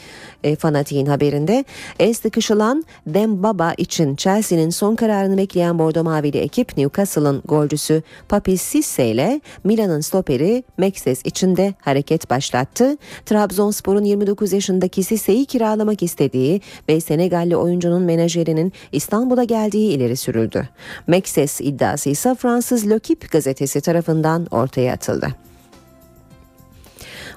e, 0.45 0.57
fanatiğin 0.57 1.07
haberinde. 1.07 1.65
El 1.99 2.15
sıkışılan 2.15 2.85
Dembaba 3.07 3.75
için 3.77 4.17
Chelsea'nin 4.17 4.71
son 4.71 4.97
kararını 4.97 5.39
bekleyen 5.39 5.79
Bordo 5.79 6.05
Mavili 6.05 6.39
ekip 6.39 6.77
Newcastle'ın 6.77 7.43
golcüsü 7.45 8.03
Papis 8.29 8.63
Sisse 8.63 9.07
ile 9.07 9.41
Milan'ın 9.65 10.01
stoperi 10.01 10.65
Mekses 10.79 11.21
için 11.25 11.57
de 11.57 11.75
hareket 11.81 12.31
başlattı. 12.31 12.97
Trabzonspor'un 13.27 14.05
29 14.05 14.53
yaşındaki 14.53 15.03
Sisse'yi 15.03 15.47
kiralamak 15.47 16.03
istediği 16.03 16.61
ve 16.89 17.01
Senegalli 17.01 17.57
oyuncunun 17.57 18.03
menajerinin 18.03 18.73
İstanbul'a 18.93 19.45
geldiği 19.45 19.91
ileri 19.91 20.17
sürüldü. 20.17 20.69
Mekses 21.07 21.61
iddiası 21.61 22.11
ise 22.11 22.35
Fransız 22.35 22.91
L'Equipe 22.91 23.27
gazetesi 23.27 23.44
tarafından 23.81 24.47
ortaya 24.51 24.93
atıldı. 24.93 25.45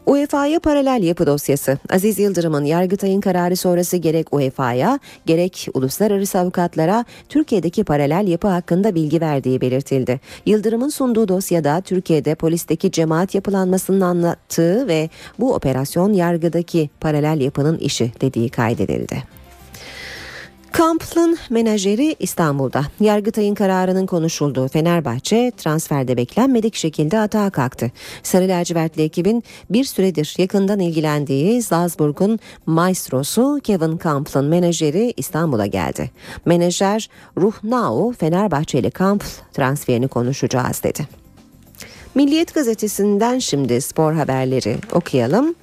UEFA'ya 0.08 0.60
paralel 0.60 1.03
yapı 1.03 1.28
dosyası. 1.28 1.78
Aziz 1.89 2.20
Yıldırım'ın 2.20 2.66
Yargıtay'ın 2.66 3.22
kararı 3.22 3.55
sonrası 3.55 3.97
gerek 3.97 4.34
UEFA'ya 4.34 4.99
gerek 5.26 5.68
uluslararası 5.74 6.39
avukatlara 6.39 7.05
Türkiye'deki 7.30 7.84
paralel 7.84 8.28
yapı 8.28 8.47
hakkında 8.47 8.95
bilgi 8.95 9.22
verdiği 9.22 9.62
belirtildi. 9.62 10.20
Yıldırım'ın 10.45 10.89
sunduğu 10.89 11.28
dosyada 11.28 11.82
Türkiye'de 11.82 12.36
polisteki 12.36 12.91
cemaat 12.91 13.36
yapılanmasının 13.36 14.01
anlattığı 14.01 14.88
ve 14.88 15.10
bu 15.39 15.53
operasyon 15.53 16.14
yargıdaki 16.14 16.89
paralel 16.99 17.41
yapının 17.41 17.78
işi 17.78 18.12
dediği 18.22 18.49
kaydedildi. 18.49 19.36
Kamp'ın 20.72 21.38
menajeri 21.49 22.15
İstanbul'da. 22.20 22.86
Yargıtay'ın 22.99 23.55
kararının 23.55 24.05
konuşulduğu 24.05 24.68
Fenerbahçe 24.68 25.51
transferde 25.57 26.18
beklenmedik 26.18 26.76
şekilde 26.76 27.20
atağa 27.20 27.49
kalktı. 27.49 27.91
Sarı 28.24 28.47
lacivertli 28.47 29.03
ekibin 29.03 29.43
bir 29.70 29.84
süredir 29.84 30.36
yakından 30.38 30.80
ilgilendiği 30.80 31.63
Salzburg'un 31.63 32.39
maestrosu 32.65 33.59
Kevin 33.63 33.97
Kamp'ın 33.97 34.45
menajeri 34.45 35.13
İstanbul'a 35.18 35.65
geldi. 35.65 36.11
Menajer 36.45 37.09
Ruh 37.38 37.63
Nau 37.63 38.11
Fenerbahçeli 38.11 38.91
Kamp 38.91 39.24
transferini 39.53 40.07
konuşacağız 40.07 40.84
dedi. 40.84 41.07
Milliyet 42.15 42.53
gazetesinden 42.53 43.39
şimdi 43.39 43.82
spor 43.82 44.13
haberleri 44.13 44.78
okuyalım. 44.91 45.55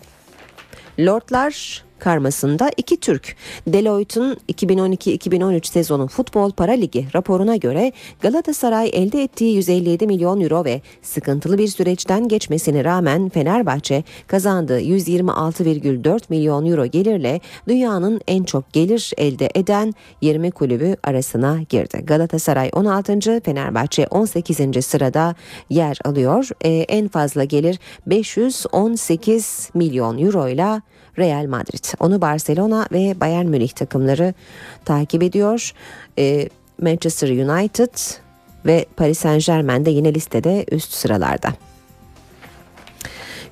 Lordlar 0.99 1.85
karmasında 2.05 2.71
iki 2.77 3.01
Türk. 3.01 3.37
Deloitte'un 3.67 4.37
2012-2013 4.53 5.67
sezonu 5.67 6.09
Futbol 6.09 6.51
Para 6.51 6.73
Ligi 6.73 7.07
raporuna 7.15 7.57
göre 7.57 7.93
Galatasaray 8.21 8.91
elde 8.93 9.23
ettiği 9.23 9.55
157 9.57 10.07
milyon 10.07 10.41
euro 10.41 10.65
ve 10.65 10.81
sıkıntılı 11.03 11.59
bir 11.59 11.69
süreçten 11.69 12.29
geçmesine 12.29 12.85
rağmen 12.85 13.29
Fenerbahçe 13.29 14.05
kazandığı 14.27 14.81
126,4 14.81 16.21
milyon 16.29 16.67
euro 16.67 16.87
gelirle 16.87 17.41
dünyanın 17.69 18.21
en 18.29 18.45
çok 18.45 18.73
gelir 18.73 19.13
elde 19.17 19.49
eden 19.55 19.95
20 20.21 20.51
kulübü 20.51 20.97
arasına 21.03 21.61
girdi. 21.69 22.01
Galatasaray 22.05 22.71
16. 22.73 23.41
Fenerbahçe 23.45 24.07
18. 24.07 24.87
sırada 24.87 25.35
yer 25.71 25.99
alıyor. 26.05 26.49
Ee, 26.65 26.71
en 26.71 27.09
fazla 27.09 27.45
gelir 27.45 27.79
518 28.07 29.71
milyon 29.75 30.19
euro 30.19 30.49
ile 30.49 30.81
Real 31.19 31.47
Madrid. 31.47 31.85
Onu 32.01 32.21
Barcelona 32.21 32.87
ve 32.93 33.21
Bayern 33.21 33.47
Münih 33.47 33.69
takımları 33.69 34.35
takip 34.85 35.23
ediyor. 35.23 35.73
E, 36.19 36.49
Manchester 36.83 37.29
United 37.29 37.95
ve 38.67 38.87
Paris 38.97 39.19
Saint 39.19 39.47
Germain 39.47 39.85
de 39.85 39.91
yine 39.91 40.15
listede 40.15 40.65
üst 40.71 40.93
sıralarda. 40.93 41.53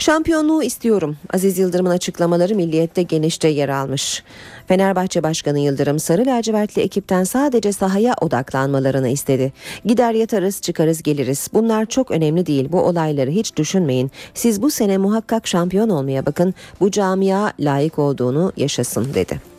Şampiyonluğu 0.02 0.62
istiyorum. 0.62 1.16
Aziz 1.34 1.58
Yıldırım'ın 1.58 1.90
açıklamaları 1.90 2.54
Milliyet'te 2.54 3.02
genişçe 3.02 3.48
yer 3.48 3.68
almış. 3.68 4.22
Fenerbahçe 4.68 5.22
Başkanı 5.22 5.58
Yıldırım 5.58 5.98
sarı 5.98 6.26
lacivertli 6.26 6.82
ekipten 6.82 7.24
sadece 7.24 7.72
sahaya 7.72 8.14
odaklanmalarını 8.20 9.08
istedi. 9.08 9.52
Gider 9.84 10.12
yatarız 10.12 10.60
çıkarız 10.60 11.02
geliriz. 11.02 11.48
Bunlar 11.52 11.86
çok 11.86 12.10
önemli 12.10 12.46
değil. 12.46 12.68
Bu 12.72 12.80
olayları 12.80 13.30
hiç 13.30 13.56
düşünmeyin. 13.56 14.10
Siz 14.34 14.62
bu 14.62 14.70
sene 14.70 14.98
muhakkak 14.98 15.46
şampiyon 15.46 15.88
olmaya 15.88 16.26
bakın. 16.26 16.54
Bu 16.80 16.90
camia 16.90 17.52
layık 17.60 17.98
olduğunu 17.98 18.52
yaşasın 18.56 19.14
dedi. 19.14 19.51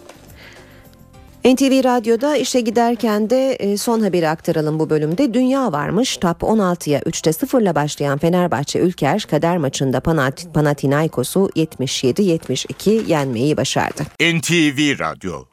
NTV 1.45 1.83
Radyo'da 1.83 2.37
işe 2.37 2.61
giderken 2.61 3.29
de 3.29 3.53
e, 3.53 3.77
son 3.77 4.01
haberi 4.01 4.29
aktaralım 4.29 4.79
bu 4.79 4.89
bölümde. 4.89 5.33
Dünya 5.33 5.71
varmış. 5.71 6.17
TAP 6.17 6.41
16'ya 6.41 6.99
3'te 6.99 7.33
0 7.33 7.61
ile 7.61 7.75
başlayan 7.75 8.17
Fenerbahçe 8.17 8.79
Ülker 8.79 9.21
kader 9.21 9.57
maçında 9.57 9.99
Panat 9.99 10.53
Panathinaikos'u 10.53 11.49
77-72 11.55 13.09
yenmeyi 13.09 13.57
başardı. 13.57 14.03
NTV 14.19 14.99
Radyo 14.99 15.45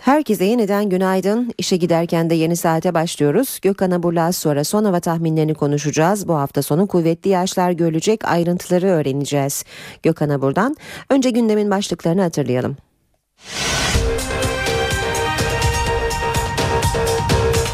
Herkese 0.00 0.44
yeniden 0.44 0.88
günaydın. 0.88 1.52
İşe 1.58 1.76
giderken 1.76 2.30
de 2.30 2.34
yeni 2.34 2.56
saate 2.56 2.94
başlıyoruz. 2.94 3.58
Gökhan 3.62 3.90
Abur'la 3.90 4.32
sonra 4.32 4.64
son 4.64 4.84
hava 4.84 5.00
tahminlerini 5.00 5.54
konuşacağız. 5.54 6.28
Bu 6.28 6.34
hafta 6.34 6.62
sonu 6.62 6.86
kuvvetli 6.86 7.30
yağışlar 7.30 7.70
görülecek 7.70 8.24
ayrıntıları 8.24 8.86
öğreneceğiz. 8.86 9.64
Gökhan 10.02 10.28
Abur'dan. 10.28 10.76
Önce 11.10 11.30
gündemin 11.30 11.70
başlıklarını 11.70 12.22
hatırlayalım. 12.22 12.76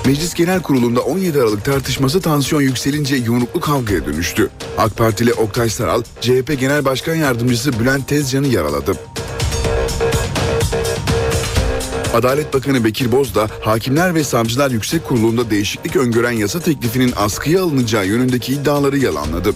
Meclis 0.08 0.34
Genel 0.34 0.62
Kurulu'nda 0.62 1.00
17 1.00 1.40
Aralık 1.40 1.64
tartışması 1.64 2.20
tansiyon 2.20 2.62
yükselince 2.62 3.16
yumruklu 3.16 3.60
kavgaya 3.60 4.06
dönüştü. 4.06 4.50
AK 4.78 4.96
Partili 4.96 5.32
Oktay 5.32 5.70
Saral, 5.70 6.02
CHP 6.20 6.60
Genel 6.60 6.84
Başkan 6.84 7.14
Yardımcısı 7.14 7.80
Bülent 7.80 8.08
Tezcan'ı 8.08 8.46
yaraladı. 8.46 8.92
Adalet 12.14 12.54
Bakanı 12.54 12.84
Bekir 12.84 13.12
Bozdağ, 13.12 13.48
Hakimler 13.60 14.14
ve 14.14 14.24
Savcılar 14.24 14.70
Yüksek 14.70 15.04
Kurulu'nda 15.04 15.50
değişiklik 15.50 15.96
öngören 15.96 16.32
yasa 16.32 16.60
teklifinin 16.60 17.12
askıya 17.16 17.62
alınacağı 17.62 18.06
yönündeki 18.06 18.52
iddiaları 18.52 18.98
yalanladı. 18.98 19.54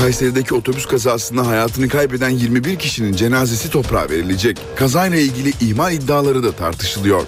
Kayseri'deki 0.00 0.54
otobüs 0.54 0.86
kazasında 0.86 1.46
hayatını 1.46 1.88
kaybeden 1.88 2.28
21 2.28 2.76
kişinin 2.76 3.12
cenazesi 3.12 3.70
toprağa 3.70 4.10
verilecek. 4.10 4.58
Kazayla 4.76 5.18
ilgili 5.18 5.52
ihmal 5.60 5.92
iddiaları 5.92 6.42
da 6.42 6.52
tartışılıyor. 6.52 7.22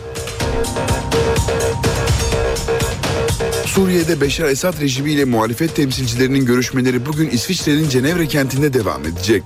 Suriye'de 3.67 4.21
Beşar 4.21 4.49
Esad 4.49 4.81
rejimiyle 4.81 5.25
muhalefet 5.25 5.77
temsilcilerinin 5.77 6.47
görüşmeleri 6.47 7.07
bugün 7.07 7.31
İsviçre'nin 7.31 7.89
Cenevre 7.89 8.27
kentinde 8.27 8.73
devam 8.73 9.07
edecek. 9.07 9.43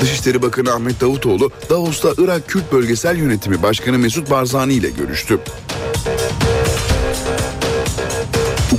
Dışişleri 0.00 0.42
Bakanı 0.42 0.72
Ahmet 0.72 1.00
Davutoğlu, 1.00 1.50
Davos'ta 1.70 2.12
Irak 2.18 2.48
Kürt 2.48 2.72
Bölgesel 2.72 3.16
Yönetimi 3.16 3.62
Başkanı 3.62 3.98
Mesut 3.98 4.30
Barzani 4.30 4.74
ile 4.74 4.90
görüştü. 4.90 5.38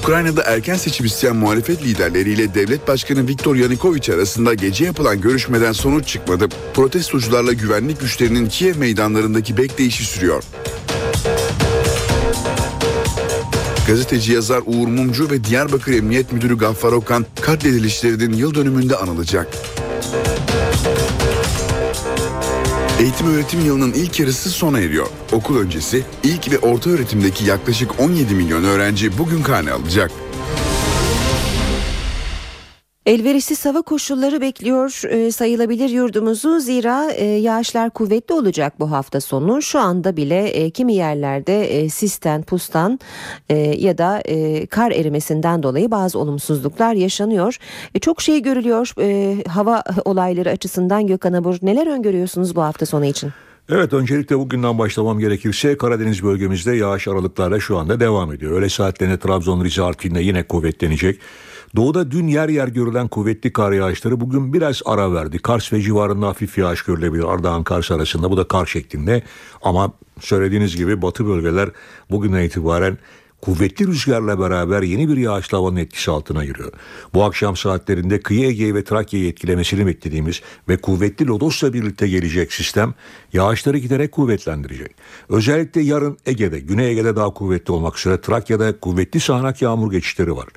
Ukrayna'da 0.04 0.44
erken 0.44 0.76
seçim 0.76 1.06
isteyen 1.06 1.36
muhalefet 1.36 1.84
liderleriyle 1.84 2.54
devlet 2.54 2.88
başkanı 2.88 3.28
Viktor 3.28 3.56
Yanukovych 3.56 4.10
arasında 4.10 4.54
gece 4.54 4.86
yapılan 4.86 5.22
görüşmeden 5.22 5.72
sonuç 5.72 6.08
çıkmadı. 6.08 6.48
Protestocularla 6.74 7.54
güvenlik 7.54 8.00
güçlerinin 8.00 8.50
Kiev 8.50 8.78
meydanlarındaki 8.78 9.58
bekleyişi 9.58 10.06
sürüyor. 10.06 10.44
Gazeteci 13.88 14.32
yazar 14.32 14.62
Uğur 14.66 14.88
Mumcu 14.88 15.30
ve 15.30 15.44
Diyarbakır 15.44 15.94
Emniyet 15.94 16.32
Müdürü 16.32 16.58
Gaffar 16.58 16.92
Okan 16.92 17.26
katledilişlerinin 17.42 18.34
yıl 18.34 18.56
dönümünde 18.56 18.96
anılacak. 18.96 19.48
Eğitim 23.04 23.28
öğretim 23.28 23.66
yılının 23.66 23.94
ilk 23.94 24.20
yarısı 24.20 24.50
sona 24.50 24.80
eriyor. 24.80 25.08
Okul 25.32 25.58
öncesi 25.58 26.04
ilk 26.24 26.52
ve 26.52 26.60
orta 26.60 26.90
öğretimdeki 26.90 27.46
yaklaşık 27.46 28.00
17 28.00 28.36
milyon 28.36 28.64
öğrenci 28.64 29.18
bugün 29.18 29.42
karne 29.44 29.72
alacak. 29.72 30.12
Elverişsiz 33.06 33.66
hava 33.66 33.82
koşulları 33.82 34.42
bekliyor 34.42 35.02
e, 35.10 35.32
sayılabilir 35.32 35.90
yurdumuzu 35.90 36.60
zira 36.60 37.12
e, 37.12 37.26
yağışlar 37.26 37.90
kuvvetli 37.90 38.34
olacak 38.34 38.80
bu 38.80 38.92
hafta 38.92 39.22
sonu. 39.22 39.62
Şu 39.62 39.80
anda 39.80 40.18
bile 40.18 40.48
e, 40.48 40.70
kimi 40.70 40.94
yerlerde 40.94 41.66
e, 41.66 41.90
sisten, 41.90 42.44
pustan 42.44 43.00
e, 43.50 43.58
ya 43.58 43.98
da 43.98 44.22
e, 44.26 44.66
kar 44.66 44.92
erimesinden 44.92 45.64
dolayı 45.64 45.92
bazı 45.92 46.20
olumsuzluklar 46.20 46.94
yaşanıyor. 46.94 47.58
E, 47.96 48.00
çok 48.00 48.22
şey 48.22 48.42
görülüyor 48.42 48.94
e, 49.00 49.38
hava 49.44 49.84
olayları 50.06 50.50
açısından 50.50 51.08
Gökhan 51.08 51.34
Abur. 51.34 51.56
Neler 51.62 51.88
öngörüyorsunuz 51.88 52.56
bu 52.56 52.62
hafta 52.62 52.86
sonu 52.86 53.06
için? 53.06 53.32
Evet 53.70 53.94
öncelikle 53.94 54.40
bugünden 54.40 54.78
başlamam 54.78 55.20
gerekirse 55.20 55.78
Karadeniz 55.78 56.24
bölgemizde 56.24 56.76
yağış 56.76 57.08
aralıklarla 57.08 57.60
şu 57.60 57.78
anda 57.78 58.00
devam 58.00 58.34
ediyor. 58.34 58.52
Öğle 58.52 58.70
saatlerinde 58.70 59.20
Trabzon, 59.20 59.64
Rize, 59.64 59.82
Artvin'de 59.82 60.20
yine 60.20 60.44
kuvvetlenecek. 60.44 61.20
Doğuda 61.76 62.12
dün 62.12 62.28
yer 62.28 62.50
yer 62.50 62.68
görülen 62.68 63.08
kuvvetli 63.08 63.54
kar 63.54 63.72
yağışları 63.72 64.20
bugün 64.20 64.54
biraz 64.54 64.82
ara 64.86 65.14
verdi. 65.14 65.40
Kars 65.40 65.74
ve 65.74 65.82
civarında 65.82 66.28
hafif 66.28 66.58
yağış 66.58 66.84
görülebilir 66.84 67.24
Ardahan 67.24 67.64
Kars 67.64 67.92
arasında 67.92 68.32
bu 68.32 68.38
da 68.38 68.48
kar 68.48 68.66
şeklinde. 68.66 69.24
Ama 69.62 69.92
söylediğiniz 70.20 70.76
gibi 70.76 71.02
batı 71.02 71.28
bölgeler 71.28 71.70
bugünden 72.12 72.44
itibaren 72.44 72.98
kuvvetli 73.44 73.88
rüzgarla 73.88 74.40
beraber 74.40 74.82
yeni 74.82 75.10
bir 75.10 75.18
yağışlı 75.18 75.58
havanın 75.58 75.76
etkisi 75.76 76.12
altına 76.12 76.46
giriyor. 76.46 76.72
Bu 77.14 77.24
akşam 77.24 77.58
saatlerinde 77.58 78.20
kıyı 78.20 78.48
Ege'yi 78.48 78.76
ve 78.76 78.84
Trakya'yı 78.84 79.28
etkilemesini 79.28 79.86
beklediğimiz 79.86 80.42
ve 80.70 80.78
kuvvetli 80.78 81.28
lodosla 81.28 81.74
birlikte 81.74 82.08
gelecek 82.08 82.54
sistem 82.54 82.94
yağışları 83.34 83.78
giderek 83.78 84.12
kuvvetlendirecek. 84.12 84.92
Özellikle 85.30 85.82
yarın 85.82 86.18
Ege'de, 86.26 86.60
Güney 86.60 86.92
Ege'de 86.92 87.16
daha 87.16 87.30
kuvvetli 87.34 87.72
olmak 87.72 88.00
üzere 88.00 88.22
Trakya'da 88.22 88.80
kuvvetli 88.80 89.20
sağanak 89.20 89.62
yağmur 89.62 89.92
geçişleri 89.92 90.36
var. 90.36 90.48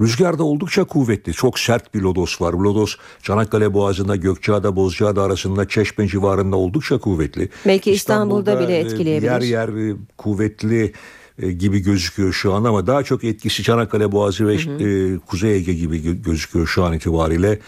Rüzgar 0.00 0.38
da 0.38 0.42
oldukça 0.42 0.84
kuvvetli. 0.84 1.32
Çok 1.32 1.58
sert 1.58 1.94
bir 1.94 2.00
lodos 2.00 2.40
var. 2.40 2.52
Lodos 2.52 2.96
Çanakkale 3.22 3.74
Boğazı'nda, 3.74 4.16
Gökçeada, 4.16 4.76
Bozcaada 4.76 5.22
arasında 5.22 5.68
Çeşme 5.68 6.08
civarında 6.08 6.56
oldukça 6.56 6.98
kuvvetli. 6.98 7.48
Belki 7.66 7.90
İstanbul'da 7.90 8.60
bile 8.60 8.76
e, 8.76 8.80
etkileyebilir. 8.80 9.30
Yer 9.30 9.40
yer 9.40 9.68
e, 9.68 9.96
kuvvetli 10.16 10.84
e, 10.84 10.92
gibi 11.38 11.78
gözüküyor 11.78 12.32
şu 12.32 12.54
an 12.54 12.64
ama 12.64 12.86
daha 12.86 13.02
çok 13.02 13.24
etkisi 13.24 13.62
Çanakkale 13.62 14.12
Boğazı 14.12 14.46
ve 14.46 14.54
e, 14.54 15.18
Kuzey 15.18 15.56
Ege 15.56 15.74
gibi 15.74 15.96
gö- 15.96 16.22
gözüküyor 16.22 16.66
şu 16.66 16.84
an 16.84 16.92
itibariyle. 16.92 17.58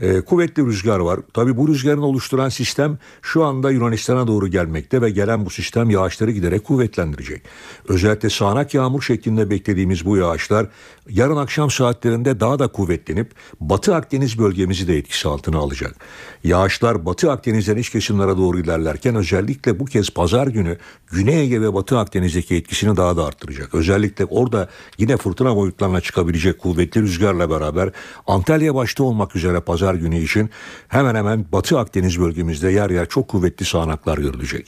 E, 0.00 0.20
kuvvetli 0.20 0.66
rüzgar 0.66 0.98
var. 0.98 1.20
Tabii 1.34 1.56
bu 1.56 1.68
rüzgarın 1.68 2.02
oluşturan 2.02 2.48
sistem 2.48 2.98
şu 3.22 3.44
anda 3.44 3.70
Yunanistan'a 3.70 4.26
doğru 4.26 4.48
gelmekte 4.48 5.02
ve 5.02 5.10
gelen 5.10 5.46
bu 5.46 5.50
sistem 5.50 5.90
yağışları 5.90 6.30
giderek 6.30 6.64
kuvvetlendirecek. 6.64 7.42
Özellikle 7.88 8.30
sağanak 8.30 8.74
yağmur 8.74 9.02
şeklinde 9.02 9.50
beklediğimiz 9.50 10.04
bu 10.04 10.16
yağışlar 10.16 10.66
yarın 11.12 11.36
akşam 11.36 11.70
saatlerinde 11.70 12.40
daha 12.40 12.58
da 12.58 12.68
kuvvetlenip 12.68 13.30
Batı 13.60 13.94
Akdeniz 13.94 14.38
bölgemizi 14.38 14.88
de 14.88 14.98
etkisi 14.98 15.28
altına 15.28 15.58
alacak. 15.58 15.96
Yağışlar 16.44 17.06
Batı 17.06 17.32
Akdeniz'den 17.32 17.76
iç 17.76 17.90
kesimlere 17.90 18.36
doğru 18.36 18.58
ilerlerken 18.58 19.14
özellikle 19.14 19.80
bu 19.80 19.84
kez 19.84 20.10
pazar 20.10 20.46
günü 20.46 20.78
Güney 21.12 21.40
Ege 21.40 21.60
ve 21.60 21.74
Batı 21.74 21.98
Akdeniz'deki 21.98 22.56
etkisini 22.56 22.96
daha 22.96 23.16
da 23.16 23.24
arttıracak. 23.24 23.74
Özellikle 23.74 24.24
orada 24.24 24.68
yine 24.98 25.16
fırtına 25.16 25.56
boyutlarına 25.56 26.00
çıkabilecek 26.00 26.58
kuvvetli 26.58 27.02
rüzgarla 27.02 27.50
beraber 27.50 27.90
Antalya 28.26 28.74
başta 28.74 29.04
olmak 29.04 29.36
üzere 29.36 29.60
pazar 29.60 29.94
günü 29.94 30.18
için 30.18 30.50
hemen 30.88 31.14
hemen 31.14 31.46
Batı 31.52 31.78
Akdeniz 31.78 32.20
bölgemizde 32.20 32.70
yer 32.70 32.90
yer 32.90 33.08
çok 33.08 33.28
kuvvetli 33.28 33.64
sağanaklar 33.64 34.18
görülecek. 34.18 34.66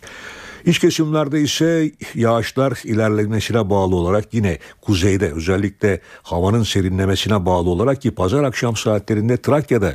İç 0.64 0.78
kesimlerde 0.78 1.40
ise 1.40 1.90
yağışlar 2.14 2.80
ilerlemesine 2.84 3.70
bağlı 3.70 3.96
olarak 3.96 4.34
yine 4.34 4.58
kuzeyde 4.80 5.32
özellikle 5.32 6.00
havanın 6.22 6.62
serinlemesine 6.62 7.46
bağlı 7.46 7.70
olarak 7.70 8.02
ki 8.02 8.10
pazar 8.10 8.44
akşam 8.44 8.76
saatlerinde 8.76 9.36
Trakya'da 9.36 9.94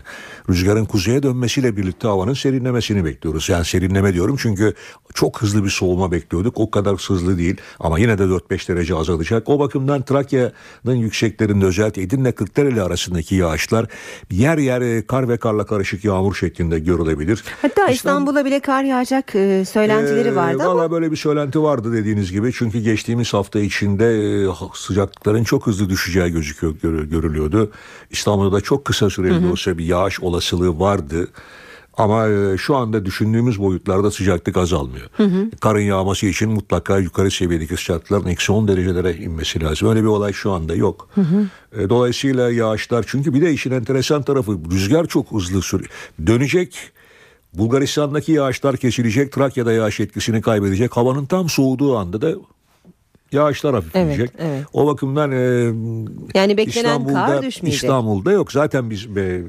rüzgarın 0.50 0.86
kuzeye 0.86 1.24
dönmesiyle 1.24 1.78
birlikte 1.78 2.08
havanın 2.08 2.34
serinlemesini 2.34 3.06
bekliyoruz. 3.06 3.50
Yani 3.50 3.66
serinleme 3.66 4.14
diyorum 4.14 4.36
çünkü 4.40 4.74
çok 5.14 5.42
hızlı 5.42 5.64
bir 5.64 5.70
soğuma 5.70 6.12
bekliyorduk. 6.12 6.60
O 6.60 6.72
kadar 6.72 6.96
hızlı 6.96 7.38
değil 7.38 7.58
ama 7.80 8.00
yine 8.00 8.18
de 8.18 8.24
4-5 8.24 8.68
derece 8.68 8.96
azalacak. 8.96 9.50
O 9.50 9.60
bakımdan 9.60 10.02
Trakya'nın 10.02 10.96
yükseklerinde 10.96 11.66
özellikle 11.66 12.02
Edirne 12.02 12.32
Kırklareli 12.32 12.82
arasındaki 12.82 13.36
yağışlar 13.36 13.86
yer 14.32 14.58
yer 14.58 14.82
e, 14.82 15.06
kar 15.08 15.30
ve 15.30 15.38
karla 15.38 15.66
karışık 15.66 16.06
yağmur 16.06 16.36
şeklinde 16.36 16.80
görülebilir. 16.80 17.44
Hatta 17.62 17.88
İstanbul'a 17.88 18.46
bile 18.46 18.60
kar 18.60 18.84
yağacak 18.84 19.36
e, 19.36 19.66
söylentileri 19.66 20.28
Ee, 20.28 20.36
vardı 20.36 20.57
ama 20.62 20.76
Valla 20.76 20.92
böyle 20.92 21.12
bir 21.12 21.16
söylenti 21.18 21.64
vardı 21.64 21.94
dediğiniz 21.94 22.32
gibi. 22.32 22.52
Çünkü 22.54 22.80
geçtiğimiz 22.80 23.34
hafta 23.34 23.60
içinde 23.60 24.06
e, 24.06 24.48
sıcaklıkların 24.74 25.44
çok 25.44 25.68
hızlı 25.68 25.90
düşeceği 25.90 26.32
gözüküyor, 26.32 26.74
gör- 26.84 27.04
görülüyordu. 27.04 27.72
İstanbul'da 28.10 28.56
da 28.56 28.62
çok 28.62 28.86
kısa 28.86 29.10
süreli 29.10 29.44
de 29.44 29.48
olsa 29.48 29.78
bir 29.78 29.86
yağış 29.86 30.20
olasılığı 30.20 30.80
vardı. 30.80 31.28
Ama 31.98 32.28
e, 32.28 32.58
şu 32.58 32.76
anda 32.76 33.06
düşündüğümüz 33.06 33.60
boyutlarda 33.62 34.12
sıcaklık 34.12 34.58
azalmıyor. 34.58 35.08
Hı 35.18 35.24
hı. 35.24 35.50
Karın 35.60 35.82
yağması 35.82 36.26
için 36.26 36.50
mutlaka 36.52 36.98
yukarı 36.98 37.32
seviyedeki 37.32 37.78
sıcaklıkların 37.78 38.28
eksi 38.28 38.52
10 38.52 38.68
derecelere 38.68 39.14
inmesi 39.16 39.62
lazım. 39.64 39.90
Öyle 39.90 40.02
bir 40.02 40.08
olay 40.08 40.34
şu 40.34 40.52
anda 40.52 40.76
yok. 40.76 41.10
Hı 41.16 41.22
hı. 41.22 41.48
E, 41.82 41.90
Dolayısıyla 41.90 42.52
yağışlar 42.52 43.06
çünkü 43.08 43.34
bir 43.34 43.42
de 43.42 43.54
işin 43.54 43.72
enteresan 43.72 44.24
tarafı 44.24 44.52
rüzgar 44.72 45.06
çok 45.06 45.32
hızlı 45.32 45.62
sürüyor. 45.62 45.90
Dönecek 46.28 46.78
Bulgaristan'daki 47.54 48.32
yağışlar 48.32 48.78
kesilecek. 48.78 49.32
Trakya'da 49.32 49.74
yağış 49.74 50.00
etkisini 50.00 50.42
kaybedecek. 50.42 50.98
Havanın 50.98 51.26
tam 51.26 51.50
soğuduğu 51.50 51.98
anda 51.98 52.22
da 52.22 52.36
yağışlar 53.32 53.76
hafifleyecek. 53.76 54.32
Evet, 54.38 54.50
evet. 54.52 54.66
O 54.74 54.88
bakımdan 54.88 55.32
e, 55.32 55.36
Yani 56.34 56.58
beklenen 56.58 56.68
İstanbul'da, 56.68 57.26
kar 57.26 57.42
düşmeyecek. 57.42 57.84
İstanbul'da 57.84 58.32
yok. 58.32 58.52
Zaten 58.52 58.90
biz 58.90 59.16
be, 59.16 59.42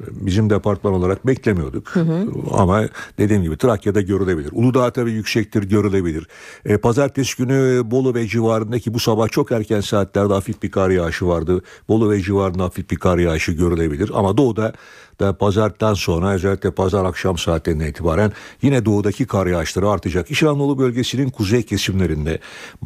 bizim 0.00 0.50
departman 0.50 0.92
olarak 0.92 1.26
beklemiyorduk. 1.26 1.88
Hı 1.88 2.00
hı. 2.00 2.28
Ama 2.52 2.84
dediğim 3.18 3.42
gibi 3.42 3.56
Trakya'da 3.56 4.00
görülebilir. 4.00 4.50
Uludağ 4.52 4.90
tabii 4.90 5.12
yüksektir 5.12 5.62
görülebilir. 5.62 6.26
E, 6.64 6.76
pazartesi 6.76 7.36
günü 7.36 7.82
Bolu 7.84 8.14
ve 8.14 8.26
civarındaki 8.26 8.94
bu 8.94 8.98
sabah 8.98 9.28
çok 9.28 9.52
erken 9.52 9.80
saatlerde 9.80 10.32
hafif 10.32 10.62
bir 10.62 10.70
kar 10.70 10.90
yağışı 10.90 11.26
vardı. 11.26 11.62
Bolu 11.88 12.10
ve 12.10 12.22
civarında 12.22 12.64
hafif 12.64 12.90
bir 12.90 12.96
kar 12.96 13.18
yağışı 13.18 13.52
görülebilir. 13.52 14.10
Ama 14.14 14.36
doğuda 14.36 14.72
da 15.20 15.32
pazardan 15.32 15.94
sonra 15.94 16.32
özellikle 16.32 16.70
pazar 16.70 17.04
akşam 17.04 17.38
saatlerinden 17.38 17.86
itibaren 17.86 18.32
yine 18.62 18.84
doğudaki 18.84 19.26
kar 19.26 19.46
yağışları 19.46 19.90
artacak. 19.90 20.30
İç 20.30 20.42
Anadolu 20.42 20.78
bölgesinin 20.78 21.30
kuzey 21.30 21.62
kesimlerinde 21.62 22.38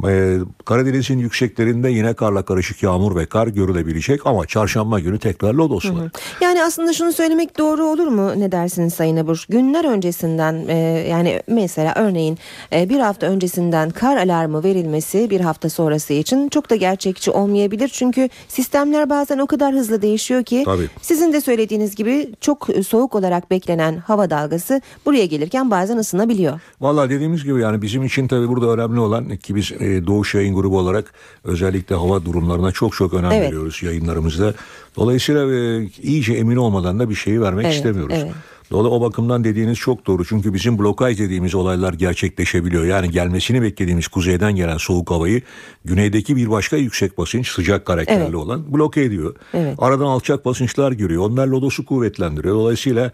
e, 0.09 0.39
Karadeniz'in 0.65 1.19
yükseklerinde 1.19 1.91
yine 1.91 2.15
karla 2.15 2.45
karışık 2.45 2.83
yağmur 2.83 3.17
ve 3.17 3.27
kar 3.27 3.47
görülebilecek 3.47 4.27
ama 4.27 4.47
çarşamba 4.47 5.01
günü 5.01 5.19
tekrar 5.19 5.55
var. 5.55 6.11
Yani 6.41 6.63
aslında 6.63 6.93
şunu 6.93 7.13
söylemek 7.13 7.59
doğru 7.59 7.85
olur 7.85 8.07
mu 8.07 8.41
ne 8.41 8.53
dersiniz 8.53 8.95
Sayın 8.95 9.17
Abur? 9.17 9.45
Günler 9.49 9.85
öncesinden 9.85 10.69
e, 10.69 10.77
yani 11.11 11.43
mesela 11.47 11.95
örneğin 11.97 12.39
e, 12.73 12.89
bir 12.89 12.99
hafta 13.01 13.27
öncesinden 13.27 13.91
kar 13.91 14.17
alarmı 14.17 14.65
verilmesi 14.65 15.31
bir 15.31 15.41
hafta 15.41 15.71
sonrası 15.71 16.13
için 16.13 16.49
çok 16.49 16.71
da 16.71 16.77
gerçekçi 16.77 17.31
olmayabilir. 17.31 17.89
Çünkü 17.89 18.29
sistemler 18.49 19.11
bazen 19.11 19.39
o 19.39 19.47
kadar 19.47 19.75
hızlı 19.75 20.03
değişiyor 20.03 20.43
ki 20.43 20.63
Tabii. 20.65 20.89
sizin 21.03 21.33
de 21.33 21.41
söylediğiniz 21.41 21.95
gibi 21.95 22.24
çok 22.41 22.69
soğuk 22.87 23.15
olarak 23.15 23.51
beklenen 23.51 23.97
hava 23.97 24.31
dalgası 24.31 24.81
buraya 25.07 25.27
gelirken 25.27 25.71
bazen 25.71 25.97
ısınabiliyor. 25.97 26.61
Valla 26.81 27.11
dediğimiz 27.11 27.45
gibi 27.45 27.61
yani 27.61 27.83
bizim 27.83 28.05
için 28.05 28.29
tabii 28.29 28.49
burada 28.49 28.67
önemli 28.67 29.01
olan 29.01 29.37
ki 29.37 29.55
biz 29.55 29.73
e, 29.73 30.07
Doğuş 30.07 30.35
Yayın 30.35 30.55
Grubu 30.55 30.79
olarak 30.79 31.15
özellikle 31.45 31.95
hava 31.95 32.25
durumlarına 32.25 32.73
çok 32.73 32.93
çok 32.93 33.15
önem 33.15 33.33
Evet. 33.33 33.47
veriyoruz 33.47 33.83
yayınlarımızda. 33.83 34.55
Dolayısıyla 34.97 35.53
e, 35.55 35.89
iyice 36.03 36.33
emin 36.33 36.57
olmadan 36.57 36.99
da 36.99 37.11
bir 37.11 37.15
şeyi 37.15 37.41
vermek 37.41 37.65
Evet, 37.67 37.75
istemiyoruz. 37.77 38.17
evet. 38.19 38.33
Dolayısıyla 38.71 38.99
o 38.99 39.01
bakımdan 39.01 39.45
dediğiniz 39.45 39.79
çok 39.79 40.07
doğru. 40.07 40.25
Çünkü 40.25 40.55
bizim 40.55 40.79
blokaj 40.79 41.19
dediğimiz 41.19 41.55
olaylar 41.55 41.93
gerçekleşebiliyor. 41.93 42.85
Yani 42.85 43.11
gelmesini 43.11 43.63
beklediğimiz 43.63 44.09
kuzeyden 44.09 44.57
gelen 44.57 44.77
soğuk 44.77 45.11
havayı 45.11 45.43
güneydeki 45.85 46.37
bir 46.37 46.51
başka 46.51 46.77
yüksek 46.77 47.19
basınç 47.19 47.49
sıcak 47.49 47.87
karakterli 47.87 48.23
Evet. 48.23 48.35
olan 48.35 48.73
bloke 48.75 49.03
ediyor. 49.03 49.35
Evet. 49.55 49.75
Aradan 49.79 50.07
alçak 50.07 50.45
basınçlar 50.45 50.93
giriyor. 50.93 51.23
Onlar 51.23 51.47
lodosu 51.47 51.85
kuvvetlendiriyor. 51.87 52.55
Dolayısıyla 52.55 53.11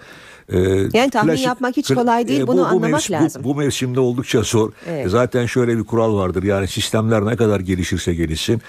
e, 0.48 0.58
Yani 0.92 1.10
tahmin 1.10 1.36
yapmak 1.36 1.76
hiç 1.76 1.88
kolay 1.94 2.28
değil, 2.28 2.46
bunu 2.46 2.66
anlamak 2.66 2.90
mevsim- 2.90 3.18
bu- 3.20 3.24
lazım. 3.24 3.44
Bu, 3.44 3.54
mevsimde 3.54 4.00
oldukça 4.00 4.42
zor. 4.42 4.72
Evet. 4.88 5.10
Zaten 5.10 5.46
şöyle 5.46 5.78
bir 5.78 5.84
kural 5.84 6.16
vardır. 6.16 6.42
Yani 6.42 6.68
sistemler 6.68 7.26
ne 7.26 7.36
kadar 7.36 7.60
gelişirse 7.60 8.14
gelişsin. 8.14 8.62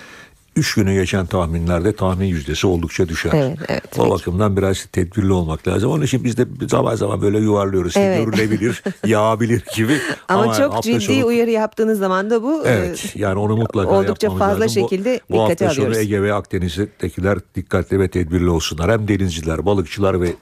Üç 0.56 0.74
günü 0.74 0.94
geçen 0.94 1.26
tahminlerde 1.26 1.96
tahmin 1.96 2.26
yüzdesi 2.26 2.68
oldukça 2.68 3.10
düşer. 3.10 3.32
Evet, 3.34 3.58
evet, 3.68 4.00
o 4.00 4.10
bakımdan 4.10 4.58
biraz 4.58 4.86
tedbirli 4.86 5.34
olmak 5.34 5.68
lazım. 5.68 5.92
Onun 5.92 6.04
için 6.04 6.24
biz 6.24 6.38
de 6.38 6.46
zaman 6.70 6.96
zaman 6.96 7.22
böyle 7.22 7.38
yuvarlıyoruz. 7.40 7.94
Evet. 7.98 8.26
Görülebilir, 8.26 8.84
yağabilir 9.06 9.64
gibi. 9.76 9.98
Ama, 10.28 10.54
çok 10.54 10.74
hafta 10.74 10.82
ciddi 10.82 11.02
sonu- 11.02 11.26
uyarı 11.26 11.50
yaptığınız 11.50 12.00
zaman 12.00 12.30
da 12.30 12.44
bu 12.44 12.66
e, 12.68 12.70
Evet 12.70 13.14
yani 13.16 13.40
onu 13.40 13.58
mutlaka 13.58 13.90
oldukça 13.92 14.30
fazla 14.30 14.46
lazım. 14.46 14.84
Bu- 14.84 14.90
şekilde 14.90 15.20
bu, 15.30 15.34
dikkate 15.34 15.66
hafta 15.66 15.76
sonu 15.76 15.86
alıyoruz. 15.86 15.98
Ege 15.98 16.22
ve 16.22 16.34
Akdeniz'dekiler 16.34 17.38
dikkatli 17.56 18.00
ve 18.00 18.08
tedbirli 18.08 18.50
olsunlar. 18.50 18.92
Hem 18.92 19.08
denizciler, 19.08 19.66
balıkçılar 19.66 20.22
ve 20.22 20.34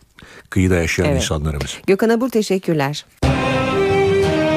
kıyıda 0.49 0.75
yaşayan 0.75 1.05
Evet. 1.09 1.21
insanlarımız. 1.21 1.77
Gökhan 1.87 2.09
Abur 2.09 2.29
teşekkürler. 2.29 3.05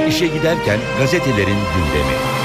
İşe 0.08 0.26
giderken 0.26 0.78
gazetelerin 0.98 1.46
gündemi. 1.74 2.41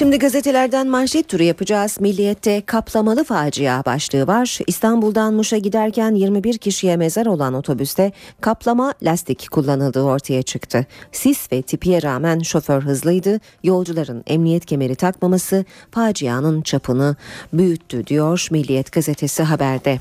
Şimdi 0.00 0.18
gazetelerden 0.18 0.86
manşet 0.86 1.28
turu 1.28 1.42
yapacağız. 1.42 2.00
Milliyet'te 2.00 2.62
kaplamalı 2.66 3.24
facia 3.24 3.84
başlığı 3.84 4.26
var. 4.26 4.58
İstanbul'dan 4.66 5.34
Muş'a 5.34 5.58
giderken 5.58 6.14
21 6.14 6.58
kişiye 6.58 6.96
mezar 6.96 7.26
olan 7.26 7.54
otobüste 7.54 8.12
kaplama 8.40 8.94
lastik 9.02 9.50
kullanıldığı 9.50 10.02
ortaya 10.02 10.42
çıktı. 10.42 10.86
Sis 11.12 11.52
ve 11.52 11.62
tipiye 11.62 12.02
rağmen 12.02 12.38
şoför 12.38 12.82
hızlıydı. 12.82 13.40
Yolcuların 13.62 14.24
emniyet 14.26 14.66
kemeri 14.66 14.94
takmaması 14.94 15.64
facianın 15.90 16.62
çapını 16.62 17.16
büyüttü 17.52 18.06
diyor 18.06 18.48
Milliyet 18.50 18.92
gazetesi 18.92 19.42
haberde. 19.42 19.98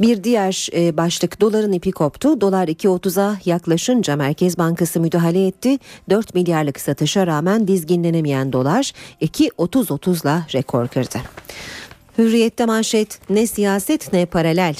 Bir 0.00 0.24
diğer 0.24 0.68
e, 0.74 0.96
başlık 0.96 1.40
doların 1.40 1.72
ipi 1.72 1.92
koptu. 1.92 2.40
Dolar 2.40 2.68
2.30'a 2.68 3.38
yaklaşınca 3.44 4.16
Merkez 4.16 4.58
Bankası 4.58 5.00
müdahale 5.00 5.46
etti. 5.46 5.78
4 6.10 6.34
milyarlık 6.34 6.80
satışa 6.80 7.26
rağmen 7.26 7.68
dizginlenemeyen 7.68 8.52
dolar 8.52 8.92
2.30-30'la 9.22 10.46
rekor 10.54 10.88
kırdı. 10.88 11.18
Hürriyette 12.18 12.66
manşet 12.66 13.30
ne 13.30 13.46
siyaset 13.46 14.12
ne 14.12 14.26
paralel. 14.26 14.74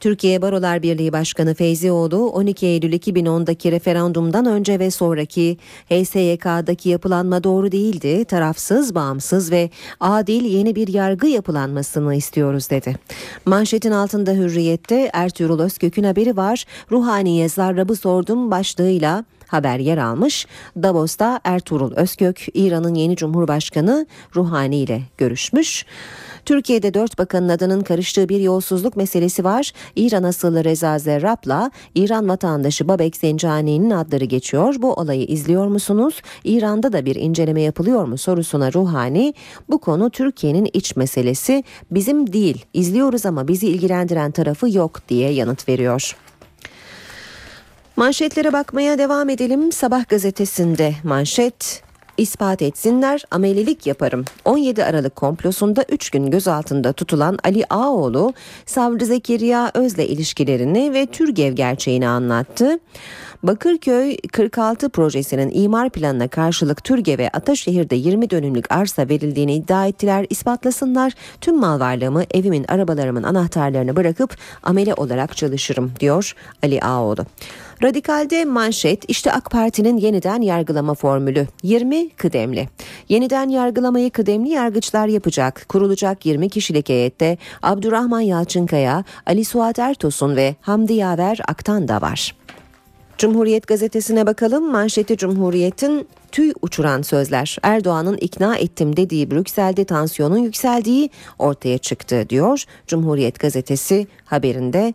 Türkiye 0.00 0.42
Barolar 0.42 0.82
Birliği 0.82 1.12
Başkanı 1.12 1.54
Feyzioğlu 1.54 2.30
12 2.30 2.66
Eylül 2.66 2.92
2010'daki 2.92 3.72
referandumdan 3.72 4.46
önce 4.46 4.78
ve 4.78 4.90
sonraki 4.90 5.58
HSYK'daki 5.90 6.88
yapılanma 6.88 7.44
doğru 7.44 7.72
değildi. 7.72 8.24
Tarafsız, 8.24 8.94
bağımsız 8.94 9.50
ve 9.50 9.70
adil 10.00 10.44
yeni 10.44 10.76
bir 10.76 10.88
yargı 10.88 11.26
yapılanmasını 11.26 12.14
istiyoruz 12.14 12.70
dedi. 12.70 12.96
Manşetin 13.46 13.92
altında 13.92 14.32
Hürriyette 14.32 15.10
Ertuğrul 15.12 15.60
Özkök'ün 15.60 16.04
haberi 16.04 16.36
var. 16.36 16.64
Ruhaniye 16.90 17.48
zarrabı 17.48 17.96
sordum 17.96 18.50
başlığıyla 18.50 19.24
haber 19.46 19.78
yer 19.78 19.98
almış. 19.98 20.46
Davos'ta 20.76 21.40
Ertuğrul 21.44 21.92
Özkök, 21.96 22.46
İran'ın 22.54 22.94
yeni 22.94 23.16
Cumhurbaşkanı 23.16 24.06
Ruhani 24.36 24.76
ile 24.76 25.02
görüşmüş. 25.18 25.84
Türkiye'de 26.44 26.94
dört 26.94 27.18
bakanın 27.18 27.48
adının 27.48 27.80
karıştığı 27.80 28.28
bir 28.28 28.40
yolsuzluk 28.40 28.96
meselesi 28.96 29.44
var. 29.44 29.72
İran 29.96 30.22
asıllı 30.22 30.64
Reza 30.64 30.98
Zerrab'la 30.98 31.70
İran 31.94 32.28
vatandaşı 32.28 32.88
Babek 32.88 33.16
Zencani'nin 33.16 33.90
adları 33.90 34.24
geçiyor. 34.24 34.74
Bu 34.78 34.92
olayı 34.94 35.24
izliyor 35.24 35.66
musunuz? 35.66 36.22
İran'da 36.44 36.92
da 36.92 37.04
bir 37.04 37.16
inceleme 37.16 37.62
yapılıyor 37.62 38.04
mu 38.04 38.18
sorusuna 38.18 38.72
Ruhani 38.72 39.34
bu 39.68 39.78
konu 39.78 40.10
Türkiye'nin 40.10 40.68
iç 40.72 40.96
meselesi 40.96 41.64
bizim 41.90 42.32
değil 42.32 42.64
izliyoruz 42.72 43.26
ama 43.26 43.48
bizi 43.48 43.68
ilgilendiren 43.68 44.30
tarafı 44.30 44.70
yok 44.70 45.08
diye 45.08 45.30
yanıt 45.30 45.68
veriyor. 45.68 46.16
Manşetlere 47.96 48.52
bakmaya 48.52 48.98
devam 48.98 49.28
edelim. 49.28 49.72
Sabah 49.72 50.08
gazetesinde 50.08 50.94
manşet 51.04 51.82
ispat 52.18 52.62
etsinler 52.62 53.22
amelilik 53.30 53.86
yaparım. 53.86 54.24
17 54.44 54.84
Aralık 54.84 55.16
komplosunda 55.16 55.84
3 55.88 56.10
gün 56.10 56.30
gözaltında 56.30 56.92
tutulan 56.92 57.38
Ali 57.44 57.64
Ağoğlu 57.70 58.32
savcı 58.66 59.06
Zekeriya 59.06 59.70
Öz'le 59.74 59.98
ilişkilerini 59.98 60.94
ve 60.94 61.06
Türgev 61.06 61.52
gerçeğini 61.52 62.08
anlattı. 62.08 62.78
Bakırköy 63.44 64.16
46 64.32 64.88
projesinin 64.88 65.50
imar 65.54 65.90
planına 65.90 66.28
karşılık 66.28 66.84
Türgev'e 66.84 67.28
Ataşehir'de 67.28 67.96
20 67.96 68.30
dönümlük 68.30 68.72
arsa 68.72 69.08
verildiğini 69.08 69.54
iddia 69.54 69.86
ettiler. 69.86 70.26
İspatlasınlar 70.30 71.12
tüm 71.40 71.60
mal 71.60 71.80
varlığımı 71.80 72.24
evimin 72.34 72.64
arabalarımın 72.68 73.22
anahtarlarını 73.22 73.96
bırakıp 73.96 74.36
amele 74.62 74.94
olarak 74.94 75.36
çalışırım 75.36 75.92
diyor 76.00 76.34
Ali 76.62 76.80
Ağoğlu. 76.80 77.26
Radikalde 77.82 78.44
manşet 78.44 79.04
işte 79.08 79.32
AK 79.32 79.50
Parti'nin 79.50 79.96
yeniden 79.96 80.42
yargılama 80.42 80.94
formülü 80.94 81.46
20 81.62 82.10
kıdemli. 82.10 82.68
Yeniden 83.08 83.48
yargılamayı 83.48 84.10
kıdemli 84.10 84.48
yargıçlar 84.48 85.06
yapacak. 85.06 85.64
Kurulacak 85.68 86.26
20 86.26 86.48
kişilik 86.48 86.88
heyette 86.88 87.38
Abdurrahman 87.62 88.20
Yalçınkaya, 88.20 89.04
Ali 89.26 89.44
Suat 89.44 89.78
Ertosun 89.78 90.36
ve 90.36 90.54
Hamdi 90.60 90.92
Yaver 90.92 91.40
Aktan 91.48 91.88
da 91.88 92.00
var. 92.00 92.43
Cumhuriyet 93.18 93.66
gazetesine 93.66 94.26
bakalım. 94.26 94.70
Manşeti 94.70 95.16
Cumhuriyet'in 95.16 96.08
tüy 96.34 96.52
uçuran 96.62 97.02
sözler. 97.02 97.58
Erdoğan'ın 97.62 98.16
ikna 98.16 98.56
ettim 98.56 98.96
dediği 98.96 99.30
Brüksel'de 99.30 99.84
tansiyonun 99.84 100.38
yükseldiği 100.38 101.10
ortaya 101.38 101.78
çıktı 101.78 102.26
diyor. 102.28 102.64
Cumhuriyet 102.86 103.40
gazetesi 103.40 104.06
haberinde. 104.24 104.94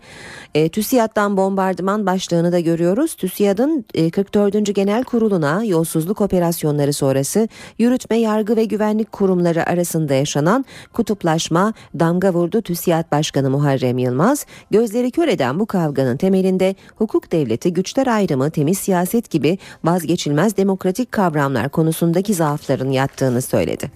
E, 0.55 0.69
TÜSİAD'dan 0.69 1.37
bombardıman 1.37 2.05
başlığını 2.05 2.51
da 2.51 2.59
görüyoruz. 2.59 3.15
TÜSİAD'ın 3.15 3.85
e, 3.93 4.09
44. 4.09 4.75
Genel 4.75 5.03
Kurulu'na 5.03 5.63
yolsuzluk 5.63 6.21
operasyonları 6.21 6.93
sonrası 6.93 7.47
yürütme, 7.77 8.17
yargı 8.17 8.55
ve 8.55 8.65
güvenlik 8.65 9.11
kurumları 9.11 9.69
arasında 9.69 10.13
yaşanan 10.13 10.65
kutuplaşma 10.93 11.73
damga 11.99 12.33
vurdu 12.33 12.61
TÜSİAD 12.61 13.11
Başkanı 13.11 13.49
Muharrem 13.49 13.97
Yılmaz. 13.97 14.45
Gözleri 14.71 15.11
kör 15.11 15.27
eden 15.27 15.59
bu 15.59 15.65
kavganın 15.65 16.17
temelinde 16.17 16.75
hukuk 16.95 17.31
devleti, 17.31 17.73
güçler 17.73 18.07
ayrımı, 18.07 18.51
temiz 18.51 18.77
siyaset 18.77 19.29
gibi 19.29 19.57
vazgeçilmez 19.83 20.57
demokratik 20.57 21.11
kavramlar 21.11 21.28
konusundaki 21.69 22.33
zaafların 22.33 22.89
yattığını 22.91 23.41
söyledi. 23.41 23.91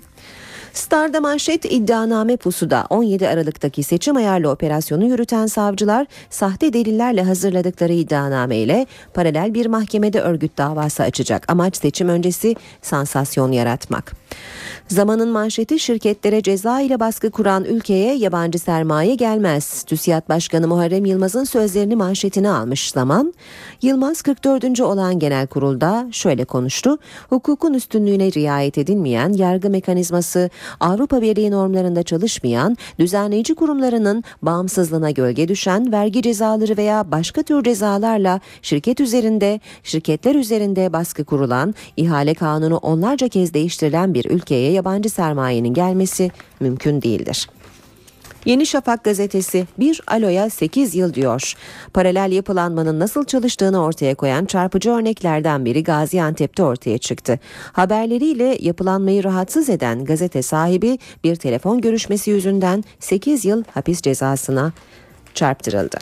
Star'da 0.74 1.22
manşet 1.22 1.66
iddianame 1.66 2.38
pusuda 2.38 2.86
17 2.90 3.28
Aralık'taki 3.28 3.84
seçim 3.84 4.16
ayarlı 4.16 4.50
operasyonu 4.50 5.06
yürüten 5.06 5.46
savcılar 5.46 6.08
sahte 6.30 6.74
delillerle 6.74 7.24
hazırladıkları 7.24 7.94
iddianame 7.94 8.58
ile 8.58 8.86
paralel 9.14 9.54
bir 9.54 9.66
mahkemede 9.66 10.22
örgüt 10.22 10.58
davası 10.58 11.04
açacak. 11.04 11.52
Amaç 11.52 11.78
seçim 11.78 12.10
öncesi 12.10 12.56
sansasyon 12.82 13.52
yaratmak. 13.52 14.14
Zamanın 14.88 15.30
manşeti 15.30 15.80
şirketlere 15.80 16.42
ceza 16.42 16.82
ile 16.82 17.00
baskı 17.00 17.32
kuran 17.32 17.66
ülkeye 17.66 18.16
yabancı 18.16 18.60
sermaye 18.60 19.16
gelmez. 19.16 19.84
TÜSİAD 19.84 20.30
Başkanı 20.30 20.68
Muharrem 20.68 21.06
Yılmaz'ın 21.06 21.44
sözlerini 21.44 21.96
manşetine 21.96 22.50
almış 22.50 22.92
zaman. 22.92 23.34
Yılmaz 23.82 24.22
44. 24.22 24.82
olan 24.82 25.20
genel 25.20 25.48
kurulda 25.48 26.08
şöyle 26.12 26.46
konuştu. 26.46 26.98
Hukukun 27.30 27.74
üstünlüğüne 27.74 28.32
riayet 28.32 28.78
edilmeyen 28.78 29.34
yargı 29.34 29.70
mekanizması, 29.70 30.50
Avrupa 30.80 31.22
Birliği 31.22 31.52
normlarında 31.52 32.04
çalışmayan, 32.04 32.78
düzenleyici 33.00 33.56
kurumlarının 33.56 34.24
bağımsızlığına 34.42 35.12
gölge 35.12 35.48
düşen 35.48 35.92
vergi 35.92 36.22
cezaları 36.22 36.78
veya 36.78 37.12
başka 37.12 37.44
tür 37.44 37.64
cezalarla 37.64 38.40
şirket 38.62 39.00
üzerinde, 39.00 39.60
şirketler 39.84 40.36
üzerinde 40.36 40.94
baskı 40.94 41.24
kurulan, 41.24 41.76
ihale 41.98 42.34
kanunu 42.34 42.78
onlarca 42.78 43.28
kez 43.28 43.54
değiştirilen 43.54 44.14
bir 44.14 44.26
ülkeye 44.26 44.72
yabancı 44.72 45.10
sermayenin 45.10 45.74
gelmesi 45.74 46.32
mümkün 46.60 47.02
değildir. 47.02 47.48
Yeni 48.46 48.66
Şafak 48.66 49.04
gazetesi 49.04 49.68
bir 49.80 50.02
aloya 50.08 50.50
8 50.50 50.96
yıl 50.96 51.14
diyor. 51.14 51.54
Paralel 51.94 52.32
yapılanmanın 52.32 53.00
nasıl 53.00 53.26
çalıştığını 53.26 53.84
ortaya 53.84 54.16
koyan 54.16 54.46
çarpıcı 54.46 54.92
örneklerden 54.92 55.66
biri 55.66 55.84
Gaziantep'te 55.84 56.64
ortaya 56.64 56.98
çıktı. 56.98 57.40
Haberleriyle 57.74 58.58
yapılanmayı 58.60 59.24
rahatsız 59.24 59.70
eden 59.70 60.06
gazete 60.06 60.42
sahibi 60.42 61.00
bir 61.24 61.36
telefon 61.36 61.82
görüşmesi 61.82 62.32
yüzünden 62.32 62.84
8 63.00 63.46
yıl 63.46 63.64
hapis 63.74 64.02
cezasına 64.02 64.74
çarptırıldı. 65.34 65.98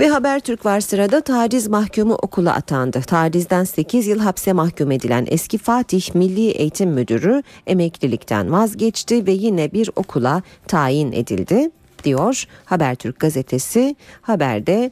Ve 0.00 0.08
Habertürk 0.08 0.66
var 0.66 0.80
sırada 0.80 1.20
taciz 1.20 1.68
mahkumu 1.68 2.14
okula 2.14 2.54
atandı. 2.54 3.00
Tacizden 3.00 3.64
8 3.64 4.06
yıl 4.06 4.18
hapse 4.18 4.52
mahkum 4.52 4.90
edilen 4.90 5.26
eski 5.28 5.58
Fatih 5.58 6.14
Milli 6.14 6.50
Eğitim 6.50 6.90
Müdürü 6.90 7.42
emeklilikten 7.66 8.52
vazgeçti 8.52 9.26
ve 9.26 9.32
yine 9.32 9.72
bir 9.72 9.90
okula 9.96 10.42
tayin 10.68 11.12
edildi 11.12 11.70
diyor 12.04 12.44
Habertürk 12.64 13.20
gazetesi. 13.20 13.96
Haberde 14.22 14.90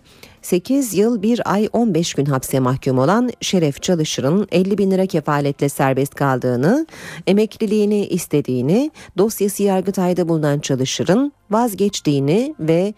8 0.49 0.95
yıl 0.95 1.23
1 1.23 1.53
ay 1.53 1.69
15 1.73 2.15
gün 2.15 2.25
hapse 2.25 2.61
mahkum 2.61 2.99
olan 2.99 3.31
Şeref 3.41 3.83
Çalışır'ın 3.83 4.47
50 4.53 4.79
bin 4.79 4.91
lira 4.91 5.07
kefaletle 5.07 5.69
serbest 5.69 6.15
kaldığını, 6.15 6.87
emekliliğini 7.27 8.07
istediğini, 8.07 8.91
dosyası 9.19 9.63
Yargıtay'da 9.63 10.29
bulunan 10.29 10.59
Çalışır'ın 10.59 11.33
vazgeçtiğini 11.51 12.55
ve 12.61 12.95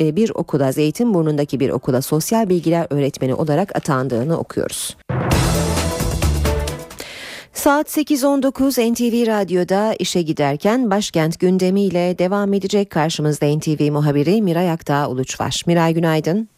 e, 0.00 0.16
bir 0.16 0.30
okula 0.34 0.72
Zeytinburnu'ndaki 0.72 1.60
bir 1.60 1.70
okula 1.70 2.02
sosyal 2.02 2.48
bilgiler 2.48 2.86
öğretmeni 2.90 3.34
olarak 3.34 3.76
atandığını 3.76 4.38
okuyoruz. 4.38 4.96
Saat 7.52 7.98
8.19 7.98 8.92
NTV 8.92 9.26
Radyo'da 9.26 9.94
işe 9.98 10.22
giderken 10.22 10.90
başkent 10.90 11.40
gündemiyle 11.40 12.18
devam 12.18 12.52
edecek 12.52 12.90
karşımızda 12.90 13.56
NTV 13.56 13.92
muhabiri 13.92 14.42
Miray 14.42 14.70
Aktağ 14.70 15.08
Uluç 15.08 15.40
var. 15.40 15.62
Miray 15.66 15.94
günaydın. 15.94 16.53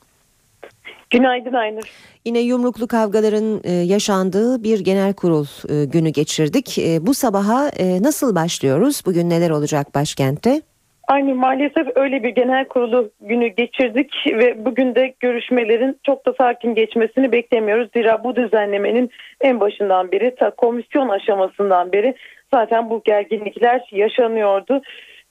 Günaydın 1.11 1.53
Aynur. 1.53 1.83
Yine 2.25 2.39
yumruklu 2.39 2.87
kavgaların 2.87 3.61
e, 3.65 3.73
yaşandığı 3.73 4.63
bir 4.63 4.81
genel 4.81 5.15
kurul 5.15 5.47
e, 5.69 5.85
günü 5.85 6.09
geçirdik. 6.09 6.79
E, 6.79 7.07
bu 7.07 7.15
sabaha 7.15 7.71
nasıl 8.01 8.35
başlıyoruz? 8.35 9.03
Bugün 9.07 9.31
neler 9.31 9.51
olacak 9.51 9.87
başkentte? 9.95 10.61
Aynı 11.09 11.35
maalesef 11.35 11.97
öyle 11.97 12.23
bir 12.23 12.29
genel 12.29 12.65
kurulu 12.65 13.11
günü 13.21 13.47
geçirdik 13.47 14.13
ve 14.27 14.65
bugün 14.65 14.95
de 14.95 15.15
görüşmelerin 15.21 15.99
çok 16.07 16.27
da 16.27 16.35
sakin 16.39 16.75
geçmesini 16.75 17.33
beklemiyoruz. 17.33 17.89
Zira 17.97 18.25
bu 18.25 18.37
düzenlemenin 18.37 19.11
en 19.41 19.61
başından 19.61 20.13
beri 20.13 20.35
ta 20.35 20.51
komisyon 20.51 21.09
aşamasından 21.09 21.93
beri 21.93 22.15
zaten 22.55 22.91
bu 22.91 23.03
gerginlikler 23.05 23.89
yaşanıyordu. 23.93 24.83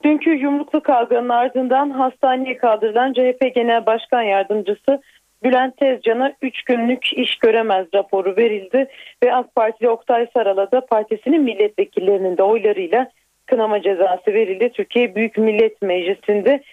Dünkü 0.04 0.30
yumruklu 0.30 0.82
kavganın 0.82 1.30
ardından 1.30 1.90
hastaneye 1.90 2.58
kaldırılan 2.58 3.14
CHP 3.14 3.56
Genel 3.56 3.86
Başkan 3.86 4.22
Yardımcısı 4.22 5.02
Bülent 5.46 5.78
Tezcan'a 5.78 6.34
3 6.42 6.64
günlük 6.64 7.14
iş 7.14 7.36
göremez 7.36 7.88
raporu 7.94 8.38
verildi 8.38 8.88
ve 9.24 9.34
AK 9.34 9.56
Partili 9.56 9.90
Oktay 9.90 10.28
Saral'a 10.34 10.72
da 10.72 10.86
partisinin 10.86 11.42
milletvekillerinin 11.44 12.38
de 12.38 12.44
oylarıyla 12.44 13.10
kınama 13.46 13.82
cezası 13.82 14.34
verildi. 14.34 14.70
Türkiye 14.70 15.16
Büyük 15.16 15.38
Millet 15.38 15.82
Meclisi'nde 15.82 16.64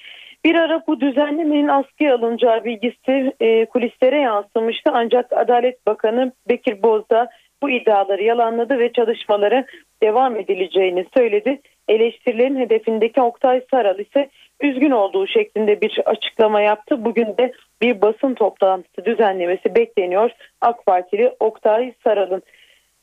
Bir 0.44 0.54
ara 0.54 0.82
bu 0.86 1.00
düzenlemenin 1.00 1.68
askıya 1.68 2.14
alınacağı 2.14 2.64
bilgisi 2.64 3.32
e, 3.40 3.66
kulislere 3.66 4.20
yansımıştı 4.20 4.90
ancak 4.94 5.32
Adalet 5.32 5.86
Bakanı 5.86 6.32
Bekir 6.48 6.82
Bozdağ 6.82 7.28
bu 7.62 7.70
iddiaları 7.70 8.22
yalanladı 8.22 8.78
ve 8.78 8.92
çalışmalara 8.92 9.64
devam 10.02 10.36
edileceğini 10.36 11.06
söyledi. 11.16 11.60
Eleştirilerin 11.88 12.56
hedefindeki 12.56 13.20
Oktay 13.20 13.62
Saral 13.70 13.98
ise 13.98 14.30
üzgün 14.62 14.90
olduğu 14.90 15.26
şeklinde 15.26 15.80
bir 15.80 16.00
açıklama 16.06 16.60
yaptı. 16.60 17.04
Bugün 17.04 17.26
de 17.38 17.52
bir 17.82 18.02
basın 18.02 18.34
toplantısı 18.34 19.04
düzenlemesi 19.04 19.74
bekleniyor 19.74 20.30
AK 20.60 20.86
Partili 20.86 21.32
Oktay 21.40 21.92
Saral'ın. 22.04 22.42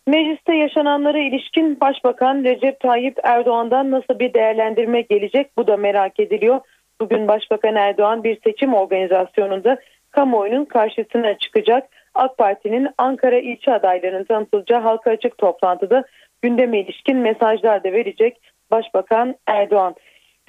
Mecliste 0.08 0.56
yaşananlara 0.56 1.20
ilişkin 1.20 1.80
Başbakan 1.80 2.44
Recep 2.44 2.80
Tayyip 2.80 3.18
Erdoğan'dan 3.24 3.92
nasıl 3.92 4.20
bir 4.20 4.34
değerlendirme 4.34 5.02
gelecek 5.02 5.58
bu 5.58 5.68
da 5.68 5.78
merak 5.78 6.20
ediliyor. 6.20 6.60
Bugün 7.02 7.28
Başbakan 7.28 7.76
Erdoğan 7.76 8.24
bir 8.24 8.40
seçim 8.44 8.74
organizasyonunda 8.74 9.78
kamuoyunun 10.12 10.66
karşısına 10.66 11.38
çıkacak. 11.38 11.90
AK 12.14 12.38
Parti'nin 12.38 12.88
Ankara 12.98 13.40
ilçe 13.40 13.74
adaylarının 13.74 14.24
tanıtılacağı 14.24 14.82
halka 14.82 15.12
açık 15.12 15.38
toplantıda 15.38 16.04
gündeme 16.42 16.80
ilişkin 16.80 17.18
mesajlar 17.18 17.84
da 17.84 17.92
verecek 17.92 18.42
Başbakan 18.72 19.36
Erdoğan. 19.48 19.96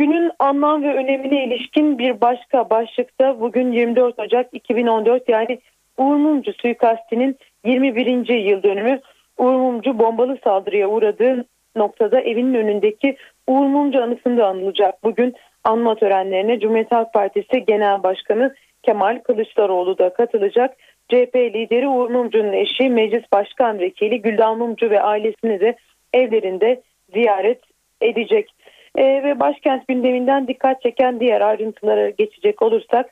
Günün 0.01 0.30
anlam 0.38 0.82
ve 0.82 0.94
önemine 0.94 1.44
ilişkin 1.44 1.98
bir 1.98 2.20
başka 2.20 2.70
başlıkta 2.70 3.40
bugün 3.40 3.72
24 3.72 4.18
Ocak 4.18 4.48
2014 4.53 5.28
yani 5.28 5.59
Uğur 5.98 6.16
Mumcu 6.16 6.53
suikastinin 6.53 7.36
21. 7.64 8.28
yıl 8.28 8.62
dönümü 8.62 9.01
Uğur 9.38 9.55
Mumcu 9.55 9.98
bombalı 9.98 10.38
saldırıya 10.44 10.88
uğradığı 10.88 11.44
noktada 11.76 12.20
evinin 12.20 12.55
önündeki 12.55 13.16
Uğur 13.46 13.66
Mumcu 13.66 14.03
anısında 14.03 14.46
anılacak. 14.46 15.05
Bugün 15.05 15.34
anma 15.64 15.94
törenlerine 15.94 16.61
Cumhuriyet 16.61 16.92
Halk 16.92 17.12
Partisi 17.12 17.64
Genel 17.64 18.03
Başkanı 18.03 18.55
Kemal 18.82 19.18
Kılıçdaroğlu 19.18 19.98
da 19.98 20.12
katılacak. 20.12 20.76
CHP 21.09 21.36
lideri 21.36 21.88
Uğur 21.88 22.11
Mumcu'nun 22.11 22.53
eşi 22.53 22.88
Meclis 22.88 23.24
Başkan 23.32 23.78
Vekili 23.78 24.22
Güldan 24.22 24.59
Mumcu 24.59 24.90
ve 24.90 25.03
ailesini 25.03 25.61
de 25.61 25.76
evlerinde 26.12 26.80
ziyaret 27.14 27.61
edecek. 28.01 28.51
Ee, 28.97 29.03
ve 29.03 29.41
başkent 29.41 29.88
gündeminden 29.88 30.49
dikkat 30.49 30.82
çeken 30.82 31.20
diğer 31.20 31.41
ayrıntılara 31.41 32.11
geçecek 32.11 32.62
olursak 32.62 33.11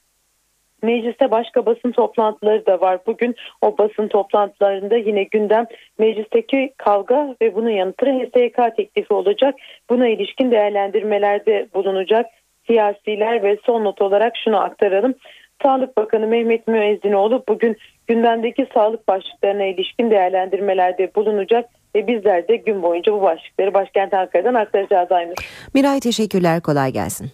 Mecliste 0.83 1.31
başka 1.31 1.67
basın 1.67 1.93
toplantıları 1.93 2.67
da 2.67 2.81
var. 2.81 2.99
Bugün 3.07 3.35
o 3.63 3.79
basın 3.79 4.09
toplantılarında 4.09 4.97
yine 4.97 5.23
gündem 5.23 5.67
meclisteki 5.99 6.73
kavga 6.77 7.37
ve 7.43 7.55
bunun 7.55 7.71
yanı 7.71 7.95
sıra 8.01 8.11
HSYK 8.11 8.77
teklifi 8.77 9.15
olacak. 9.15 9.55
Buna 9.91 10.09
ilişkin 10.09 10.51
değerlendirmelerde 10.51 11.69
bulunacak 11.75 12.27
siyasiler 12.67 13.43
ve 13.43 13.59
son 13.67 13.85
not 13.85 14.03
olarak 14.03 14.37
şunu 14.45 14.61
aktaralım. 14.61 15.15
Sağlık 15.63 15.97
Bakanı 15.97 16.27
Mehmet 16.27 16.69
Müezzinoğlu 16.69 17.45
bugün 17.49 17.77
gündemdeki 18.07 18.67
sağlık 18.75 19.09
başlıklarına 19.09 19.65
ilişkin 19.65 20.11
değerlendirmelerde 20.11 21.15
bulunacak 21.15 21.71
ve 21.95 22.07
bizler 22.07 22.49
de 22.49 22.57
gün 22.57 22.83
boyunca 22.83 23.13
bu 23.13 23.23
başlıkları 23.23 23.75
başkent 23.75 24.15
Ankara'dan 24.15 24.55
aktaracağız 24.55 25.13
Aynur. 25.13 25.37
Miray 25.75 26.01
teşekkürler 26.01 26.61
kolay 26.61 26.93
gelsin. 26.93 27.31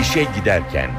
İşe 0.00 0.24
giderken 0.38 0.90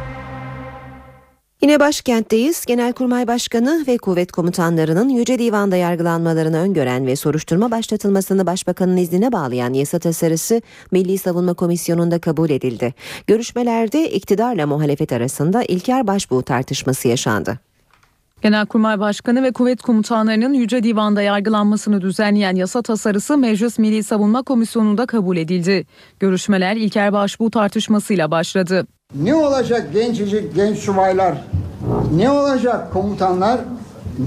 Yine 1.61 1.79
başkentteyiz. 1.79 2.65
Genelkurmay 2.65 3.27
Başkanı 3.27 3.83
ve 3.87 3.97
kuvvet 3.97 4.31
komutanlarının 4.31 5.09
Yüce 5.09 5.39
Divan'da 5.39 5.75
yargılanmalarını 5.75 6.57
öngören 6.57 7.07
ve 7.07 7.15
soruşturma 7.15 7.71
başlatılmasını 7.71 8.45
Başbakanın 8.45 8.97
iznine 8.97 9.31
bağlayan 9.31 9.73
yasa 9.73 9.99
tasarısı 9.99 10.61
Milli 10.91 11.17
Savunma 11.17 11.53
Komisyonu'nda 11.53 12.19
kabul 12.19 12.49
edildi. 12.49 12.93
Görüşmelerde 13.27 14.11
iktidarla 14.11 14.67
muhalefet 14.67 15.11
arasında 15.11 15.63
İlker 15.63 16.07
Başbuğ 16.07 16.41
tartışması 16.41 17.07
yaşandı. 17.07 17.59
Genelkurmay 18.41 18.99
Başkanı 18.99 19.43
ve 19.43 19.51
kuvvet 19.51 19.81
komutanlarının 19.81 20.53
Yüce 20.53 20.83
Divan'da 20.83 21.21
yargılanmasını 21.21 22.01
düzenleyen 22.01 22.55
yasa 22.55 22.81
tasarısı 22.81 23.37
Meclis 23.37 23.79
Milli 23.79 24.03
Savunma 24.03 24.43
Komisyonu'nda 24.43 25.05
kabul 25.05 25.37
edildi. 25.37 25.85
Görüşmeler 26.19 26.75
İlker 26.75 27.13
Başbuğ 27.13 27.51
tartışmasıyla 27.51 28.31
başladı. 28.31 28.87
Ne 29.15 29.35
olacak 29.35 29.93
gencecik 29.93 30.55
genç 30.55 30.77
subaylar? 30.77 31.37
Ne 32.15 32.31
olacak 32.31 32.93
komutanlar? 32.93 33.59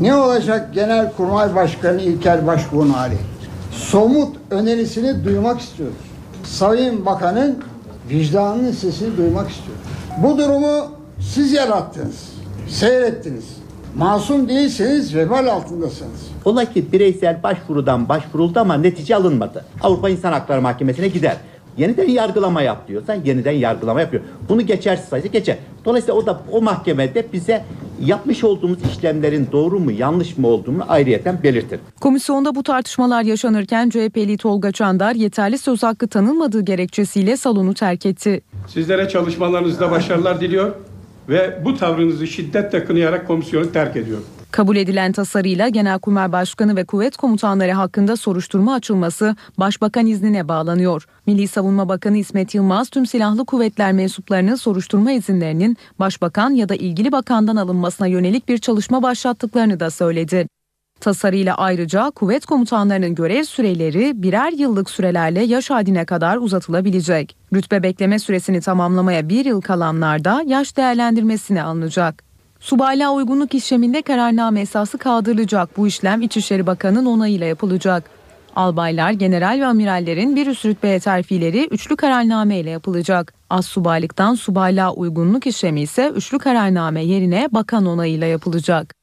Ne 0.01 0.15
olacak 0.15 0.75
Genelkurmay 0.75 1.55
Başkanı 1.55 2.01
İlker 2.01 2.47
Başbuğ'un 2.47 2.89
hali? 2.91 3.19
Somut 3.73 4.37
önerisini 4.51 5.25
duymak 5.25 5.61
istiyoruz. 5.61 5.97
Sayın 6.45 7.07
Bakan'ın 7.07 7.59
vicdanının 8.11 8.73
sesini 8.73 9.17
duymak 9.17 9.51
istiyoruz. 9.51 9.85
Bu 10.23 10.39
durumu 10.39 10.87
siz 11.21 11.53
yarattınız, 11.53 12.29
seyrettiniz. 12.69 13.60
Masum 13.97 14.49
değilseniz 14.49 15.15
vebal 15.15 15.47
altındasınız. 15.47 16.31
Ola 16.45 16.65
ki 16.65 16.93
bireysel 16.93 17.43
başvurudan 17.43 18.09
başvuruldu 18.09 18.61
ama 18.61 18.75
netice 18.75 19.17
alınmadı. 19.17 19.65
Avrupa 19.83 20.09
İnsan 20.09 20.33
Hakları 20.33 20.63
Mahkemesi'ne 20.63 21.09
gider. 21.09 21.37
Yeniden 21.79 22.09
yargılama 22.09 22.63
yap 22.63 22.89
diyorsan 22.89 23.17
yeniden 23.25 23.53
yargılama 23.53 24.01
yapıyor. 24.01 24.23
Bunu 24.49 24.67
geçersiz 24.67 25.09
sayısı 25.09 25.29
geçer. 25.29 25.57
Dolayısıyla 25.85 26.15
o 26.21 26.27
da 26.27 26.41
o 26.53 26.63
mahkemede 26.63 27.27
bize 27.33 27.65
yapmış 28.05 28.45
olduğumuz 28.45 28.79
işlemlerin 28.93 29.49
doğru 29.53 29.79
mu 29.81 29.93
yanlış 29.93 30.39
mı 30.39 30.47
olduğunu 30.47 30.85
ayrıyeten 30.89 31.43
belirtir. 31.43 31.81
Komisyonda 32.01 32.55
bu 32.55 32.63
tartışmalar 32.63 33.23
yaşanırken 33.23 33.91
CHP'li 33.91 34.37
Tolga 34.37 34.73
Çandar 34.73 35.15
yeterli 35.15 35.59
söz 35.59 35.83
hakkı 35.83 36.09
tanınmadığı 36.09 36.61
gerekçesiyle 36.65 37.37
salonu 37.37 37.75
terk 37.75 38.07
etti. 38.07 38.41
Sizlere 38.69 39.09
çalışmalarınızda 39.09 39.91
başarılar 39.91 40.41
diliyor 40.41 40.75
ve 41.29 41.61
bu 41.65 41.77
tavrınızı 41.77 42.27
şiddetle 42.27 42.85
kınayarak 42.85 43.27
komisyonu 43.27 43.73
terk 43.73 43.97
ediyorum. 43.97 44.25
Kabul 44.51 44.77
edilen 44.77 45.13
tasarıyla 45.13 45.69
Genelkurmay 45.69 46.33
Başkanı 46.33 46.77
ve 46.77 46.85
kuvvet 46.85 47.17
komutanları 47.17 47.73
hakkında 47.73 48.17
soruşturma 48.17 48.75
açılması 48.75 49.37
Başbakan 49.59 50.07
iznine 50.07 50.49
bağlanıyor. 50.49 51.07
Milli 51.27 51.49
Savunma 51.49 51.89
Bakanı 51.89 52.17
İsmet 52.17 52.55
Yılmaz 52.55 52.91
tüm 52.91 53.07
silahlı 53.07 53.45
kuvvetler 53.45 53.93
mensuplarının 53.93 54.55
soruşturma 54.55 55.13
izinlerinin 55.13 55.77
Başbakan 55.99 56.51
ya 56.51 56.69
da 56.69 56.75
ilgili 56.75 57.13
bakandan 57.13 57.57
alınmasına 57.57 58.07
yönelik 58.07 58.49
bir 58.49 58.59
çalışma 58.59 59.03
başlattıklarını 59.03 59.81
da 59.81 59.91
söyledi. 59.91 60.47
Tasarıyla 61.01 61.55
ayrıca 61.55 62.11
kuvvet 62.11 62.47
komutanlarının 62.47 63.15
görev 63.15 63.45
süreleri 63.45 64.23
birer 64.23 64.53
yıllık 64.53 64.91
sürelerle 64.91 65.43
yaş 65.43 65.71
hadine 65.71 66.05
kadar 66.05 66.37
uzatılabilecek. 66.37 67.37
Rütbe 67.55 67.83
bekleme 67.83 68.19
süresini 68.19 68.61
tamamlamaya 68.61 69.29
bir 69.29 69.45
yıl 69.45 69.61
kalanlarda 69.61 70.43
yaş 70.47 70.77
değerlendirmesine 70.77 71.63
alınacak. 71.63 72.23
Subaylığa 72.61 73.13
uygunluk 73.13 73.55
işleminde 73.55 74.03
kararname 74.03 74.61
esası 74.61 74.99
kaldırılacak. 74.99 75.77
Bu 75.77 75.87
işlem 75.87 76.23
İçişleri 76.23 76.67
Bakanı'nın 76.67 77.07
onayıyla 77.07 77.47
yapılacak. 77.47 78.05
Albaylar, 78.57 79.11
general 79.11 79.61
ve 79.61 79.67
amirallerin 79.67 80.37
bir 80.37 80.47
üst 80.47 80.65
rütbeye 80.65 81.01
terfileri 81.01 81.67
üçlü 81.67 81.97
kararname 81.97 82.59
ile 82.59 82.71
yapılacak. 82.71 83.35
Az 83.51 83.67
subaylıktan 83.67 84.35
subaylığa 84.35 84.93
uygunluk 84.93 85.47
işlemi 85.47 85.81
ise 85.81 86.09
üçlü 86.09 86.39
kararname 86.39 87.05
yerine 87.05 87.49
bakan 87.53 87.87
onayıyla 87.87 88.27
yapılacak. 88.27 89.00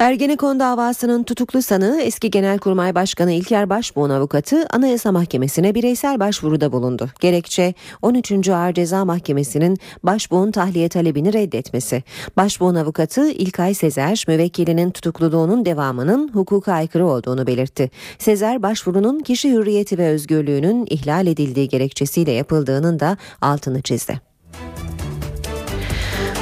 Ergenekon 0.00 0.60
davasının 0.60 1.22
tutuklu 1.22 1.62
sanığı 1.62 2.00
eski 2.00 2.30
Genelkurmay 2.30 2.94
Başkanı 2.94 3.32
İlker 3.32 3.70
Başbuğ'un 3.70 4.10
avukatı 4.10 4.66
Anayasa 4.70 5.12
Mahkemesi'ne 5.12 5.74
bireysel 5.74 6.20
başvuruda 6.20 6.72
bulundu. 6.72 7.10
Gerekçe 7.20 7.74
13. 8.02 8.48
Ağır 8.48 8.72
Ceza 8.74 9.04
Mahkemesi'nin 9.04 9.78
Başbuğ'un 10.02 10.50
tahliye 10.50 10.88
talebini 10.88 11.32
reddetmesi. 11.32 12.02
Başbuğ'un 12.36 12.74
avukatı 12.74 13.30
İlkay 13.30 13.74
Sezer, 13.74 14.24
müvekkilinin 14.28 14.90
tutukluluğunun 14.90 15.64
devamının 15.64 16.28
hukuka 16.28 16.72
aykırı 16.72 17.06
olduğunu 17.06 17.46
belirtti. 17.46 17.90
Sezer, 18.18 18.62
başvurunun 18.62 19.20
kişi 19.20 19.52
hürriyeti 19.52 19.98
ve 19.98 20.08
özgürlüğünün 20.08 20.86
ihlal 20.90 21.26
edildiği 21.26 21.68
gerekçesiyle 21.68 22.32
yapıldığının 22.32 23.00
da 23.00 23.16
altını 23.40 23.82
çizdi. 23.82 24.29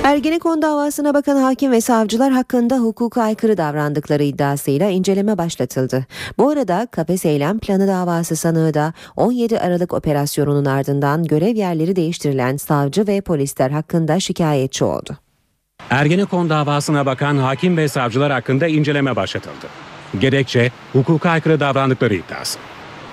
Ergenekon 0.05 0.63
davasına 0.63 1.15
bakan 1.15 1.37
hakim 1.37 1.73
ve 1.73 1.81
savcılar 1.81 2.33
hakkında 2.33 2.77
hukuka 2.77 3.23
aykırı 3.23 3.57
davrandıkları 3.57 4.23
iddiasıyla 4.23 4.89
inceleme 4.89 5.39
başlatıldı. 5.39 6.07
Bu 6.39 6.51
arada 6.51 6.89
kafes 6.91 7.25
eylem 7.25 7.59
planı 7.59 7.89
davası 7.89 8.37
sanığı 8.37 8.75
da 8.75 8.93
17 9.17 9.61
Aralık 9.61 9.95
operasyonunun 9.95 10.65
ardından 10.65 11.25
görev 11.25 11.57
yerleri 11.57 11.97
değiştirilen 11.97 12.57
savcı 12.57 13.07
ve 13.07 13.21
polisler 13.21 13.71
hakkında 13.71 14.21
şikayetçi 14.21 14.85
oldu. 14.85 15.17
Ergenekon 15.91 16.51
davasına 16.51 17.07
bakan 17.07 17.37
hakim 17.37 17.77
ve 17.77 17.89
savcılar 17.89 18.33
hakkında 18.33 18.67
inceleme 18.67 19.17
başlatıldı. 19.17 19.67
Gerekçe 20.19 20.73
hukuka 20.93 21.31
aykırı 21.31 21.61
davrandıkları 21.61 22.15
iddiası. 22.15 22.59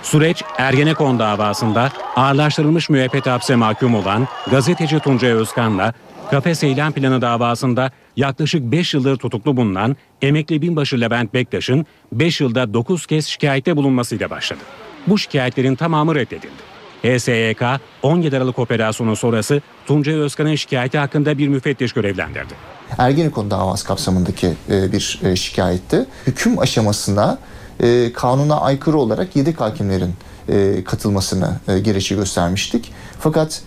Süreç 0.02 0.44
Ergenekon 0.58 1.20
davasında 1.20 1.90
ağırlaştırılmış 2.16 2.90
müebbet 2.90 3.26
hapse 3.26 3.56
mahkum 3.56 3.96
olan 3.96 4.28
gazeteci 4.52 5.00
Tuncay 5.00 5.32
Özkan'la 5.32 5.94
Kafes 6.32 6.64
Eylem 6.64 6.92
Planı 6.92 7.22
davasında 7.22 7.92
yaklaşık 8.18 8.62
5 8.62 8.94
yıldır 8.94 9.18
tutuklu 9.18 9.58
bulunan 9.58 9.96
emekli 10.22 10.62
binbaşı 10.62 11.02
Levent 11.02 11.34
Bektaş'ın 11.34 11.86
5 12.12 12.42
yılda 12.42 12.74
9 12.74 13.06
kez 13.06 13.26
şikayette 13.26 13.76
bulunmasıyla 13.76 14.30
başladı. 14.30 14.60
Bu 15.08 15.18
şikayetlerin 15.18 15.76
tamamı 15.76 16.16
reddedildi. 16.16 16.76
HSYK 17.04 17.62
17 18.04 18.38
Aralık 18.38 18.60
operasyonu 18.60 19.16
sonrası 19.16 19.62
Tuncay 19.86 20.16
Özkan'ın 20.16 20.56
şikayeti 20.56 20.98
hakkında 20.98 21.38
bir 21.38 21.48
müfettiş 21.48 21.94
görevlendirdi. 21.94 22.54
Ergenekon 22.98 23.52
davası 23.52 23.88
kapsamındaki 23.88 24.54
e, 24.70 24.92
bir 24.92 25.20
e, 25.24 25.36
şikayetti. 25.36 26.06
Hüküm 26.28 26.60
aşamasına 26.60 27.40
e, 27.80 28.14
kanuna 28.14 28.62
aykırı 28.62 28.98
olarak 28.98 29.36
yedek 29.36 29.62
hakimlerin 29.62 30.14
e, 30.50 30.84
katılmasını 30.84 31.60
e, 31.68 31.80
gerekçe 31.80 32.16
göstermiştik. 32.16 32.92
Fakat 33.20 33.62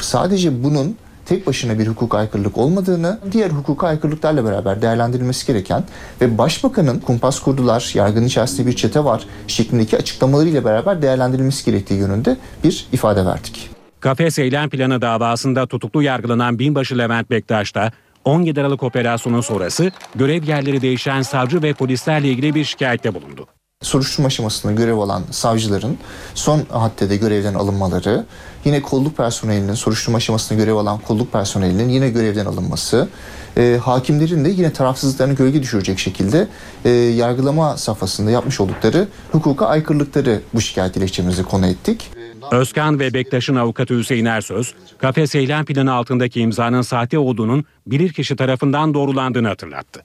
sadece 0.00 0.64
bunun 0.64 0.96
tek 1.26 1.46
başına 1.46 1.78
bir 1.78 1.86
hukuk 1.86 2.14
aykırılık 2.14 2.58
olmadığını, 2.58 3.18
diğer 3.32 3.50
hukuk 3.50 3.84
aykırılıklarla 3.84 4.44
beraber 4.44 4.82
değerlendirilmesi 4.82 5.46
gereken 5.46 5.84
ve 6.20 6.38
başbakanın 6.38 6.98
kumpas 6.98 7.40
kurdular, 7.40 7.92
yargının 7.94 8.26
içerisinde 8.26 8.66
bir 8.66 8.76
çete 8.76 9.04
var 9.04 9.26
şeklindeki 9.46 9.96
açıklamalarıyla 9.96 10.64
beraber 10.64 11.02
değerlendirilmesi 11.02 11.64
gerektiği 11.64 11.94
yönünde 11.94 12.36
bir 12.64 12.86
ifade 12.92 13.26
verdik. 13.26 13.70
Kafes 14.00 14.38
eylem 14.38 14.70
planı 14.70 15.02
davasında 15.02 15.66
tutuklu 15.66 16.02
yargılanan 16.02 16.58
binbaşı 16.58 16.98
Levent 16.98 17.30
Bektaş 17.30 17.74
da 17.74 17.92
17 18.24 18.60
Aralık 18.60 18.82
operasyonu 18.82 19.42
sonrası 19.42 19.90
görev 20.14 20.42
yerleri 20.42 20.82
değişen 20.82 21.22
savcı 21.22 21.62
ve 21.62 21.72
polislerle 21.72 22.28
ilgili 22.28 22.54
bir 22.54 22.64
şikayette 22.64 23.14
bulundu. 23.14 23.46
Soruşturma 23.86 24.26
aşamasında 24.26 24.72
görev 24.72 24.98
alan 24.98 25.22
savcıların 25.30 25.98
son 26.34 26.62
haddede 26.70 27.16
görevden 27.16 27.54
alınmaları, 27.54 28.24
yine 28.64 28.82
kolluk 28.82 29.16
personelinin 29.16 29.74
soruşturma 29.74 30.16
aşamasında 30.16 30.58
görev 30.58 30.74
alan 30.74 30.98
kolluk 30.98 31.32
personelinin 31.32 31.88
yine 31.88 32.10
görevden 32.10 32.46
alınması, 32.46 33.08
e, 33.56 33.78
hakimlerin 33.82 34.44
de 34.44 34.48
yine 34.48 34.72
tarafsızlıklarını 34.72 35.34
gölge 35.34 35.62
düşürecek 35.62 35.98
şekilde 35.98 36.48
e, 36.84 36.90
yargılama 36.90 37.76
safhasında 37.76 38.30
yapmış 38.30 38.60
oldukları 38.60 39.08
hukuka 39.32 39.66
aykırılıkları 39.66 40.40
bu 40.54 40.60
şikayet 40.60 40.94
dilekçemize 40.94 41.42
konu 41.42 41.66
ettik. 41.66 42.10
Özkan 42.50 43.00
ve 43.00 43.14
Bektaş'ın 43.14 43.56
avukatı 43.56 43.98
Hüseyin 43.98 44.24
Ersöz, 44.24 44.74
kafes 44.98 45.34
eylem 45.34 45.64
planı 45.64 45.92
altındaki 45.92 46.40
imzanın 46.40 46.82
sahte 46.82 47.18
olduğunun 47.18 47.64
bilirkişi 47.86 48.36
tarafından 48.36 48.94
doğrulandığını 48.94 49.48
hatırlattı. 49.48 50.02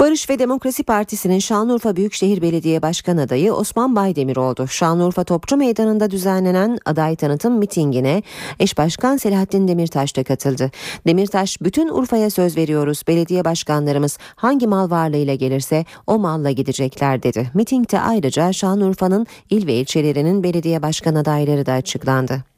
Barış 0.00 0.30
ve 0.30 0.38
Demokrasi 0.38 0.82
Partisi'nin 0.82 1.38
Şanlıurfa 1.38 1.96
Büyükşehir 1.96 2.42
Belediye 2.42 2.82
Başkan 2.82 3.16
adayı 3.16 3.54
Osman 3.54 3.96
Baydemir 3.96 4.36
oldu. 4.36 4.66
Şanlıurfa 4.68 5.24
Topçu 5.24 5.56
Meydanı'nda 5.56 6.10
düzenlenen 6.10 6.78
aday 6.84 7.16
tanıtım 7.16 7.58
mitingine 7.58 8.22
eş 8.60 8.78
başkan 8.78 9.16
Selahattin 9.16 9.68
Demirtaş 9.68 10.16
da 10.16 10.24
katıldı. 10.24 10.70
Demirtaş, 11.06 11.60
bütün 11.60 11.88
Urfa'ya 11.88 12.30
söz 12.30 12.56
veriyoruz. 12.56 13.02
Belediye 13.08 13.44
başkanlarımız 13.44 14.18
hangi 14.36 14.66
mal 14.66 14.90
varlığıyla 14.90 15.34
gelirse 15.34 15.84
o 16.06 16.18
malla 16.18 16.50
gidecekler 16.50 17.22
dedi. 17.22 17.50
Mitingde 17.54 18.00
ayrıca 18.00 18.52
Şanlıurfa'nın 18.52 19.26
il 19.50 19.66
ve 19.66 19.74
ilçelerinin 19.74 20.42
belediye 20.42 20.82
başkan 20.82 21.14
adayları 21.14 21.66
da 21.66 21.72
açıklandı. 21.72 22.53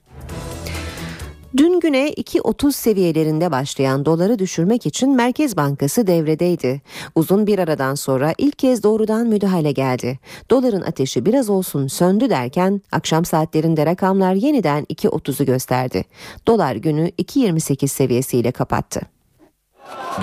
Dün 1.57 1.81
güne 1.81 2.09
2.30 2.11 2.73
seviyelerinde 2.73 3.51
başlayan 3.51 4.05
doları 4.05 4.39
düşürmek 4.39 4.87
için 4.87 5.17
Merkez 5.17 5.57
Bankası 5.57 6.07
devredeydi. 6.07 6.83
Uzun 7.15 7.47
bir 7.47 7.59
aradan 7.59 7.95
sonra 7.95 8.35
ilk 8.39 8.59
kez 8.59 8.83
doğrudan 8.83 9.27
müdahale 9.27 9.73
geldi. 9.73 10.19
Doların 10.51 10.81
ateşi 10.81 11.27
biraz 11.27 11.51
olsun 11.51 11.87
söndü 11.87 12.31
derken 12.31 12.81
akşam 12.93 13.25
saatlerinde 13.25 13.87
rakamlar 13.87 14.35
yeniden 14.35 14.85
2.30'u 14.85 15.47
gösterdi. 15.47 16.05
Dolar 16.47 16.77
günü 16.77 17.09
2.28 17.09 17.89
seviyesiyle 17.89 18.53
kapattı. 18.53 19.01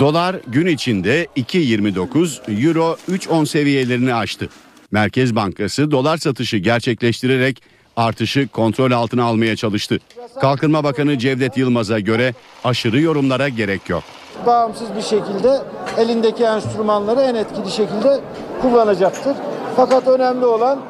Dolar 0.00 0.36
gün 0.46 0.66
içinde 0.66 1.26
2.29, 1.36 2.66
Euro 2.66 2.96
3.10 3.10 3.46
seviyelerini 3.46 4.14
aştı. 4.14 4.48
Merkez 4.90 5.34
Bankası 5.36 5.90
dolar 5.90 6.16
satışı 6.16 6.56
gerçekleştirerek 6.56 7.62
artışı 7.96 8.48
kontrol 8.48 8.90
altına 8.90 9.24
almaya 9.24 9.56
çalıştı. 9.56 9.98
Kalkınma 10.40 10.84
Bakanı 10.84 11.18
Cevdet 11.18 11.56
Yılmaz'a 11.56 12.00
göre 12.00 12.34
aşırı 12.64 13.00
yorumlara 13.00 13.48
gerek 13.48 13.88
yok. 13.88 14.02
Bağımsız 14.46 14.88
bir 14.96 15.02
şekilde 15.02 15.62
elindeki 15.98 16.44
enstrümanları 16.44 17.20
en 17.20 17.34
etkili 17.34 17.70
şekilde 17.70 18.20
kullanacaktır. 18.62 19.36
Fakat 19.76 20.08
önemli 20.08 20.44
olan 20.44 20.80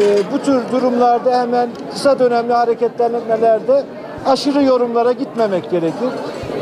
e, 0.00 0.32
bu 0.32 0.42
tür 0.42 0.60
durumlarda 0.72 1.40
hemen 1.40 1.70
kısa 1.92 2.18
dönemli 2.18 2.52
hareketlenmelerde 2.52 3.84
aşırı 4.26 4.62
yorumlara 4.62 5.12
gitmemek 5.12 5.70
gerekir. 5.70 6.08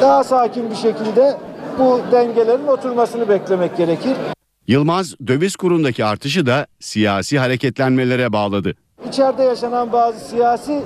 Daha 0.01 0.25
sakin 0.25 0.71
bir 0.71 0.77
şekilde 0.77 1.37
bu 1.79 2.01
dengelerin 2.13 2.67
oturmasını 2.67 3.29
beklemek 3.29 3.77
gerekir. 3.77 4.13
Yılmaz 4.67 5.15
döviz 5.27 5.57
kurundaki 5.57 6.05
artışı 6.05 6.47
da 6.47 6.67
siyasi 6.81 7.39
hareketlenmelere 7.39 8.33
bağladı. 8.33 8.75
İçeride 9.09 9.43
yaşanan 9.43 9.93
bazı 9.93 10.29
siyasi 10.29 10.81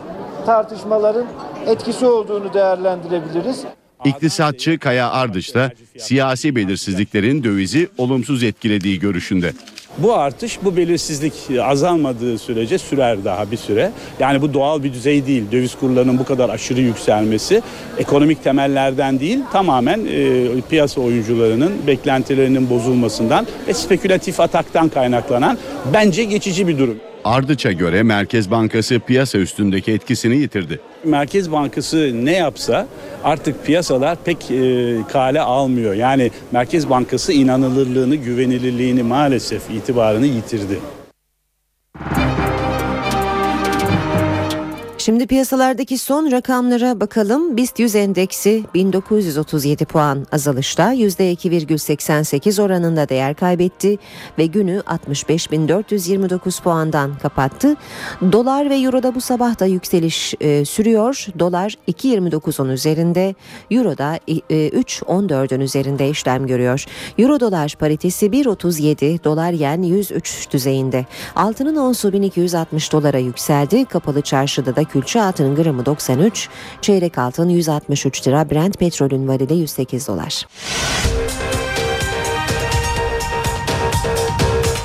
tartışmaların 0.46 1.26
etkisi 1.66 2.06
olduğunu 2.06 2.54
değerlendirebiliriz. 2.54 3.64
İktisatçı 4.04 4.78
Kaya 4.78 5.10
Ardıç 5.10 5.54
da 5.54 5.70
siyasi 5.98 6.56
belirsizliklerin 6.56 7.44
dövizi 7.44 7.88
olumsuz 7.98 8.42
etkilediği 8.42 8.98
görüşünde. 8.98 9.52
Bu 9.98 10.14
artış 10.14 10.58
bu 10.62 10.76
belirsizlik 10.76 11.32
azalmadığı 11.62 12.38
sürece 12.38 12.78
sürer 12.78 13.24
daha 13.24 13.50
bir 13.50 13.56
süre. 13.56 13.90
Yani 14.18 14.42
bu 14.42 14.54
doğal 14.54 14.82
bir 14.82 14.92
düzey 14.92 15.26
değil. 15.26 15.44
Döviz 15.52 15.74
kurlarının 15.74 16.18
bu 16.18 16.24
kadar 16.24 16.48
aşırı 16.48 16.80
yükselmesi 16.80 17.62
ekonomik 17.98 18.44
temellerden 18.44 19.20
değil 19.20 19.38
tamamen 19.52 20.00
e, 20.10 20.60
piyasa 20.70 21.00
oyuncularının 21.00 21.72
beklentilerinin 21.86 22.70
bozulmasından 22.70 23.46
ve 23.68 23.74
spekülatif 23.74 24.40
ataktan 24.40 24.88
kaynaklanan 24.88 25.58
bence 25.92 26.24
geçici 26.24 26.68
bir 26.68 26.78
durum. 26.78 26.96
Ardıç'a 27.24 27.72
göre 27.72 28.02
Merkez 28.02 28.50
Bankası 28.50 29.00
piyasa 29.00 29.38
üstündeki 29.38 29.92
etkisini 29.92 30.36
yitirdi. 30.36 30.80
Merkez 31.04 31.52
Bankası 31.52 32.10
ne 32.14 32.32
yapsa 32.36 32.86
artık 33.24 33.66
piyasalar 33.66 34.16
pek 34.24 34.50
e, 34.50 34.96
kale 35.12 35.40
almıyor. 35.40 35.94
Yani 35.94 36.30
Merkez 36.52 36.90
Bankası 36.90 37.32
inanılırlığını, 37.32 38.16
güvenilirliğini 38.16 39.02
maalesef 39.02 39.70
itibarını 39.70 40.26
yitirdi. 40.26 40.78
Şimdi 45.04 45.26
piyasalardaki 45.26 45.98
son 45.98 46.30
rakamlara 46.30 47.00
bakalım. 47.00 47.56
BIST 47.56 47.78
100 47.78 47.94
endeksi 47.94 48.64
1937 48.74 49.84
puan 49.84 50.26
azalışta 50.32 50.94
%2,88 50.94 52.62
oranında 52.62 53.08
değer 53.08 53.34
kaybetti 53.34 53.98
ve 54.38 54.46
günü 54.46 54.82
65.429 54.86 56.62
puandan 56.62 57.18
kapattı. 57.18 57.76
Dolar 58.32 58.70
ve 58.70 58.76
Euro'da 58.76 59.14
bu 59.14 59.20
sabah 59.20 59.60
da 59.60 59.66
yükseliş 59.66 60.34
e, 60.40 60.64
sürüyor. 60.64 61.26
Dolar 61.38 61.74
2.29'un 61.88 62.68
üzerinde, 62.68 63.34
Euro'da 63.70 64.18
e, 64.28 64.68
3.14'ün 64.68 65.60
üzerinde 65.60 66.08
işlem 66.08 66.46
görüyor. 66.46 66.84
Euro 67.18 67.40
dolar 67.40 67.74
paritesi 67.78 68.26
1.37, 68.26 69.24
dolar 69.24 69.52
yen 69.52 69.82
103 69.82 70.52
düzeyinde. 70.52 71.06
Altının 71.36 71.76
onsu 71.76 72.12
1260 72.12 72.92
dolara 72.92 73.18
yükseldi. 73.18 73.84
Kapalı 73.84 74.20
çarşıda 74.20 74.76
da 74.76 74.93
külçe 74.94 75.22
altının 75.22 75.56
gramı 75.56 75.86
93, 75.86 76.48
çeyrek 76.80 77.18
altın 77.18 77.48
163 77.48 78.26
lira, 78.26 78.50
Brent 78.50 78.78
petrolün 78.78 79.28
varili 79.28 79.54
108 79.54 80.08
dolar. 80.08 80.46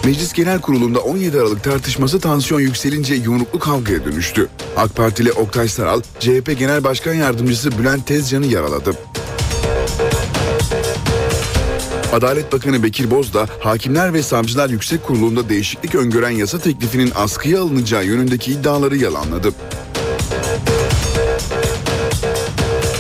Meclis 0.06 0.34
Genel 0.34 0.62
Kurulu'nda 0.62 1.00
17 1.00 1.40
Aralık 1.40 1.64
tartışması 1.64 2.20
tansiyon 2.20 2.60
yükselince 2.60 3.16
yumruklu 3.16 3.60
kavgaya 3.60 4.06
dönüştü. 4.06 4.50
AK 4.78 4.96
Partili 4.96 5.32
Oktay 5.32 5.68
Saral, 5.68 6.02
CHP 6.20 6.60
Genel 6.60 6.84
Başkan 6.84 7.14
Yardımcısı 7.14 7.80
Bülent 7.80 8.08
Tezcan'ı 8.08 8.46
yaraladı. 8.46 8.92
Adalet 12.14 12.54
Bakanı 12.54 12.84
Bekir 12.84 13.12
Bozdağ, 13.12 13.48
Hakimler 13.60 14.14
ve 14.14 14.24
Savcılar 14.24 14.70
Yüksek 14.70 15.04
Kurulu'nda 15.04 15.50
değişiklik 15.50 15.96
öngören 15.96 16.30
yasa 16.30 16.60
teklifinin 16.60 17.12
askıya 17.16 17.62
alınacağı 17.62 18.06
yönündeki 18.06 18.52
iddiaları 18.52 18.98
yalanladı. 18.98 19.54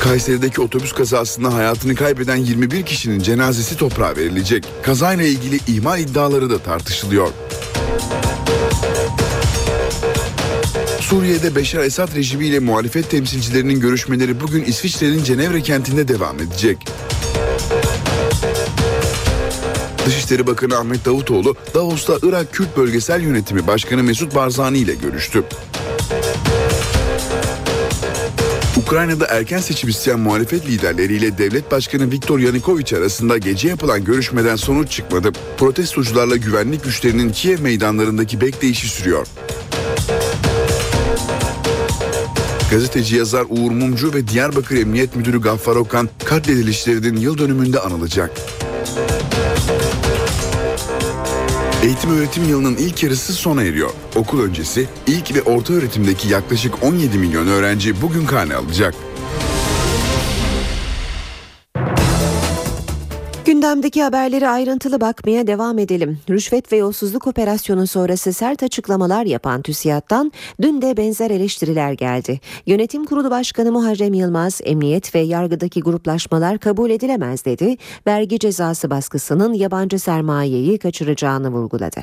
Kayseri'deki 0.09 0.61
otobüs 0.61 0.93
kazasında 0.93 1.53
hayatını 1.53 1.95
kaybeden 1.95 2.35
21 2.35 2.85
kişinin 2.85 3.19
cenazesi 3.19 3.77
toprağa 3.77 4.15
verilecek. 4.15 4.67
Kazayla 4.83 5.25
ilgili 5.25 5.59
ihmal 5.67 5.99
iddiaları 5.99 6.49
da 6.49 6.59
tartışılıyor. 6.59 7.27
Suriye'de 10.99 11.55
Beşar 11.55 11.79
Esad 11.79 12.15
rejimiyle 12.15 12.59
muhalefet 12.59 13.09
temsilcilerinin 13.09 13.79
görüşmeleri 13.79 14.41
bugün 14.41 14.63
İsviçre'nin 14.63 15.23
Cenevre 15.23 15.61
kentinde 15.61 16.07
devam 16.07 16.39
edecek. 16.39 16.77
Dışişleri 20.05 20.47
Bakanı 20.47 20.77
Ahmet 20.77 21.05
Davutoğlu, 21.05 21.55
Davos'ta 21.73 22.13
Irak 22.23 22.53
Kürt 22.53 22.77
Bölgesel 22.77 23.21
Yönetimi 23.21 23.67
Başkanı 23.67 24.03
Mesut 24.03 24.35
Barzani 24.35 24.77
ile 24.77 24.93
görüştü. 24.93 25.43
Ukrayna'da 28.89 29.25
erken 29.25 29.59
seçim 29.59 29.89
isteyen 29.89 30.19
muhalefet 30.19 30.65
liderleriyle 30.67 31.37
devlet 31.37 31.71
başkanı 31.71 32.11
Viktor 32.11 32.39
Yanukovych 32.39 32.93
arasında 32.93 33.37
gece 33.37 33.67
yapılan 33.67 34.03
görüşmeden 34.03 34.55
sonuç 34.55 34.91
çıkmadı. 34.91 35.31
Protestocularla 35.57 36.35
güvenlik 36.35 36.83
güçlerinin 36.83 37.29
Kiev 37.31 37.61
meydanlarındaki 37.61 38.41
bekleyişi 38.41 38.87
sürüyor. 38.87 39.27
Gazeteci 42.71 43.15
yazar 43.15 43.45
Uğur 43.49 43.71
Mumcu 43.71 44.13
ve 44.13 44.27
Diyarbakır 44.27 44.77
Emniyet 44.77 45.15
Müdürü 45.15 45.41
Gaffar 45.41 45.75
Okan 45.75 46.09
katledilişlerinin 46.25 47.17
yıl 47.17 47.37
dönümünde 47.37 47.79
anılacak. 47.79 48.31
Eğitim 51.83 52.17
öğretim 52.17 52.49
yılının 52.49 52.75
ilk 52.75 53.03
yarısı 53.03 53.33
sona 53.33 53.63
eriyor. 53.63 53.89
Okul 54.15 54.41
öncesi 54.41 54.87
ilk 55.07 55.35
ve 55.35 55.41
orta 55.41 55.73
öğretimdeki 55.73 56.27
yaklaşık 56.29 56.83
17 56.83 57.17
milyon 57.17 57.47
öğrenci 57.47 58.01
bugün 58.01 58.25
karne 58.25 58.55
alacak. 58.55 58.95
Gündemdeki 63.59 64.03
haberleri 64.03 64.47
ayrıntılı 64.49 65.01
bakmaya 65.01 65.47
devam 65.47 65.79
edelim. 65.79 66.19
Rüşvet 66.29 66.71
ve 66.71 66.77
yolsuzluk 66.77 67.27
operasyonu 67.27 67.87
sonrası 67.87 68.33
sert 68.33 68.63
açıklamalar 68.63 69.25
yapan 69.25 69.61
TÜSİAD'dan 69.61 70.31
dün 70.61 70.81
de 70.81 70.97
benzer 70.97 71.31
eleştiriler 71.31 71.93
geldi. 71.93 72.39
Yönetim 72.65 73.05
Kurulu 73.05 73.31
Başkanı 73.31 73.71
Muharrem 73.71 74.13
Yılmaz, 74.13 74.61
emniyet 74.63 75.15
ve 75.15 75.19
yargıdaki 75.19 75.81
gruplaşmalar 75.81 76.57
kabul 76.57 76.89
edilemez 76.89 77.45
dedi. 77.45 77.77
Vergi 78.07 78.39
cezası 78.39 78.89
baskısının 78.89 79.53
yabancı 79.53 79.99
sermayeyi 79.99 80.77
kaçıracağını 80.77 81.49
vurguladı. 81.49 81.99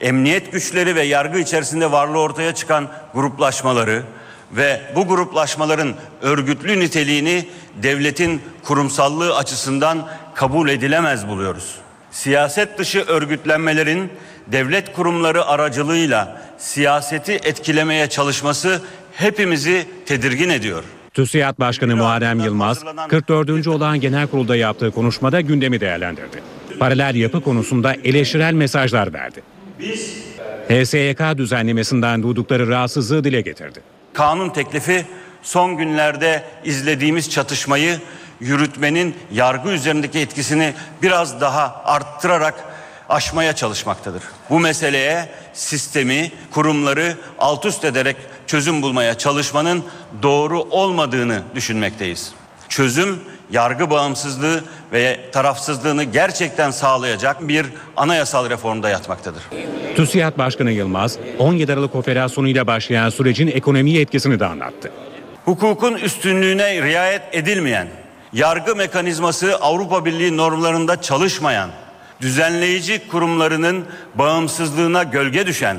Emniyet 0.00 0.52
güçleri 0.52 0.94
ve 0.94 1.02
yargı 1.02 1.38
içerisinde 1.38 1.92
varlığı 1.92 2.20
ortaya 2.20 2.54
çıkan 2.54 2.88
gruplaşmaları 3.14 4.02
ve 4.52 4.80
bu 4.96 5.08
gruplaşmaların 5.08 5.94
örgütlü 6.22 6.80
niteliğini 6.80 7.46
devletin 7.82 8.42
kurumsallığı 8.64 9.36
açısından 9.36 10.08
kabul 10.34 10.68
edilemez 10.68 11.28
buluyoruz. 11.28 11.74
Siyaset 12.10 12.78
dışı 12.78 13.00
örgütlenmelerin 13.00 14.10
devlet 14.46 14.92
kurumları 14.92 15.44
aracılığıyla 15.44 16.42
siyaseti 16.58 17.32
etkilemeye 17.32 18.08
çalışması 18.08 18.80
hepimizi 19.12 19.86
tedirgin 20.06 20.48
ediyor. 20.48 20.84
TÜSİAD 21.14 21.58
Başkanı 21.58 21.96
Muharrem 21.96 22.40
Yılmaz, 22.40 22.84
44. 23.08 23.66
olan 23.68 24.00
genel 24.00 24.26
kurulda 24.26 24.56
yaptığı 24.56 24.90
konuşmada 24.90 25.40
gündemi 25.40 25.80
değerlendirdi. 25.80 26.42
Paralel 26.78 27.14
yapı 27.14 27.40
konusunda 27.40 27.94
eleştirel 28.04 28.52
mesajlar 28.52 29.12
verdi. 29.12 29.42
HSYK 30.68 31.38
düzenlemesinden 31.38 32.22
duydukları 32.22 32.68
rahatsızlığı 32.68 33.24
dile 33.24 33.40
getirdi. 33.40 33.80
Kanun 34.14 34.50
teklifi 34.50 35.06
son 35.42 35.76
günlerde 35.76 36.44
izlediğimiz 36.64 37.30
çatışmayı 37.30 38.00
yürütmenin 38.40 39.16
yargı 39.32 39.70
üzerindeki 39.70 40.18
etkisini 40.18 40.74
biraz 41.02 41.40
daha 41.40 41.82
arttırarak 41.84 42.54
aşmaya 43.08 43.56
çalışmaktadır. 43.56 44.22
Bu 44.50 44.60
meseleye 44.60 45.28
sistemi, 45.52 46.32
kurumları 46.50 47.16
alt 47.38 47.64
üst 47.64 47.84
ederek 47.84 48.16
çözüm 48.46 48.82
bulmaya 48.82 49.18
çalışmanın 49.18 49.84
doğru 50.22 50.60
olmadığını 50.60 51.42
düşünmekteyiz. 51.54 52.32
Çözüm 52.68 53.20
yargı 53.52 53.90
bağımsızlığı 53.90 54.64
ve 54.92 55.20
tarafsızlığını 55.32 56.04
gerçekten 56.04 56.70
sağlayacak 56.70 57.48
bir 57.48 57.66
anayasal 57.96 58.50
reformda 58.50 58.88
yatmaktadır. 58.88 59.42
TÜSİAD 59.96 60.38
Başkanı 60.38 60.70
Yılmaz, 60.70 61.18
17 61.38 61.72
Aralık 61.72 61.94
operasyonuyla 61.94 62.66
başlayan 62.66 63.10
sürecin 63.10 63.46
ekonomiye 63.46 64.00
etkisini 64.00 64.40
de 64.40 64.46
anlattı. 64.46 64.92
Hukukun 65.44 65.94
üstünlüğüne 65.94 66.82
riayet 66.82 67.22
edilmeyen, 67.32 67.88
yargı 68.32 68.76
mekanizması 68.76 69.56
Avrupa 69.56 70.04
Birliği 70.04 70.36
normlarında 70.36 71.02
çalışmayan, 71.02 71.70
düzenleyici 72.20 73.08
kurumlarının 73.08 73.84
bağımsızlığına 74.14 75.02
gölge 75.02 75.46
düşen, 75.46 75.76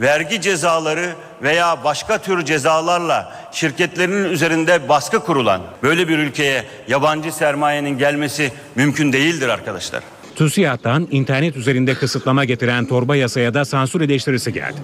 vergi 0.00 0.40
cezaları 0.40 1.14
veya 1.42 1.84
başka 1.84 2.18
tür 2.18 2.44
cezalarla 2.44 3.36
şirketlerinin 3.52 4.30
üzerinde 4.30 4.88
baskı 4.88 5.20
kurulan 5.20 5.62
böyle 5.82 6.08
bir 6.08 6.18
ülkeye 6.18 6.64
yabancı 6.88 7.32
sermayenin 7.32 7.98
gelmesi 7.98 8.52
mümkün 8.74 9.12
değildir 9.12 9.48
arkadaşlar. 9.48 10.02
TÜSİAD'dan 10.36 11.08
internet 11.10 11.56
üzerinde 11.56 11.94
kısıtlama 11.94 12.44
getiren 12.44 12.84
torba 12.84 13.16
yasaya 13.16 13.54
da 13.54 13.64
sansür 13.64 14.00
eleştirisi 14.00 14.52
geldi. 14.52 14.76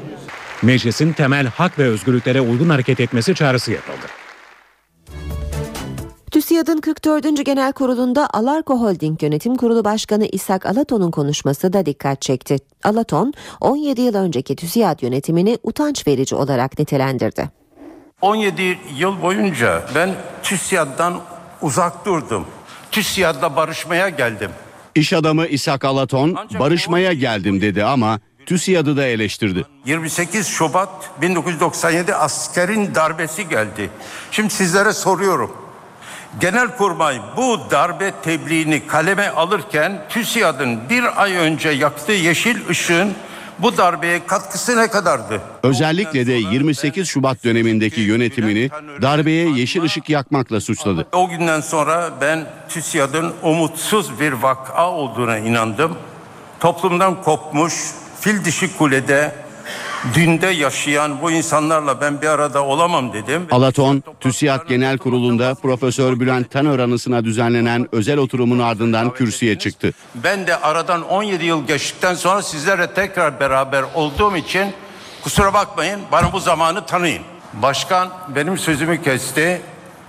Meclisin 0.62 1.12
temel 1.12 1.46
hak 1.46 1.78
ve 1.78 1.82
özgürlüklere 1.82 2.40
uygun 2.40 2.68
hareket 2.68 3.00
etmesi 3.00 3.34
çağrısı 3.34 3.72
yapıldı. 3.72 4.06
TÜSİAD'ın 6.30 6.80
44. 6.80 7.46
Genel 7.46 7.72
Kurulu'nda 7.72 8.28
Alarko 8.32 8.80
Holding 8.80 9.22
Yönetim 9.22 9.56
Kurulu 9.56 9.84
Başkanı 9.84 10.26
İshak 10.26 10.66
Alaton'un 10.66 11.10
konuşması 11.10 11.72
da 11.72 11.86
dikkat 11.86 12.22
çekti. 12.22 12.56
Alaton, 12.84 13.34
17 13.60 14.00
yıl 14.00 14.14
önceki 14.14 14.56
TÜSİAD 14.56 15.02
yönetimini 15.02 15.58
utanç 15.62 16.06
verici 16.06 16.34
olarak 16.34 16.78
nitelendirdi. 16.78 17.50
17 18.20 18.78
yıl 18.96 19.22
boyunca 19.22 19.82
ben 19.94 20.14
TÜSİAD'dan 20.42 21.20
uzak 21.62 22.06
durdum. 22.06 22.44
TÜSİAD'la 22.90 23.56
barışmaya 23.56 24.08
geldim. 24.08 24.50
İş 24.94 25.12
adamı 25.12 25.46
İshak 25.46 25.84
Alaton 25.84 26.36
barışmaya 26.58 27.12
geldim 27.12 27.60
dedi 27.60 27.84
ama 27.84 28.20
TÜSİAD'ı 28.46 28.96
da 28.96 29.06
eleştirdi. 29.06 29.66
28 29.86 30.46
Şubat 30.46 31.10
1997 31.22 32.14
askerin 32.14 32.94
darbesi 32.94 33.48
geldi. 33.48 33.90
Şimdi 34.30 34.50
sizlere 34.50 34.92
soruyorum. 34.92 35.67
Genelkurmay 36.40 37.20
bu 37.36 37.60
darbe 37.70 38.12
tebliğini 38.22 38.86
kaleme 38.86 39.28
alırken 39.28 40.02
TÜSİAD'ın 40.08 40.78
bir 40.90 41.22
ay 41.22 41.36
önce 41.36 41.68
yaktığı 41.68 42.12
yeşil 42.12 42.68
ışığın 42.68 43.12
bu 43.58 43.76
darbeye 43.76 44.26
katkısı 44.26 44.76
ne 44.76 44.88
kadardı? 44.88 45.40
Özellikle 45.62 46.26
de 46.26 46.32
28 46.32 47.08
Şubat 47.08 47.44
dönemindeki 47.44 48.00
yönetimini 48.00 48.70
darbeye 49.02 49.48
yeşil 49.48 49.82
ışık 49.82 50.10
yakmakla 50.10 50.60
suçladı. 50.60 51.06
O 51.12 51.28
günden 51.28 51.60
sonra 51.60 52.10
ben 52.20 52.46
TÜSİAD'ın 52.68 53.32
umutsuz 53.42 54.20
bir 54.20 54.32
vaka 54.32 54.90
olduğuna 54.90 55.38
inandım. 55.38 55.96
Toplumdan 56.60 57.22
kopmuş, 57.22 57.74
fil 58.20 58.44
dişi 58.44 58.76
kulede, 58.76 59.32
dünde 60.14 60.46
yaşayan 60.46 61.22
bu 61.22 61.30
insanlarla 61.30 62.00
ben 62.00 62.22
bir 62.22 62.26
arada 62.26 62.64
olamam 62.64 63.12
dedim. 63.12 63.46
Alaton, 63.50 64.02
TÜSİAD 64.20 64.68
Genel 64.68 64.98
Kurulu'nda 64.98 65.54
Profesör 65.54 66.20
Bülent 66.20 66.50
Tanör 66.50 66.78
anısına 66.78 67.24
düzenlenen 67.24 67.88
özel 67.92 68.18
oturumun 68.18 68.58
ardından 68.58 69.14
kürsüye 69.14 69.58
çıktı. 69.58 69.92
Ben 70.14 70.46
de 70.46 70.56
aradan 70.56 71.08
17 71.08 71.44
yıl 71.44 71.66
geçtikten 71.66 72.14
sonra 72.14 72.42
sizlerle 72.42 72.94
tekrar 72.94 73.40
beraber 73.40 73.84
olduğum 73.94 74.36
için 74.36 74.66
kusura 75.22 75.54
bakmayın 75.54 76.00
bana 76.12 76.32
bu 76.32 76.40
zamanı 76.40 76.86
tanıyın. 76.86 77.22
Başkan 77.62 78.08
benim 78.34 78.58
sözümü 78.58 79.02
kesti. 79.02 79.60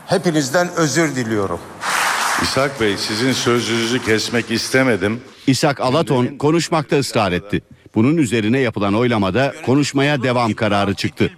Hepinizden 0.06 0.70
özür 0.76 1.16
diliyorum. 1.16 1.60
İshak 2.44 2.82
Bey 2.82 2.98
sizin 2.98 3.32
sözünüzü 3.34 4.06
kesmek 4.06 4.52
istemedim. 4.52 5.22
İshak 5.48 5.82
Alaton 5.82 6.26
konuşmakta 6.26 7.00
ısrar 7.00 7.32
etti. 7.32 7.62
Bunun 7.96 8.18
üzerine 8.18 8.60
yapılan 8.60 8.94
oylamada 8.94 9.54
konuşmaya 9.66 10.24
devam 10.24 10.54
kararı 10.54 10.94
çıktı. 10.94 11.32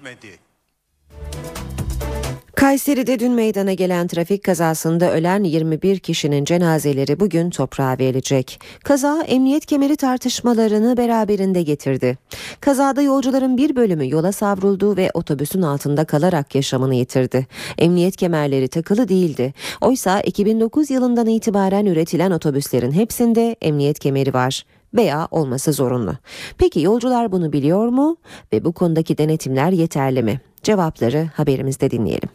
Kayseri'de 2.62 3.20
dün 3.20 3.32
meydana 3.32 3.74
gelen 3.74 4.08
trafik 4.08 4.44
kazasında 4.44 5.14
ölen 5.14 5.44
21 5.44 6.00
kişinin 6.00 6.46
cenazeleri 6.46 7.20
bugün 7.20 7.50
toprağa 7.50 7.98
verilecek. 8.00 8.60
Kaza 8.84 9.24
emniyet 9.24 9.66
kemeri 9.66 9.96
tartışmalarını 9.96 10.98
beraberinde 10.98 11.62
getirdi. 11.62 12.18
Kazada 12.60 13.02
yolcuların 13.02 13.58
bir 13.58 13.76
bölümü 13.76 14.10
yola 14.10 14.32
savruldu 14.32 14.98
ve 14.98 15.12
otobüsün 15.14 15.62
altında 15.62 16.06
kalarak 16.06 16.56
yaşamını 16.56 16.96
yitirdi. 16.96 17.48
Emniyet 17.78 18.16
kemerleri 18.16 18.68
takılı 18.68 19.10
değildi. 19.10 19.54
Oysa 19.82 20.22
2009 20.22 20.90
yılından 20.90 21.28
itibaren 21.28 21.86
üretilen 21.86 22.32
otobüslerin 22.32 22.92
hepsinde 22.92 23.56
emniyet 23.62 24.00
kemeri 24.00 24.34
var 24.34 24.64
veya 24.94 25.28
olması 25.32 25.74
zorunlu. 25.74 26.14
Peki 26.58 26.82
yolcular 26.82 27.32
bunu 27.32 27.54
biliyor 27.54 27.88
mu 27.88 28.18
ve 28.54 28.66
bu 28.66 28.72
konudaki 28.72 29.18
denetimler 29.18 29.72
yeterli 29.72 30.24
mi? 30.24 30.42
Cevapları 30.64 31.30
haberimizde 31.36 31.92
dinleyelim. 31.92 32.30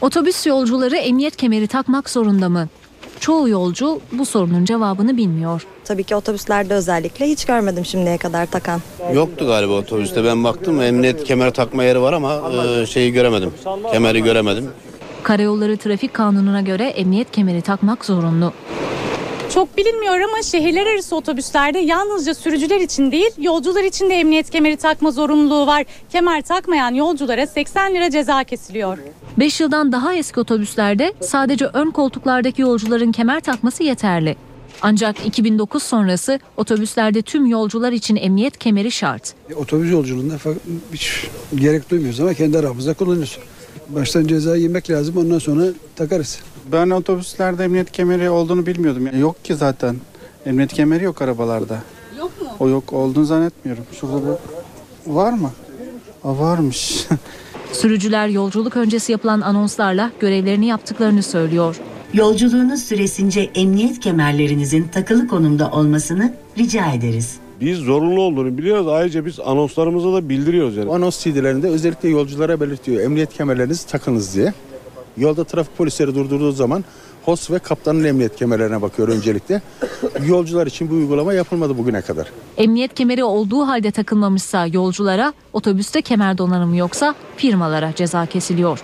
Otobüs 0.00 0.46
yolcuları 0.46 0.96
emniyet 0.96 1.36
kemeri 1.36 1.66
takmak 1.66 2.10
zorunda 2.10 2.48
mı? 2.48 2.68
Çoğu 3.20 3.48
yolcu 3.48 4.00
bu 4.12 4.26
sorunun 4.26 4.64
cevabını 4.64 5.16
bilmiyor. 5.16 5.66
Tabii 5.84 6.04
ki 6.04 6.16
otobüslerde 6.16 6.74
özellikle 6.74 7.26
hiç 7.26 7.44
görmedim 7.44 7.84
şimdiye 7.84 8.18
kadar 8.18 8.46
takan. 8.46 8.80
Yoktu 9.14 9.46
galiba 9.46 9.72
otobüste 9.72 10.24
ben 10.24 10.44
baktım 10.44 10.80
emniyet 10.82 11.24
kemer 11.24 11.50
takma 11.50 11.84
yeri 11.84 12.00
var 12.00 12.12
ama 12.12 12.42
e, 12.52 12.86
şeyi 12.86 13.12
göremedim. 13.12 13.50
Kemeri 13.92 14.22
göremedim. 14.22 14.70
Karayolları 15.22 15.76
Trafik 15.76 16.14
Kanunu'na 16.14 16.60
göre 16.60 16.84
emniyet 16.84 17.30
kemeri 17.30 17.62
takmak 17.62 18.04
zorunlu. 18.04 18.52
Çok 19.54 19.76
bilinmiyor 19.76 20.20
ama 20.20 20.42
şehirler 20.42 20.86
arası 20.86 21.16
otobüslerde 21.16 21.78
yalnızca 21.78 22.34
sürücüler 22.34 22.80
için 22.80 23.12
değil 23.12 23.30
yolcular 23.38 23.84
için 23.84 24.10
de 24.10 24.14
emniyet 24.14 24.50
kemeri 24.50 24.76
takma 24.76 25.10
zorunluluğu 25.10 25.66
var. 25.66 25.84
Kemer 26.12 26.42
takmayan 26.42 26.94
yolculara 26.94 27.46
80 27.46 27.94
lira 27.94 28.10
ceza 28.10 28.44
kesiliyor. 28.44 28.98
5 29.38 29.60
yıldan 29.60 29.92
daha 29.92 30.14
eski 30.14 30.40
otobüslerde 30.40 31.12
sadece 31.20 31.66
ön 31.66 31.90
koltuklardaki 31.90 32.62
yolcuların 32.62 33.12
kemer 33.12 33.40
takması 33.40 33.82
yeterli. 33.82 34.36
Ancak 34.82 35.26
2009 35.26 35.82
sonrası 35.82 36.40
otobüslerde 36.56 37.22
tüm 37.22 37.46
yolcular 37.46 37.92
için 37.92 38.16
emniyet 38.16 38.58
kemeri 38.58 38.90
şart. 38.90 39.34
Otobüs 39.56 39.92
yolculuğunda 39.92 40.34
hiç 40.92 41.26
gerek 41.54 41.90
duymuyoruz 41.90 42.20
ama 42.20 42.34
kendi 42.34 42.58
aramızda 42.58 42.94
kullanıyoruz. 42.94 43.38
Baştan 43.88 44.26
ceza 44.26 44.56
yemek 44.56 44.90
lazım 44.90 45.16
ondan 45.16 45.38
sonra 45.38 45.64
takarız. 45.96 46.38
Ben 46.72 46.90
otobüslerde 46.90 47.64
emniyet 47.64 47.92
kemeri 47.92 48.30
olduğunu 48.30 48.66
bilmiyordum. 48.66 49.06
Yani 49.06 49.20
yok 49.20 49.44
ki 49.44 49.54
zaten. 49.54 49.96
Emniyet 50.46 50.72
kemeri 50.72 51.04
yok 51.04 51.22
arabalarda. 51.22 51.78
Yok 52.18 52.40
mu? 52.40 52.48
O 52.60 52.68
yok 52.68 52.92
olduğunu 52.92 53.24
zannetmiyorum. 53.24 53.84
Şurada 54.00 54.16
bir... 55.06 55.14
Var 55.14 55.32
mı? 55.32 55.50
Aa, 56.24 56.38
varmış. 56.38 57.06
Sürücüler 57.72 58.28
yolculuk 58.28 58.76
öncesi 58.76 59.12
yapılan 59.12 59.40
anonslarla 59.40 60.10
görevlerini 60.20 60.66
yaptıklarını 60.66 61.22
söylüyor. 61.22 61.76
Yolculuğunuz 62.12 62.82
süresince 62.82 63.40
emniyet 63.54 64.00
kemerlerinizin 64.00 64.88
takılı 64.88 65.28
konumda 65.28 65.70
olmasını 65.70 66.34
rica 66.58 66.92
ederiz. 66.92 67.36
Biz 67.60 67.78
zorunlu 67.78 68.20
olduğunu 68.20 68.58
biliyoruz. 68.58 68.88
Ayrıca 68.88 69.26
biz 69.26 69.40
anonslarımıza 69.40 70.12
da 70.12 70.28
bildiriyoruz 70.28 70.76
yani. 70.76 70.92
Anons 70.92 71.24
CD'lerinde 71.24 71.68
özellikle 71.68 72.08
yolculara 72.08 72.60
belirtiyor. 72.60 73.02
Emniyet 73.02 73.32
kemerlerinizi 73.34 73.86
takınız 73.86 74.34
diye. 74.34 74.52
Yolda 75.16 75.44
trafik 75.44 75.78
polisleri 75.78 76.14
durdurduğu 76.14 76.52
zaman 76.52 76.84
host 77.24 77.50
ve 77.50 77.58
kaptanın 77.58 78.04
emniyet 78.04 78.36
kemerlerine 78.36 78.82
bakıyor 78.82 79.08
öncelikle. 79.08 79.62
Yolcular 80.26 80.66
için 80.66 80.90
bu 80.90 80.94
uygulama 80.94 81.32
yapılmadı 81.32 81.78
bugüne 81.78 82.02
kadar. 82.02 82.28
Emniyet 82.56 82.94
kemeri 82.94 83.24
olduğu 83.24 83.66
halde 83.66 83.90
takılmamışsa 83.90 84.66
yolculara, 84.66 85.32
otobüste 85.52 86.02
kemer 86.02 86.38
donanımı 86.38 86.76
yoksa 86.76 87.14
firmalara 87.36 87.94
ceza 87.94 88.26
kesiliyor. 88.26 88.80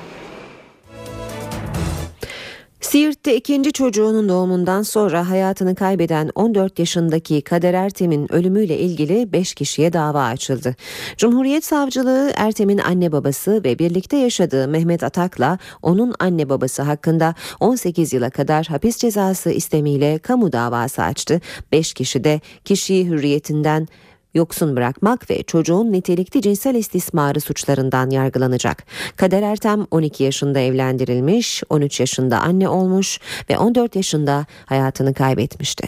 Siirt'te 2.87 3.37
ikinci 3.37 3.73
çocuğunun 3.73 4.29
doğumundan 4.29 4.83
sonra 4.83 5.31
hayatını 5.31 5.75
kaybeden 5.75 6.31
14 6.35 6.79
yaşındaki 6.79 7.43
Kader 7.43 7.75
Ertem'in 7.75 8.33
ölümüyle 8.33 8.79
ilgili 8.79 9.33
5 9.33 9.55
kişiye 9.55 9.93
dava 9.93 10.25
açıldı. 10.25 10.75
Cumhuriyet 11.17 11.65
Savcılığı 11.65 12.33
Ertem'in 12.37 12.79
anne 12.79 13.13
babası 13.13 13.65
ve 13.65 13.79
birlikte 13.79 14.17
yaşadığı 14.17 14.69
Mehmet 14.69 15.03
Atak'la 15.03 15.59
onun 15.83 16.15
anne 16.19 16.49
babası 16.49 16.83
hakkında 16.83 17.35
18 17.61 18.13
yıla 18.13 18.31
kadar 18.31 18.67
hapis 18.67 18.97
cezası 18.97 19.51
istemiyle 19.51 20.19
kamu 20.19 20.53
davası 20.53 21.03
açtı. 21.03 21.41
5 21.73 21.95
kişi 21.95 22.25
de 22.25 22.41
kişiyi 22.65 23.07
hürriyetinden 23.07 23.89
yoksun 24.37 24.77
bırakmak 24.77 25.31
ve 25.31 25.43
çocuğun 25.43 25.93
nitelikli 25.93 26.43
cinsel 26.43 26.75
istismarı 26.75 27.41
suçlarından 27.41 28.11
yargılanacak. 28.11 28.85
Kader 29.17 29.43
Ertem 29.43 29.87
12 29.91 30.25
yaşında 30.25 30.59
evlendirilmiş, 30.59 31.63
13 31.71 32.01
yaşında 32.01 32.41
anne 32.41 32.69
olmuş 32.69 33.21
ve 33.51 33.59
14 33.59 33.97
yaşında 33.97 34.47
hayatını 34.67 35.15
kaybetmişti. 35.15 35.87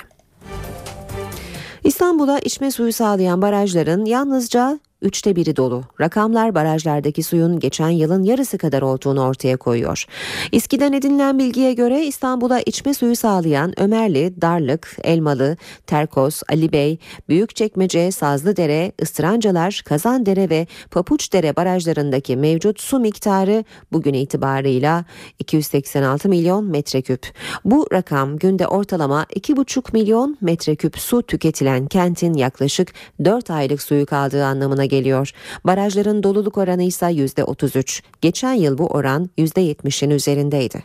İstanbul'a 1.85 2.39
içme 2.39 2.71
suyu 2.71 2.93
sağlayan 2.93 3.43
barajların 3.43 4.05
yalnızca 4.05 4.81
üçte 5.03 5.37
biri 5.37 5.57
dolu. 5.57 5.85
Rakamlar 6.01 6.55
barajlardaki 6.55 7.23
suyun 7.23 7.61
geçen 7.61 7.89
yılın 7.89 8.23
yarısı 8.23 8.59
kadar 8.59 8.83
olduğunu 8.83 9.23
ortaya 9.23 9.57
koyuyor. 9.57 10.05
İSKİ'den 10.53 10.93
edinilen 10.93 11.39
bilgiye 11.39 11.73
göre 11.73 12.07
İstanbul'a 12.07 12.61
içme 12.61 12.95
suyu 12.95 13.17
sağlayan 13.17 13.81
Ömerli, 13.81 14.41
Darlık, 14.41 14.97
Elmalı, 15.05 15.57
Terkos, 15.87 16.43
Ali 16.49 16.73
Bey, 16.73 16.99
Büyükçekmece, 17.29 18.11
Sazlıdere, 18.11 18.93
Istırancalar, 19.03 19.83
Kazandere 19.85 20.51
ve 20.51 20.67
Papuçdere 20.91 21.57
barajlarındaki 21.57 22.37
mevcut 22.37 22.81
su 22.81 22.99
miktarı 22.99 23.65
bugün 23.93 24.15
itibarıyla 24.15 25.05
286 25.39 26.29
milyon 26.29 26.65
metreküp. 26.65 27.27
Bu 27.65 27.87
rakam 27.93 28.37
günde 28.37 28.67
ortalama 28.67 29.23
2,5 29.25 29.93
milyon 29.93 30.39
metreküp 30.41 30.99
su 30.99 31.23
tüketilen 31.23 31.87
kentin 31.87 32.35
yaklaşık 32.35 32.93
4 33.25 33.51
aylık 33.51 33.83
suyu 33.83 34.07
kaldığı 34.07 34.45
anlamına 34.45 34.88
geliyor. 34.89 35.31
Barajların 35.65 36.23
doluluk 36.23 36.59
oranı 36.59 36.83
ise 36.83 37.07
%33. 37.07 38.03
Geçen 38.21 38.53
yıl 38.53 38.79
bu 38.79 38.87
oran 38.87 39.31
%70'in 39.39 40.11
üzerindeydi. 40.11 40.83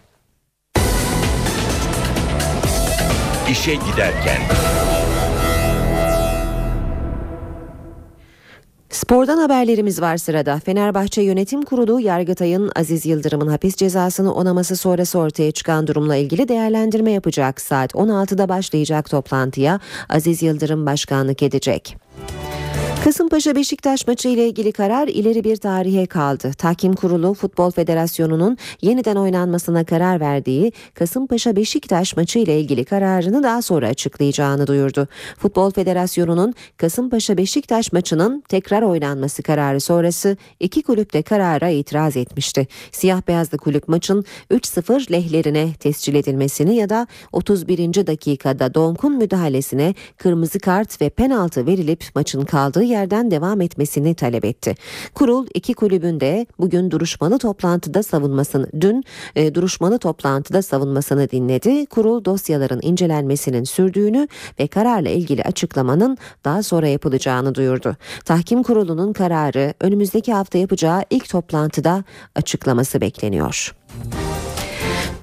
İşe 3.50 3.74
giderken. 3.74 4.42
Spordan 8.90 9.38
haberlerimiz 9.38 10.02
var 10.02 10.18
sırada. 10.18 10.60
Fenerbahçe 10.60 11.22
Yönetim 11.22 11.62
Kurulu 11.62 12.00
Yargıtay'ın 12.00 12.72
Aziz 12.76 13.06
Yıldırım'ın 13.06 13.48
hapis 13.48 13.76
cezasını 13.76 14.34
onaması 14.34 14.76
sonrası 14.76 15.20
ortaya 15.20 15.52
çıkan 15.52 15.88
durumla 15.88 16.16
ilgili 16.16 16.48
değerlendirme 16.48 17.12
yapacak. 17.12 17.62
Saat 17.62 17.94
16'da 17.94 18.50
başlayacak 18.50 19.10
toplantıya 19.10 19.80
Aziz 20.10 20.44
Yıldırım 20.44 20.86
başkanlık 20.86 21.44
edecek. 21.44 21.98
Kasımpaşa 23.04 23.56
Beşiktaş 23.56 24.08
maçı 24.08 24.30
ile 24.30 24.48
ilgili 24.48 24.72
karar 24.72 25.08
ileri 25.08 25.44
bir 25.44 25.56
tarihe 25.56 26.06
kaldı. 26.06 26.52
Tahkim 26.58 26.94
Kurulu 26.94 27.34
Futbol 27.34 27.72
Federasyonu'nun 27.72 28.58
yeniden 28.82 29.16
oynanmasına 29.16 29.84
karar 29.84 30.20
verdiği 30.20 30.72
Kasımpaşa 30.94 31.56
Beşiktaş 31.56 32.18
maçı 32.18 32.40
ile 32.40 32.60
ilgili 32.60 32.86
kararını 32.86 33.44
daha 33.44 33.62
sonra 33.62 33.88
açıklayacağını 33.88 34.68
duyurdu. 34.68 35.08
Futbol 35.38 35.72
Federasyonu'nun 35.72 36.54
Kasımpaşa 36.78 37.38
Beşiktaş 37.38 37.94
maçının 37.94 38.44
tekrar 38.50 38.82
oynanması 38.82 39.44
kararı 39.44 39.80
sonrası 39.80 40.38
iki 40.60 40.84
kulüp 40.84 41.14
de 41.14 41.22
karara 41.22 41.70
itiraz 41.70 42.18
etmişti. 42.18 42.68
Siyah 42.92 43.22
beyazlı 43.28 43.58
kulüp 43.58 43.88
maçın 43.88 44.26
3-0 44.52 45.12
lehlerine 45.12 45.74
tescil 45.74 46.16
edilmesini 46.16 46.76
ya 46.76 46.90
da 46.90 47.08
31. 47.32 48.08
dakikada 48.08 48.74
Donk'un 48.74 49.18
müdahalesine 49.18 49.94
kırmızı 50.18 50.60
kart 50.60 51.02
ve 51.02 51.10
penaltı 51.10 51.68
verilip 51.68 52.04
maçın 52.16 52.46
kaldığı 52.46 52.93
yerden 52.94 53.32
devam 53.32 53.62
etmesini 53.62 54.16
talep 54.16 54.46
etti. 54.46 54.76
Kurul 55.14 55.48
iki 55.54 55.74
kulübün 55.74 56.20
de 56.20 56.46
bugün 56.60 56.92
duruşmalı 56.92 57.38
toplantıda 57.38 58.04
savunmasını 58.04 58.68
dün 58.82 59.04
e, 59.36 59.56
duruşmalı 59.56 60.00
toplantıda 60.00 60.62
savunmasını 60.62 61.30
dinledi. 61.30 61.86
Kurul 61.86 62.26
dosyaların 62.26 62.80
incelenmesinin 62.82 63.64
sürdüğünü 63.64 64.28
ve 64.60 64.68
kararla 64.68 65.10
ilgili 65.10 65.44
açıklamanın 65.44 66.18
daha 66.46 66.64
sonra 66.64 66.88
yapılacağını 66.88 67.56
duyurdu. 67.56 67.96
Tahkim 68.26 68.64
Kurulu'nun 68.64 69.14
kararı 69.14 69.74
önümüzdeki 69.82 70.34
hafta 70.34 70.58
yapacağı 70.58 71.04
ilk 71.10 71.30
toplantıda 71.30 72.04
açıklaması 72.36 73.02
bekleniyor. 73.02 73.76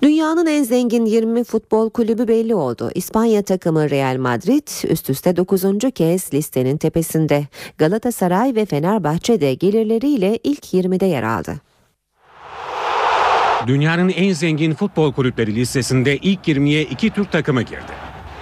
Dünyanın 0.02 0.46
en 0.46 0.62
zengin 0.62 1.06
20 1.06 1.44
futbol 1.44 1.90
kulübü 1.90 2.28
belli 2.28 2.54
oldu. 2.54 2.90
İspanya 2.94 3.42
takımı 3.42 3.90
Real 3.90 4.16
Madrid 4.16 4.90
üst 4.90 5.10
üste 5.10 5.36
9. 5.36 5.62
kez 5.94 6.34
listenin 6.34 6.76
tepesinde. 6.76 7.46
Galatasaray 7.78 8.54
ve 8.54 8.66
Fenerbahçe 8.66 9.40
de 9.40 9.54
gelirleriyle 9.54 10.38
ilk 10.44 10.64
20'de 10.74 11.06
yer 11.06 11.22
aldı. 11.22 11.60
Dünyanın 13.66 14.08
en 14.08 14.32
zengin 14.32 14.74
futbol 14.74 15.12
kulüpleri 15.12 15.54
listesinde 15.54 16.16
ilk 16.16 16.48
20'ye 16.48 16.82
iki 16.82 17.10
Türk 17.10 17.32
takımı 17.32 17.62
girdi. 17.62 17.92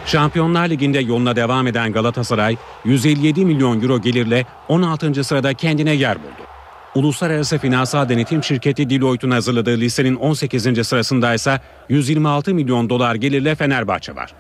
Şampiyonlar 0.07 0.69
Ligi'nde 0.69 0.99
yoluna 0.99 1.37
devam 1.37 1.67
eden 1.67 1.93
Galatasaray 1.93 2.57
157 2.85 3.45
milyon 3.45 3.83
euro 3.83 4.01
gelirle 4.01 4.47
16. 4.69 5.25
sırada 5.25 5.55
kendine 5.55 5.93
yer 5.93 6.19
buldu. 6.19 6.58
Uluslararası 6.95 7.59
Finansal 7.59 8.09
Denetim 8.09 8.45
Şirketi 8.45 8.91
Deloitte'un 8.91 9.31
hazırladığı 9.31 9.77
listenin 9.81 10.17
18. 10.17 10.87
sırasında 10.87 11.35
ise 11.35 11.61
126 11.89 12.55
milyon 12.55 12.91
dolar 12.91 13.15
gelirle 13.15 13.55
Fenerbahçe 13.55 14.15
var. 14.15 14.33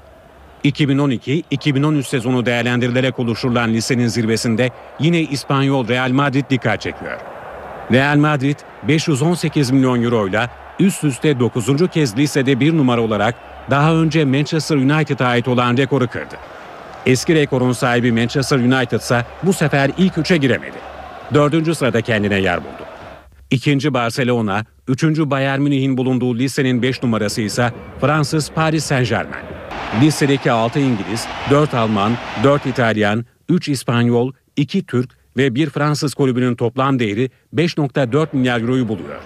2012-2013 0.64 2.02
sezonu 2.02 2.46
değerlendirilerek 2.46 3.18
oluşturulan 3.18 3.72
listenin 3.72 4.06
zirvesinde 4.06 4.70
yine 5.00 5.20
İspanyol 5.20 5.88
Real 5.88 6.10
Madrid 6.10 6.44
dikkat 6.50 6.80
çekiyor. 6.80 7.20
Real 7.92 8.16
Madrid 8.16 8.56
518 8.88 9.70
milyon 9.70 10.02
euro 10.02 10.28
ile 10.28 10.48
üst 10.80 11.04
üste 11.04 11.40
9. 11.40 11.66
kez 11.92 12.16
listede 12.16 12.60
bir 12.60 12.76
numara 12.76 13.00
olarak 13.00 13.34
daha 13.70 13.94
önce 13.94 14.24
Manchester 14.24 14.76
United'a 14.76 15.26
ait 15.26 15.48
olan 15.48 15.76
rekoru 15.76 16.08
kırdı. 16.08 16.36
Eski 17.06 17.34
rekorun 17.34 17.72
sahibi 17.72 18.12
Manchester 18.12 18.58
United 18.58 19.00
ise 19.00 19.24
bu 19.42 19.52
sefer 19.52 19.90
ilk 19.98 20.18
üçe 20.18 20.36
giremedi. 20.36 20.97
Dördüncü 21.34 21.74
sırada 21.74 22.00
kendine 22.00 22.40
yer 22.40 22.60
buldu. 22.60 22.84
İkinci 23.50 23.94
Barcelona, 23.94 24.64
üçüncü 24.88 25.30
Bayern 25.30 25.60
Münih'in 25.60 25.96
bulunduğu 25.96 26.38
listenin 26.38 26.82
5 26.82 27.02
numarası 27.02 27.40
ise 27.40 27.72
Fransız 28.00 28.50
Paris 28.50 28.84
Saint 28.84 29.08
Germain. 29.08 29.44
Listedeki 30.02 30.50
6 30.50 30.78
İngiliz, 30.78 31.26
4 31.50 31.74
Alman, 31.74 32.12
4 32.44 32.66
İtalyan, 32.66 33.24
3 33.48 33.68
İspanyol, 33.68 34.32
2 34.56 34.86
Türk 34.86 35.10
ve 35.36 35.54
1 35.54 35.70
Fransız 35.70 36.14
kulübünün 36.14 36.54
toplam 36.54 36.98
değeri 36.98 37.30
5.4 37.54 38.28
milyar 38.32 38.60
euroyu 38.60 38.88
buluyor. 38.88 39.20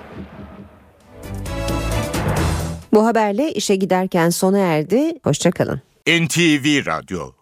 Bu 2.94 3.06
haberle 3.06 3.52
işe 3.52 3.76
giderken 3.76 4.30
sona 4.30 4.58
erdi. 4.58 5.18
Hoşçakalın. 5.24 5.80
NTV 6.06 6.86
Radyo 6.86 7.32